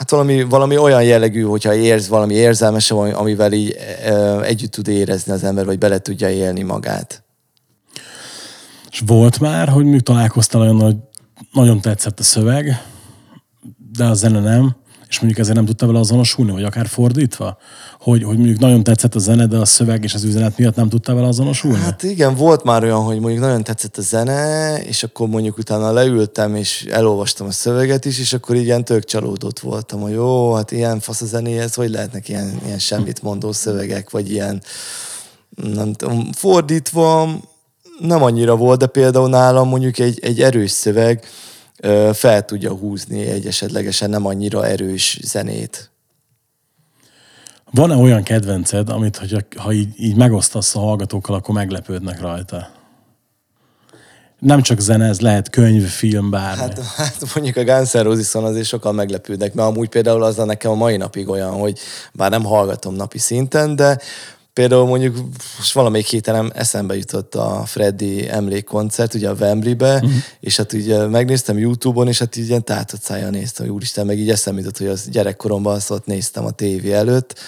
Hát 0.00 0.10
valami, 0.10 0.42
valami 0.42 0.76
olyan 0.76 1.02
jellegű, 1.02 1.42
hogyha 1.42 1.74
érz 1.74 2.08
valami 2.08 2.34
érzelmes, 2.34 2.90
ami- 2.90 3.12
amivel 3.12 3.52
így 3.52 3.76
ö, 4.06 4.42
együtt 4.42 4.70
tud 4.70 4.88
érezni 4.88 5.32
az 5.32 5.44
ember, 5.44 5.64
vagy 5.64 5.78
bele 5.78 5.98
tudja 5.98 6.30
élni 6.30 6.62
magát. 6.62 7.24
És 8.90 9.02
volt 9.06 9.40
már, 9.40 9.68
hogy 9.68 9.82
mondjuk 9.82 10.02
találkoztál 10.02 10.60
olyan, 10.60 10.80
hogy 10.80 10.96
nagyon 11.52 11.80
tetszett 11.80 12.20
a 12.20 12.22
szöveg, 12.22 12.82
de 13.92 14.04
a 14.04 14.14
zene 14.14 14.40
nem, 14.40 14.76
és 15.10 15.18
mondjuk 15.18 15.40
ezért 15.40 15.56
nem 15.56 15.64
tudtál 15.64 15.88
vele 15.88 16.00
azonosulni, 16.00 16.50
vagy 16.50 16.64
akár 16.64 16.86
fordítva? 16.86 17.58
Hogy, 17.98 18.22
hogy 18.22 18.36
mondjuk 18.36 18.58
nagyon 18.58 18.82
tetszett 18.82 19.14
a 19.14 19.18
zene, 19.18 19.46
de 19.46 19.56
a 19.56 19.64
szöveg 19.64 20.04
és 20.04 20.14
az 20.14 20.24
üzenet 20.24 20.58
miatt 20.58 20.74
nem 20.76 20.88
tudtál 20.88 21.14
vele 21.14 21.26
azonosulni? 21.26 21.78
Hát 21.78 22.02
igen, 22.02 22.34
volt 22.34 22.64
már 22.64 22.82
olyan, 22.82 23.02
hogy 23.02 23.20
mondjuk 23.20 23.42
nagyon 23.42 23.62
tetszett 23.62 23.96
a 23.96 24.02
zene, 24.02 24.76
és 24.82 25.02
akkor 25.02 25.28
mondjuk 25.28 25.58
utána 25.58 25.92
leültem, 25.92 26.54
és 26.54 26.86
elolvastam 26.90 27.46
a 27.46 27.50
szöveget 27.50 28.04
is, 28.04 28.18
és 28.18 28.32
akkor 28.32 28.56
ilyen 28.56 28.84
tök 28.84 29.04
csalódott 29.04 29.58
voltam, 29.58 30.00
hogy 30.00 30.12
jó, 30.12 30.52
hát 30.54 30.70
ilyen 30.70 31.00
fasz 31.00 31.20
a 31.20 31.26
zenéhez, 31.26 31.74
hogy 31.74 31.90
lehetnek 31.90 32.28
ilyen, 32.28 32.60
ilyen 32.64 32.78
semmit 32.78 33.22
mondó 33.22 33.52
szövegek, 33.52 34.10
vagy 34.10 34.30
ilyen, 34.30 34.62
nem 35.74 35.92
tudom, 35.92 36.32
fordítva, 36.32 37.28
nem 38.00 38.22
annyira 38.22 38.56
volt, 38.56 38.78
de 38.78 38.86
például 38.86 39.28
nálam 39.28 39.68
mondjuk 39.68 39.98
egy, 39.98 40.18
egy 40.22 40.40
erős 40.40 40.70
szöveg 40.70 41.24
fel 42.12 42.44
tudja 42.44 42.72
húzni 42.72 43.26
egy 43.26 43.46
esetlegesen 43.46 44.10
nem 44.10 44.26
annyira 44.26 44.66
erős 44.66 45.18
zenét. 45.22 45.90
Van-e 47.70 47.94
olyan 47.94 48.22
kedvenced, 48.22 48.88
amit 48.88 49.16
hogyha, 49.16 49.38
ha 49.56 49.72
így, 49.72 49.94
így 49.96 50.16
megosztasz 50.16 50.76
a 50.76 50.78
hallgatókkal, 50.78 51.36
akkor 51.36 51.54
meglepődnek 51.54 52.20
rajta? 52.20 52.70
Nem 54.38 54.62
csak 54.62 54.80
zene, 54.80 55.06
ez 55.06 55.20
lehet 55.20 55.50
könyv, 55.50 55.86
film, 55.86 56.30
bármi. 56.30 56.60
Hát, 56.60 56.78
hát 56.78 57.34
mondjuk 57.34 57.56
a 57.56 57.64
Guns 57.64 57.92
N' 57.92 57.98
Roses-on 57.98 58.44
azért 58.44 58.66
sokan 58.66 58.94
meglepődnek, 58.94 59.54
mert 59.54 59.68
amúgy 59.68 59.88
például 59.88 60.22
az 60.22 60.38
a 60.38 60.44
nekem 60.44 60.70
a 60.70 60.74
mai 60.74 60.96
napig 60.96 61.28
olyan, 61.28 61.52
hogy 61.52 61.78
bár 62.12 62.30
nem 62.30 62.44
hallgatom 62.44 62.94
napi 62.94 63.18
szinten, 63.18 63.76
de 63.76 63.98
például 64.52 64.86
mondjuk 64.86 65.16
most 65.56 65.72
valamelyik 65.72 66.06
héten 66.06 66.52
eszembe 66.52 66.96
jutott 66.96 67.34
a 67.34 67.62
Freddy 67.66 68.28
emlékkoncert, 68.28 69.14
ugye 69.14 69.28
a 69.28 69.34
Wembley-be, 69.34 69.94
uh-huh. 69.94 70.10
és 70.40 70.56
hát 70.56 70.72
ugye 70.72 71.06
megnéztem 71.06 71.58
YouTube-on, 71.58 72.08
és 72.08 72.18
hát 72.18 72.36
így 72.36 72.48
ilyen 72.48 72.64
tátott 72.64 73.02
szájjal 73.02 73.30
néztem, 73.30 73.66
hogy 73.66 73.74
úristen, 73.74 74.06
meg 74.06 74.18
így 74.18 74.30
eszembe 74.30 74.60
jutott, 74.60 74.78
hogy 74.78 74.86
az 74.86 75.08
gyerekkoromban 75.08 75.74
azt 75.74 75.90
ott 75.90 76.06
néztem 76.06 76.44
a 76.44 76.50
tévé 76.50 76.92
előtt. 76.92 77.38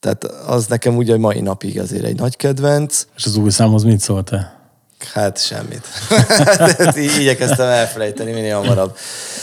Tehát 0.00 0.24
az 0.24 0.66
nekem 0.66 0.96
ugye 0.96 1.16
mai 1.16 1.40
napig 1.40 1.78
azért 1.78 2.04
egy 2.04 2.18
nagy 2.18 2.36
kedvenc. 2.36 3.06
És 3.16 3.24
az 3.24 3.36
új 3.36 3.50
számhoz 3.50 3.82
mit 3.82 4.00
szóltál? 4.00 4.56
Hát 5.12 5.38
semmit. 5.38 5.82
Tehát 6.28 6.96
így 7.06 7.20
igyekeztem 7.20 7.68
elfelejteni 7.68 8.32
minél 8.32 8.56
hamarabb. 8.56 8.96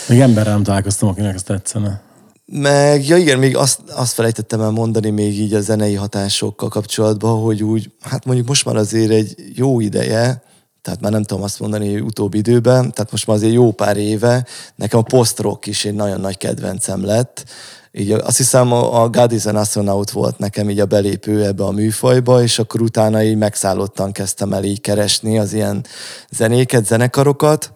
Még 0.08 0.20
emberrel 0.20 0.54
nem 0.54 0.64
találkoztam, 0.64 1.10
akinek 1.10 1.36
ez 1.36 1.44
tetszene. 1.44 2.02
Meg, 2.48 3.08
ja 3.08 3.18
igen, 3.18 3.40
még 3.40 3.58
azt, 3.58 3.80
azt 3.90 4.14
felejtettem 4.14 4.62
el 4.62 4.70
mondani 4.70 5.10
még 5.10 5.40
így 5.40 5.54
a 5.54 5.62
zenei 5.62 5.94
hatásokkal 5.94 6.70
kapcsolatban, 6.70 7.42
hogy 7.42 7.64
úgy, 7.64 7.92
hát 8.02 8.26
mondjuk 8.26 8.48
most 8.48 8.66
már 8.66 8.76
azért 8.76 9.12
egy 9.12 9.36
jó 9.54 9.80
ideje, 9.80 10.44
tehát 10.82 11.02
már 11.02 11.12
nem 11.12 11.24
tudom 11.24 11.44
azt 11.44 11.60
mondani, 11.60 12.00
utóbbi 12.00 12.38
időben, 12.38 12.92
tehát 12.92 13.12
most 13.12 13.28
már 13.28 13.36
azért 13.36 13.54
jó 13.54 13.72
pár 13.72 13.98
éve, 13.98 14.46
nekem 14.76 15.00
a 15.00 15.04
post-rock 15.04 15.66
is 15.66 15.86
egy 15.86 15.94
nagyon 15.94 16.20
nagy 16.20 16.38
kedvencem 16.38 17.06
lett. 17.06 17.46
Így 17.92 18.12
azt 18.12 18.38
hiszem 18.38 18.72
a 18.72 19.02
a 19.02 19.10
God 19.10 19.32
is 19.32 19.46
an 19.46 19.56
Astronaut 19.56 20.12
volt 20.12 20.38
nekem 20.38 20.70
így 20.70 20.80
a 20.80 20.86
belépő 20.86 21.46
ebbe 21.46 21.64
a 21.64 21.72
műfajba, 21.72 22.42
és 22.42 22.60
akkor 22.60 22.82
utána 22.82 23.24
így 23.24 23.38
megszállottan 23.38 24.12
kezdtem 24.12 24.54
el 24.54 24.64
így 24.64 24.82
keresni 24.82 25.38
az 25.40 25.54
ilyen 25.54 25.86
zenéket, 26.32 26.86
zenekarokat, 26.86 27.72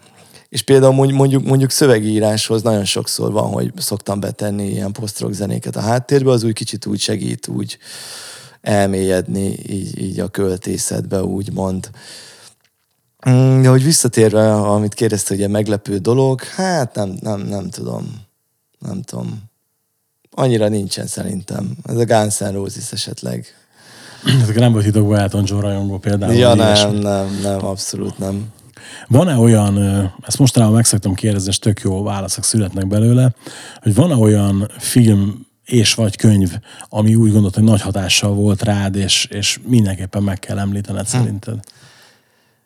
és 0.49 0.61
például 0.61 0.93
mondjuk, 0.93 1.43
mondjuk, 1.45 1.71
szövegíráshoz 1.71 2.61
nagyon 2.61 2.85
sokszor 2.85 3.31
van, 3.31 3.51
hogy 3.51 3.71
szoktam 3.77 4.19
betenni 4.19 4.69
ilyen 4.69 4.91
post 4.91 5.25
zenéket 5.29 5.75
a 5.75 5.81
háttérbe, 5.81 6.31
az 6.31 6.43
úgy 6.43 6.53
kicsit 6.53 6.85
úgy 6.85 6.99
segít 6.99 7.47
úgy 7.47 7.77
elmélyedni 8.61 9.55
így, 9.67 10.01
így 10.01 10.19
a 10.19 10.27
költészetbe, 10.27 11.23
úgymond. 11.23 11.89
Mm, 13.29 13.61
De 13.61 13.69
hogy 13.69 13.83
visszatérve, 13.83 14.53
amit 14.53 14.93
kérdezte, 14.93 15.33
hogy 15.33 15.43
egy 15.43 15.49
meglepő 15.49 15.97
dolog, 15.97 16.43
hát 16.43 16.95
nem, 16.95 17.17
nem, 17.21 17.39
nem 17.41 17.69
tudom. 17.69 18.27
Nem 18.79 19.01
tudom. 19.01 19.43
Annyira 20.31 20.67
nincsen 20.67 21.07
szerintem. 21.07 21.77
Ez 21.83 21.97
a 21.97 22.05
Guns 22.05 22.37
N' 22.37 22.51
Roses 22.51 22.91
esetleg. 22.91 23.45
Tehát 24.23 24.55
nem 24.55 24.73
vagy 24.73 24.83
titokban 24.83 25.17
Elton 25.17 25.43
John 25.45 25.61
rajongó 25.61 25.97
például. 25.97 26.33
Ja, 26.33 26.53
nem, 26.53 26.65
ilyesmi. 26.65 26.99
nem, 26.99 27.39
nem, 27.41 27.65
abszolút 27.65 28.17
nem. 28.17 28.51
Van-e 29.07 29.35
olyan, 29.35 29.77
ezt 30.21 30.39
mostanában 30.39 30.75
meg 30.75 30.85
szoktam 30.85 31.13
kérdezni, 31.13 31.49
és 31.49 31.59
tök 31.59 31.79
jó 31.79 32.03
válaszok 32.03 32.43
születnek 32.43 32.87
belőle, 32.87 33.33
hogy 33.81 33.95
van-e 33.95 34.15
olyan 34.15 34.71
film 34.77 35.47
és 35.65 35.93
vagy 35.93 36.15
könyv, 36.15 36.51
ami 36.89 37.15
úgy 37.15 37.31
gondolt, 37.31 37.55
hogy 37.55 37.63
nagy 37.63 37.81
hatással 37.81 38.33
volt 38.33 38.61
rád, 38.61 38.95
és, 38.95 39.25
és 39.25 39.59
mindenképpen 39.63 40.23
meg 40.23 40.39
kell 40.39 40.59
említened 40.59 41.07
szerinted? 41.07 41.59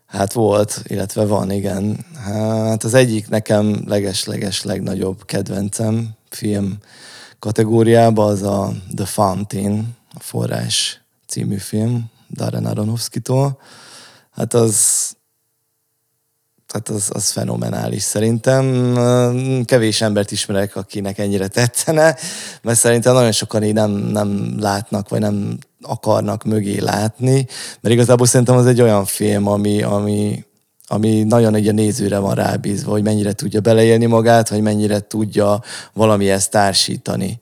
Hát 0.05 0.33
volt, 0.33 0.81
illetve 0.83 1.25
van, 1.25 1.51
igen. 1.51 2.05
Hát 2.25 2.83
az 2.83 2.93
egyik 2.93 3.29
nekem 3.29 3.83
leges-leges 3.87 4.63
legnagyobb 4.63 5.25
kedvencem 5.25 6.09
film 6.29 6.77
kategóriában 7.39 8.31
az 8.31 8.41
a 8.41 8.73
The 8.95 9.05
Fountain, 9.05 9.95
a 10.13 10.19
Forrás 10.19 11.01
című 11.27 11.57
film, 11.57 12.11
Darren 12.29 12.65
Aronofsky-tól. 12.65 13.59
Hát 14.31 14.53
az 14.53 15.11
tehát 16.73 17.01
az, 17.01 17.09
az 17.13 17.29
fenomenális 17.29 18.01
szerintem. 18.01 18.93
Kevés 19.65 20.01
embert 20.01 20.31
ismerek, 20.31 20.75
akinek 20.75 21.17
ennyire 21.17 21.47
tetszene, 21.47 22.15
mert 22.61 22.77
szerintem 22.77 23.13
nagyon 23.13 23.31
sokan 23.31 23.63
így 23.63 23.73
nem, 23.73 23.91
nem 23.91 24.55
látnak, 24.59 25.09
vagy 25.09 25.19
nem 25.19 25.57
akarnak 25.81 26.43
mögé 26.43 26.79
látni, 26.79 27.47
mert 27.81 27.95
igazából 27.95 28.25
szerintem 28.25 28.55
az 28.55 28.65
egy 28.65 28.81
olyan 28.81 29.05
film, 29.05 29.47
ami, 29.47 29.83
ami, 29.83 30.45
ami 30.87 31.23
nagyon 31.23 31.55
egy 31.55 31.67
a 31.67 31.71
nézőre 31.71 32.17
van 32.17 32.35
rábízva, 32.35 32.91
hogy 32.91 33.03
mennyire 33.03 33.33
tudja 33.33 33.59
beleélni 33.59 34.05
magát, 34.05 34.49
vagy 34.49 34.61
mennyire 34.61 34.99
tudja 34.99 35.61
valamihez 35.93 36.49
társítani. 36.49 37.41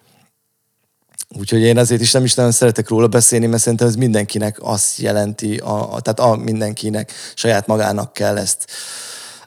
Úgyhogy 1.40 1.62
én 1.62 1.78
azért 1.78 2.02
is 2.02 2.12
nem 2.12 2.24
is 2.24 2.34
nagyon 2.34 2.52
szeretek 2.52 2.90
róla 2.90 3.08
beszélni, 3.08 3.46
mert 3.46 3.62
szerintem 3.62 3.88
ez 3.88 3.96
mindenkinek 3.96 4.58
azt 4.62 4.98
jelenti, 4.98 5.58
a, 5.58 6.00
tehát 6.02 6.20
a 6.20 6.36
mindenkinek 6.36 7.12
saját 7.36 7.68
magának 7.68 8.14
kell 8.14 8.38
ezt 8.38 8.66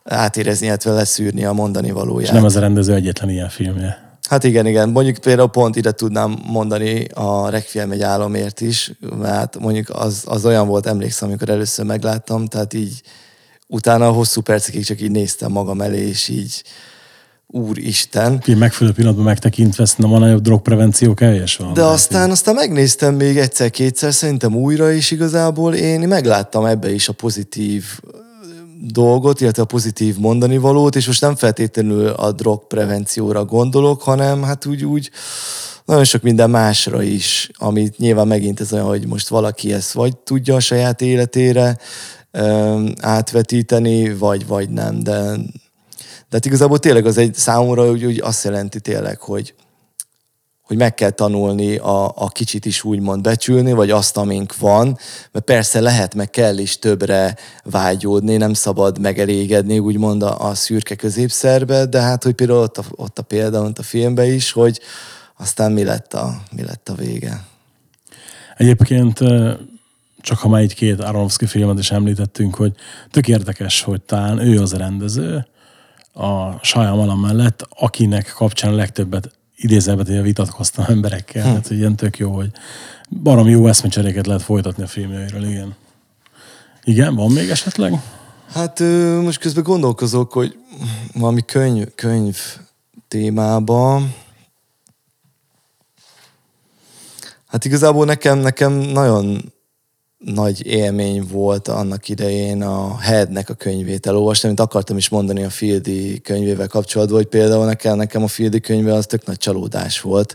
átérezni, 0.05 0.67
illetve 0.67 0.93
leszűrni 0.93 1.45
a 1.45 1.53
mondani 1.53 1.91
valóját. 1.91 2.29
És 2.29 2.35
nem 2.35 2.45
az 2.45 2.57
a 2.57 2.61
rendező 2.61 2.95
egyetlen 2.95 3.31
ilyen 3.31 3.49
filmje. 3.49 4.19
Hát 4.29 4.45
igen, 4.45 4.67
igen. 4.67 4.89
Mondjuk 4.89 5.17
például 5.17 5.49
pont 5.49 5.77
ide 5.77 5.93
tudnám 5.93 6.39
mondani 6.47 7.05
a 7.05 7.49
Requiem 7.49 7.91
egy 7.91 8.03
álomért 8.03 8.61
is, 8.61 8.93
mert 9.21 9.59
mondjuk 9.59 9.91
az, 9.91 10.23
az 10.27 10.45
olyan 10.45 10.67
volt, 10.67 10.87
emlékszem, 10.87 11.29
amikor 11.29 11.49
először 11.49 11.85
megláttam, 11.85 12.47
tehát 12.47 12.75
így 12.75 13.03
utána 13.67 14.11
hosszú 14.11 14.41
percekig 14.41 14.85
csak 14.85 15.01
így 15.01 15.11
néztem 15.11 15.51
magam 15.51 15.81
elé, 15.81 16.09
és 16.09 16.29
így 16.29 16.63
úristen. 17.47 18.43
Én 18.47 18.57
megfelelő 18.57 18.95
pillanatban 18.97 19.25
megtekintve, 19.25 19.87
nem 19.97 20.13
a 20.13 20.19
nagyobb 20.19 20.43
drogprevenció 20.43 21.15
kevés 21.15 21.57
van. 21.57 21.73
De 21.73 21.83
aztán, 21.83 22.31
aztán 22.31 22.55
megnéztem 22.55 23.15
még 23.15 23.39
egyszer-kétszer, 23.39 24.15
szerintem 24.15 24.55
újra, 24.55 24.93
és 24.93 25.11
igazából 25.11 25.75
én 25.75 26.01
megláttam 26.01 26.65
ebbe 26.65 26.93
is 26.93 27.09
a 27.09 27.13
pozitív 27.13 27.85
dolgot, 28.81 29.41
illetve 29.41 29.63
a 29.63 29.67
pozitív 29.67 30.19
mondani 30.19 30.59
valót, 30.59 30.97
és 30.97 31.07
most 31.07 31.21
nem 31.21 31.37
feltétlenül 31.37 32.07
a 32.07 32.33
drogprevencióra 32.33 33.45
gondolok, 33.45 34.03
hanem 34.03 34.43
hát 34.43 34.67
úgy, 34.67 34.85
úgy 34.85 35.11
nagyon 35.85 36.05
sok 36.05 36.23
minden 36.23 36.51
másra 36.51 37.03
is, 37.03 37.51
amit 37.55 37.99
nyilván 37.99 38.27
megint 38.27 38.61
ez 38.61 38.73
olyan, 38.73 38.87
hogy 38.87 39.07
most 39.07 39.29
valaki 39.29 39.73
ezt 39.73 39.93
vagy 39.93 40.17
tudja 40.17 40.55
a 40.55 40.61
saját 40.61 41.01
életére 41.01 41.79
átvetíteni, 43.01 44.15
vagy, 44.15 44.47
vagy 44.47 44.71
nem, 44.71 45.03
de 45.03 45.37
de 46.35 46.41
hát 46.41 46.49
igazából 46.49 46.79
tényleg 46.79 47.07
az 47.07 47.19
egy 47.19 47.35
számomra 47.35 47.91
úgy, 47.91 48.05
úgy 48.05 48.21
azt 48.21 48.45
jelenti 48.45 48.81
tényleg, 48.81 49.21
hogy, 49.21 49.55
hogy 50.65 50.77
meg 50.77 50.95
kell 50.95 51.11
tanulni 51.11 51.77
a, 51.77 52.05
a 52.05 52.29
kicsit 52.29 52.65
is 52.65 52.85
úgymond 52.85 53.23
becsülni, 53.23 53.73
vagy 53.73 53.91
azt, 53.91 54.17
amink 54.17 54.57
van, 54.57 54.99
mert 55.33 55.45
persze 55.45 55.81
lehet, 55.81 56.15
meg 56.15 56.31
kell 56.31 56.59
is 56.59 56.79
többre 56.79 57.37
vágyódni, 57.65 58.37
nem 58.37 58.53
szabad 58.53 58.99
megelégedni, 58.99 59.79
úgymond 59.79 60.23
a, 60.23 60.49
a 60.49 60.55
szürke 60.55 60.95
középszerbe, 60.95 61.87
de 61.87 62.01
hát, 62.01 62.23
hogy 62.23 62.35
például 62.35 62.59
ott 62.59 62.79
a, 62.79 62.85
ott 62.91 63.19
a 63.19 63.23
példa, 63.23 63.63
ott 63.63 63.79
a 63.79 63.83
filmben 63.83 64.33
is, 64.33 64.53
hogy 64.53 64.81
aztán 65.37 65.73
mi 65.73 65.85
lett 65.85 66.15
a, 66.15 66.43
mi 66.57 66.63
lett 66.63 66.89
a 66.89 66.95
vége. 66.95 67.45
Egyébként 68.57 69.19
csak 70.21 70.39
ha 70.39 70.49
már 70.49 70.61
egy 70.61 70.75
két 70.75 71.01
Aronofsky 71.01 71.47
filmet 71.47 71.79
is 71.79 71.91
említettünk, 71.91 72.55
hogy 72.55 72.73
tök 73.11 73.29
érdekes, 73.29 73.83
hogy 73.83 74.03
talán 74.03 74.39
ő 74.39 74.61
az 74.61 74.73
a 74.73 74.77
rendező, 74.77 75.47
a 76.13 76.59
Shyamalan 76.63 77.19
mellett, 77.19 77.67
akinek 77.69 78.33
kapcsán 78.37 78.75
legtöbbet 78.75 79.31
idézelmet, 79.57 80.07
hogy 80.07 80.23
vitatkoztam 80.23 80.85
emberekkel. 80.89 81.45
Hm. 81.45 81.55
Hát, 81.55 81.67
hogy 81.67 81.77
ilyen 81.77 81.97
tök 81.97 82.19
jó, 82.19 82.35
hogy 82.35 82.51
barom 83.23 83.49
jó 83.49 83.67
eszmecseréket 83.67 84.27
lehet 84.27 84.43
folytatni 84.43 84.83
a 84.83 84.87
filmjeiről, 84.87 85.45
igen. 85.45 85.75
Igen, 86.85 87.15
van 87.15 87.33
még 87.33 87.49
esetleg? 87.49 88.03
Hát 88.53 88.81
most 89.23 89.39
közben 89.39 89.63
gondolkozok, 89.63 90.33
hogy 90.33 90.59
valami 91.15 91.43
könyv, 91.45 91.95
könyv 91.95 92.39
témában. 93.09 94.15
Hát 97.47 97.65
igazából 97.65 98.05
nekem, 98.05 98.39
nekem 98.39 98.73
nagyon 98.73 99.53
nagy 100.25 100.67
élmény 100.67 101.27
volt 101.31 101.69
annak 101.69 102.09
idején 102.09 102.63
a 102.63 102.99
Headnek 102.99 103.49
a 103.49 103.55
könyvét 103.55 104.07
elolvasni, 104.07 104.49
amit 104.49 104.61
akartam 104.61 104.97
is 104.97 105.09
mondani 105.09 105.43
a 105.43 105.51
Fieldi 105.51 106.21
könyvével 106.21 106.69
kapcsolatban, 106.69 107.17
hogy 107.17 107.27
például 107.27 107.65
nekem, 107.65 107.97
nekem 107.97 108.23
a 108.23 108.29
Fieldi 108.29 108.61
könyve 108.61 108.95
az 108.95 109.07
tök 109.07 109.27
nagy 109.27 109.37
csalódás 109.37 110.01
volt, 110.01 110.35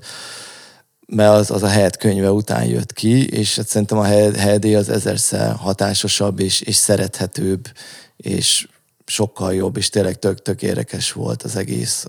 mert 1.07 1.33
az, 1.33 1.51
az 1.51 1.63
a 1.63 1.67
Head 1.67 1.97
könyve 1.97 2.31
után 2.31 2.65
jött 2.65 2.93
ki, 2.93 3.27
és 3.27 3.55
hát 3.55 3.67
szerintem 3.67 3.97
a 3.97 4.03
Head 4.03 4.65
az 4.65 4.89
ezerszer 4.89 5.55
hatásosabb 5.55 6.39
és, 6.39 6.61
és 6.61 6.75
szerethetőbb, 6.75 7.67
és 8.17 8.67
sokkal 9.05 9.53
jobb, 9.53 9.77
és 9.77 9.89
tényleg 9.89 10.19
tök, 10.19 10.41
tök 10.41 10.61
érdekes 10.61 11.11
volt 11.11 11.43
az 11.43 11.55
egész 11.55 12.05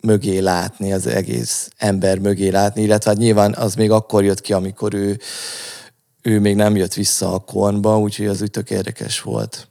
mögé 0.00 0.38
látni, 0.38 0.92
az 0.92 1.06
egész 1.06 1.70
ember 1.76 2.18
mögé 2.18 2.48
látni, 2.48 2.82
illetve 2.82 3.10
hát 3.10 3.18
nyilván 3.18 3.54
az 3.54 3.74
még 3.74 3.90
akkor 3.90 4.24
jött 4.24 4.40
ki, 4.40 4.52
amikor 4.52 4.94
ő 4.94 5.20
ő 6.22 6.40
még 6.40 6.56
nem 6.56 6.76
jött 6.76 6.94
vissza 6.94 7.34
a 7.34 7.38
kornba, 7.38 7.98
úgyhogy 7.98 8.26
az 8.26 8.42
úgy 8.42 8.50
tök 8.50 8.70
érdekes 8.70 9.20
volt. 9.20 9.66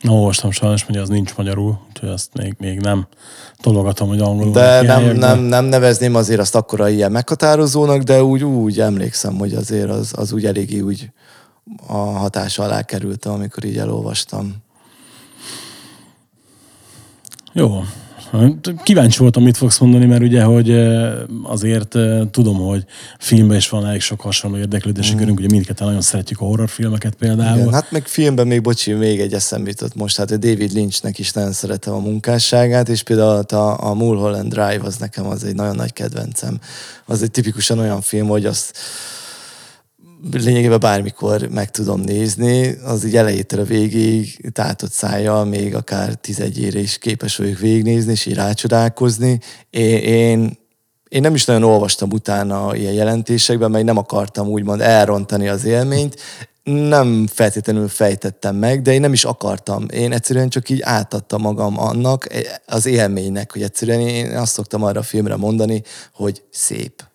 Na, 0.00 0.12
olvastam 0.12 0.50
sajnos, 0.50 0.82
hogy 0.82 0.96
az 0.96 1.08
nincs 1.08 1.36
magyarul, 1.36 1.80
úgyhogy 1.88 2.08
azt 2.08 2.34
még, 2.34 2.54
még 2.58 2.80
nem 2.80 3.06
tologatom, 3.60 4.08
hogy 4.08 4.20
angolul. 4.20 4.52
De 4.52 4.82
nem, 4.82 5.16
nem, 5.16 5.38
nem 5.38 5.64
nevezném 5.64 6.14
azért 6.14 6.40
azt 6.40 6.54
akkora 6.54 6.88
ilyen 6.88 7.12
meghatározónak, 7.12 8.02
de 8.02 8.22
úgy, 8.22 8.44
úgy 8.44 8.80
emlékszem, 8.80 9.38
hogy 9.38 9.54
azért 9.54 9.90
az, 9.90 10.12
az 10.16 10.32
úgy 10.32 10.46
eléggé 10.46 10.80
úgy 10.80 11.10
a 11.86 11.96
hatás 11.96 12.58
alá 12.58 12.82
került, 12.82 13.24
amikor 13.24 13.64
így 13.64 13.78
elolvastam. 13.78 14.54
Jó, 17.52 17.82
Kíváncsi 18.82 19.18
voltam, 19.18 19.42
mit 19.42 19.56
fogsz 19.56 19.78
mondani, 19.78 20.06
mert 20.06 20.22
ugye, 20.22 20.42
hogy 20.42 20.70
azért 21.42 21.96
tudom, 22.30 22.56
hogy 22.56 22.84
filmben 23.18 23.56
is 23.56 23.68
van 23.68 23.86
elég 23.86 24.00
sok 24.00 24.20
hasonló 24.20 24.56
érdeklődési 24.56 25.14
mm. 25.14 25.18
körünk, 25.18 25.38
ugye 25.38 25.48
mindketten 25.50 25.86
nagyon 25.86 26.02
szeretjük 26.02 26.40
a 26.40 26.44
horrorfilmeket 26.44 27.14
például. 27.14 27.58
Igen, 27.58 27.72
hát 27.72 27.90
meg 27.90 28.06
filmben 28.06 28.46
még, 28.46 28.62
bocsi, 28.62 28.92
még 28.92 29.20
egy 29.20 29.32
eszembe 29.32 29.68
jutott 29.68 29.94
most, 29.94 30.16
hát 30.16 30.30
a 30.30 30.36
David 30.36 30.72
Lynchnek 30.72 31.18
is 31.18 31.32
nagyon 31.32 31.52
szeretem 31.52 31.94
a 31.94 31.98
munkásságát, 31.98 32.88
és 32.88 33.02
például 33.02 33.44
a, 33.48 33.88
a 33.88 33.94
Mulholland 33.94 34.52
Drive 34.52 34.80
az 34.82 34.96
nekem 34.96 35.26
az 35.26 35.44
egy 35.44 35.54
nagyon 35.54 35.74
nagy 35.74 35.92
kedvencem. 35.92 36.58
Az 37.04 37.22
egy 37.22 37.30
tipikusan 37.30 37.78
olyan 37.78 38.00
film, 38.00 38.28
hogy 38.28 38.44
azt 38.44 38.78
lényegében 40.32 40.80
bármikor 40.80 41.48
meg 41.48 41.70
tudom 41.70 42.00
nézni, 42.00 42.78
az 42.84 43.04
így 43.04 43.16
elejétől 43.16 43.60
a 43.60 43.64
végig 43.64 44.50
tátott 44.52 44.92
szájjal, 44.92 45.44
még 45.44 45.74
akár 45.74 46.14
tizedjére 46.14 46.78
is 46.78 46.98
képes 46.98 47.36
vagyok 47.36 47.58
végignézni, 47.58 48.12
és 48.12 48.26
így 48.26 48.34
rácsodálkozni. 48.34 49.40
Én, 49.70 50.58
én, 51.08 51.20
nem 51.20 51.34
is 51.34 51.44
nagyon 51.44 51.62
olvastam 51.62 52.10
utána 52.10 52.76
ilyen 52.76 52.92
jelentésekben, 52.92 53.70
mert 53.70 53.84
nem 53.84 53.96
akartam 53.96 54.48
úgymond 54.48 54.80
elrontani 54.80 55.48
az 55.48 55.64
élményt, 55.64 56.16
nem 56.62 57.26
feltétlenül 57.26 57.88
fejtettem 57.88 58.56
meg, 58.56 58.82
de 58.82 58.92
én 58.92 59.00
nem 59.00 59.12
is 59.12 59.24
akartam. 59.24 59.86
Én 59.92 60.12
egyszerűen 60.12 60.48
csak 60.48 60.68
így 60.68 60.80
átadtam 60.82 61.40
magam 61.40 61.78
annak, 61.78 62.26
az 62.66 62.86
élménynek, 62.86 63.52
hogy 63.52 63.62
egyszerűen 63.62 64.00
én 64.00 64.36
azt 64.36 64.52
szoktam 64.52 64.82
arra 64.82 65.00
a 65.00 65.02
filmre 65.02 65.36
mondani, 65.36 65.82
hogy 66.12 66.42
szép. 66.50 67.05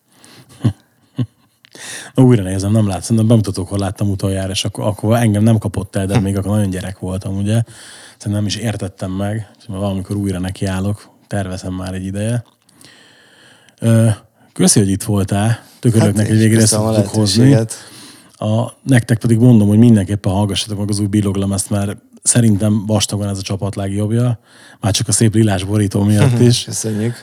Újra 2.16 2.44
nézem, 2.44 2.72
nem 2.72 2.88
látszom, 2.88 3.16
de 3.16 3.24
bemutatókor 3.24 3.80
láttam 3.80 4.10
utoljára, 4.10 4.52
és 4.52 4.64
akkor, 4.66 4.86
akkor 4.86 5.16
engem 5.16 5.44
nem 5.44 5.58
kapott 5.58 5.96
el, 5.96 6.06
de 6.06 6.20
még 6.20 6.38
akkor 6.38 6.52
nagyon 6.52 6.70
gyerek 6.70 7.00
voltam, 7.00 7.38
ugye. 7.38 7.62
Szerintem 8.18 8.32
nem 8.32 8.46
is 8.46 8.56
értettem 8.56 9.12
meg, 9.12 9.50
és 9.60 9.66
valamikor 9.68 10.16
újra 10.16 10.40
nekiállok, 10.40 11.10
tervezem 11.28 11.74
már 11.74 11.94
egy 11.94 12.06
ideje. 12.06 12.44
Köszi, 14.54 14.80
hogy 14.80 14.90
itt 14.90 15.04
voltál. 15.04 15.64
Tök 15.80 15.96
örülök 15.96 16.18
hát, 16.18 16.28
hogy 16.28 16.38
végre 16.38 16.62
ezt 16.62 16.76
tudtuk 16.76 17.08
hozni. 17.08 17.58
A, 18.32 18.74
nektek 18.84 19.18
pedig 19.18 19.38
mondom, 19.38 19.68
hogy 19.68 19.78
mindenképpen 19.78 20.32
hallgassatok 20.32 20.78
meg 20.78 20.90
az 20.90 21.00
új 21.00 21.08
billoglemezt, 21.08 21.70
mert 21.70 21.98
szerintem 22.24 22.86
vastagon 22.86 23.28
ez 23.28 23.38
a 23.38 23.42
csapat 23.42 23.76
legjobbja. 23.76 24.40
Már 24.80 24.94
csak 24.94 25.08
a 25.08 25.12
szép 25.12 25.34
lilás 25.34 25.64
borító 25.64 26.04
miatt 26.04 26.40
is. 26.50 26.64
Köszönjük. 26.64 27.16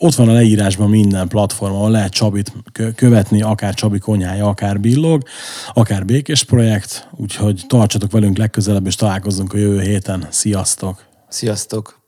Ott 0.00 0.14
van 0.14 0.28
a 0.28 0.32
leírásban 0.32 0.90
minden 0.90 1.28
platform, 1.28 1.74
ahol 1.74 1.90
lehet 1.90 2.12
Csabit 2.12 2.52
követni, 2.94 3.42
akár 3.42 3.74
Csabi 3.74 3.98
konyhája, 3.98 4.46
akár 4.46 4.80
Billog, 4.80 5.22
akár 5.72 6.04
Békés 6.04 6.44
projekt, 6.44 7.08
úgyhogy 7.16 7.64
tartsatok 7.66 8.12
velünk 8.12 8.36
legközelebb, 8.36 8.86
és 8.86 8.94
találkozunk 8.94 9.52
a 9.52 9.58
jövő 9.58 9.80
héten. 9.80 10.26
Sziasztok! 10.30 11.04
Sziasztok! 11.28 12.03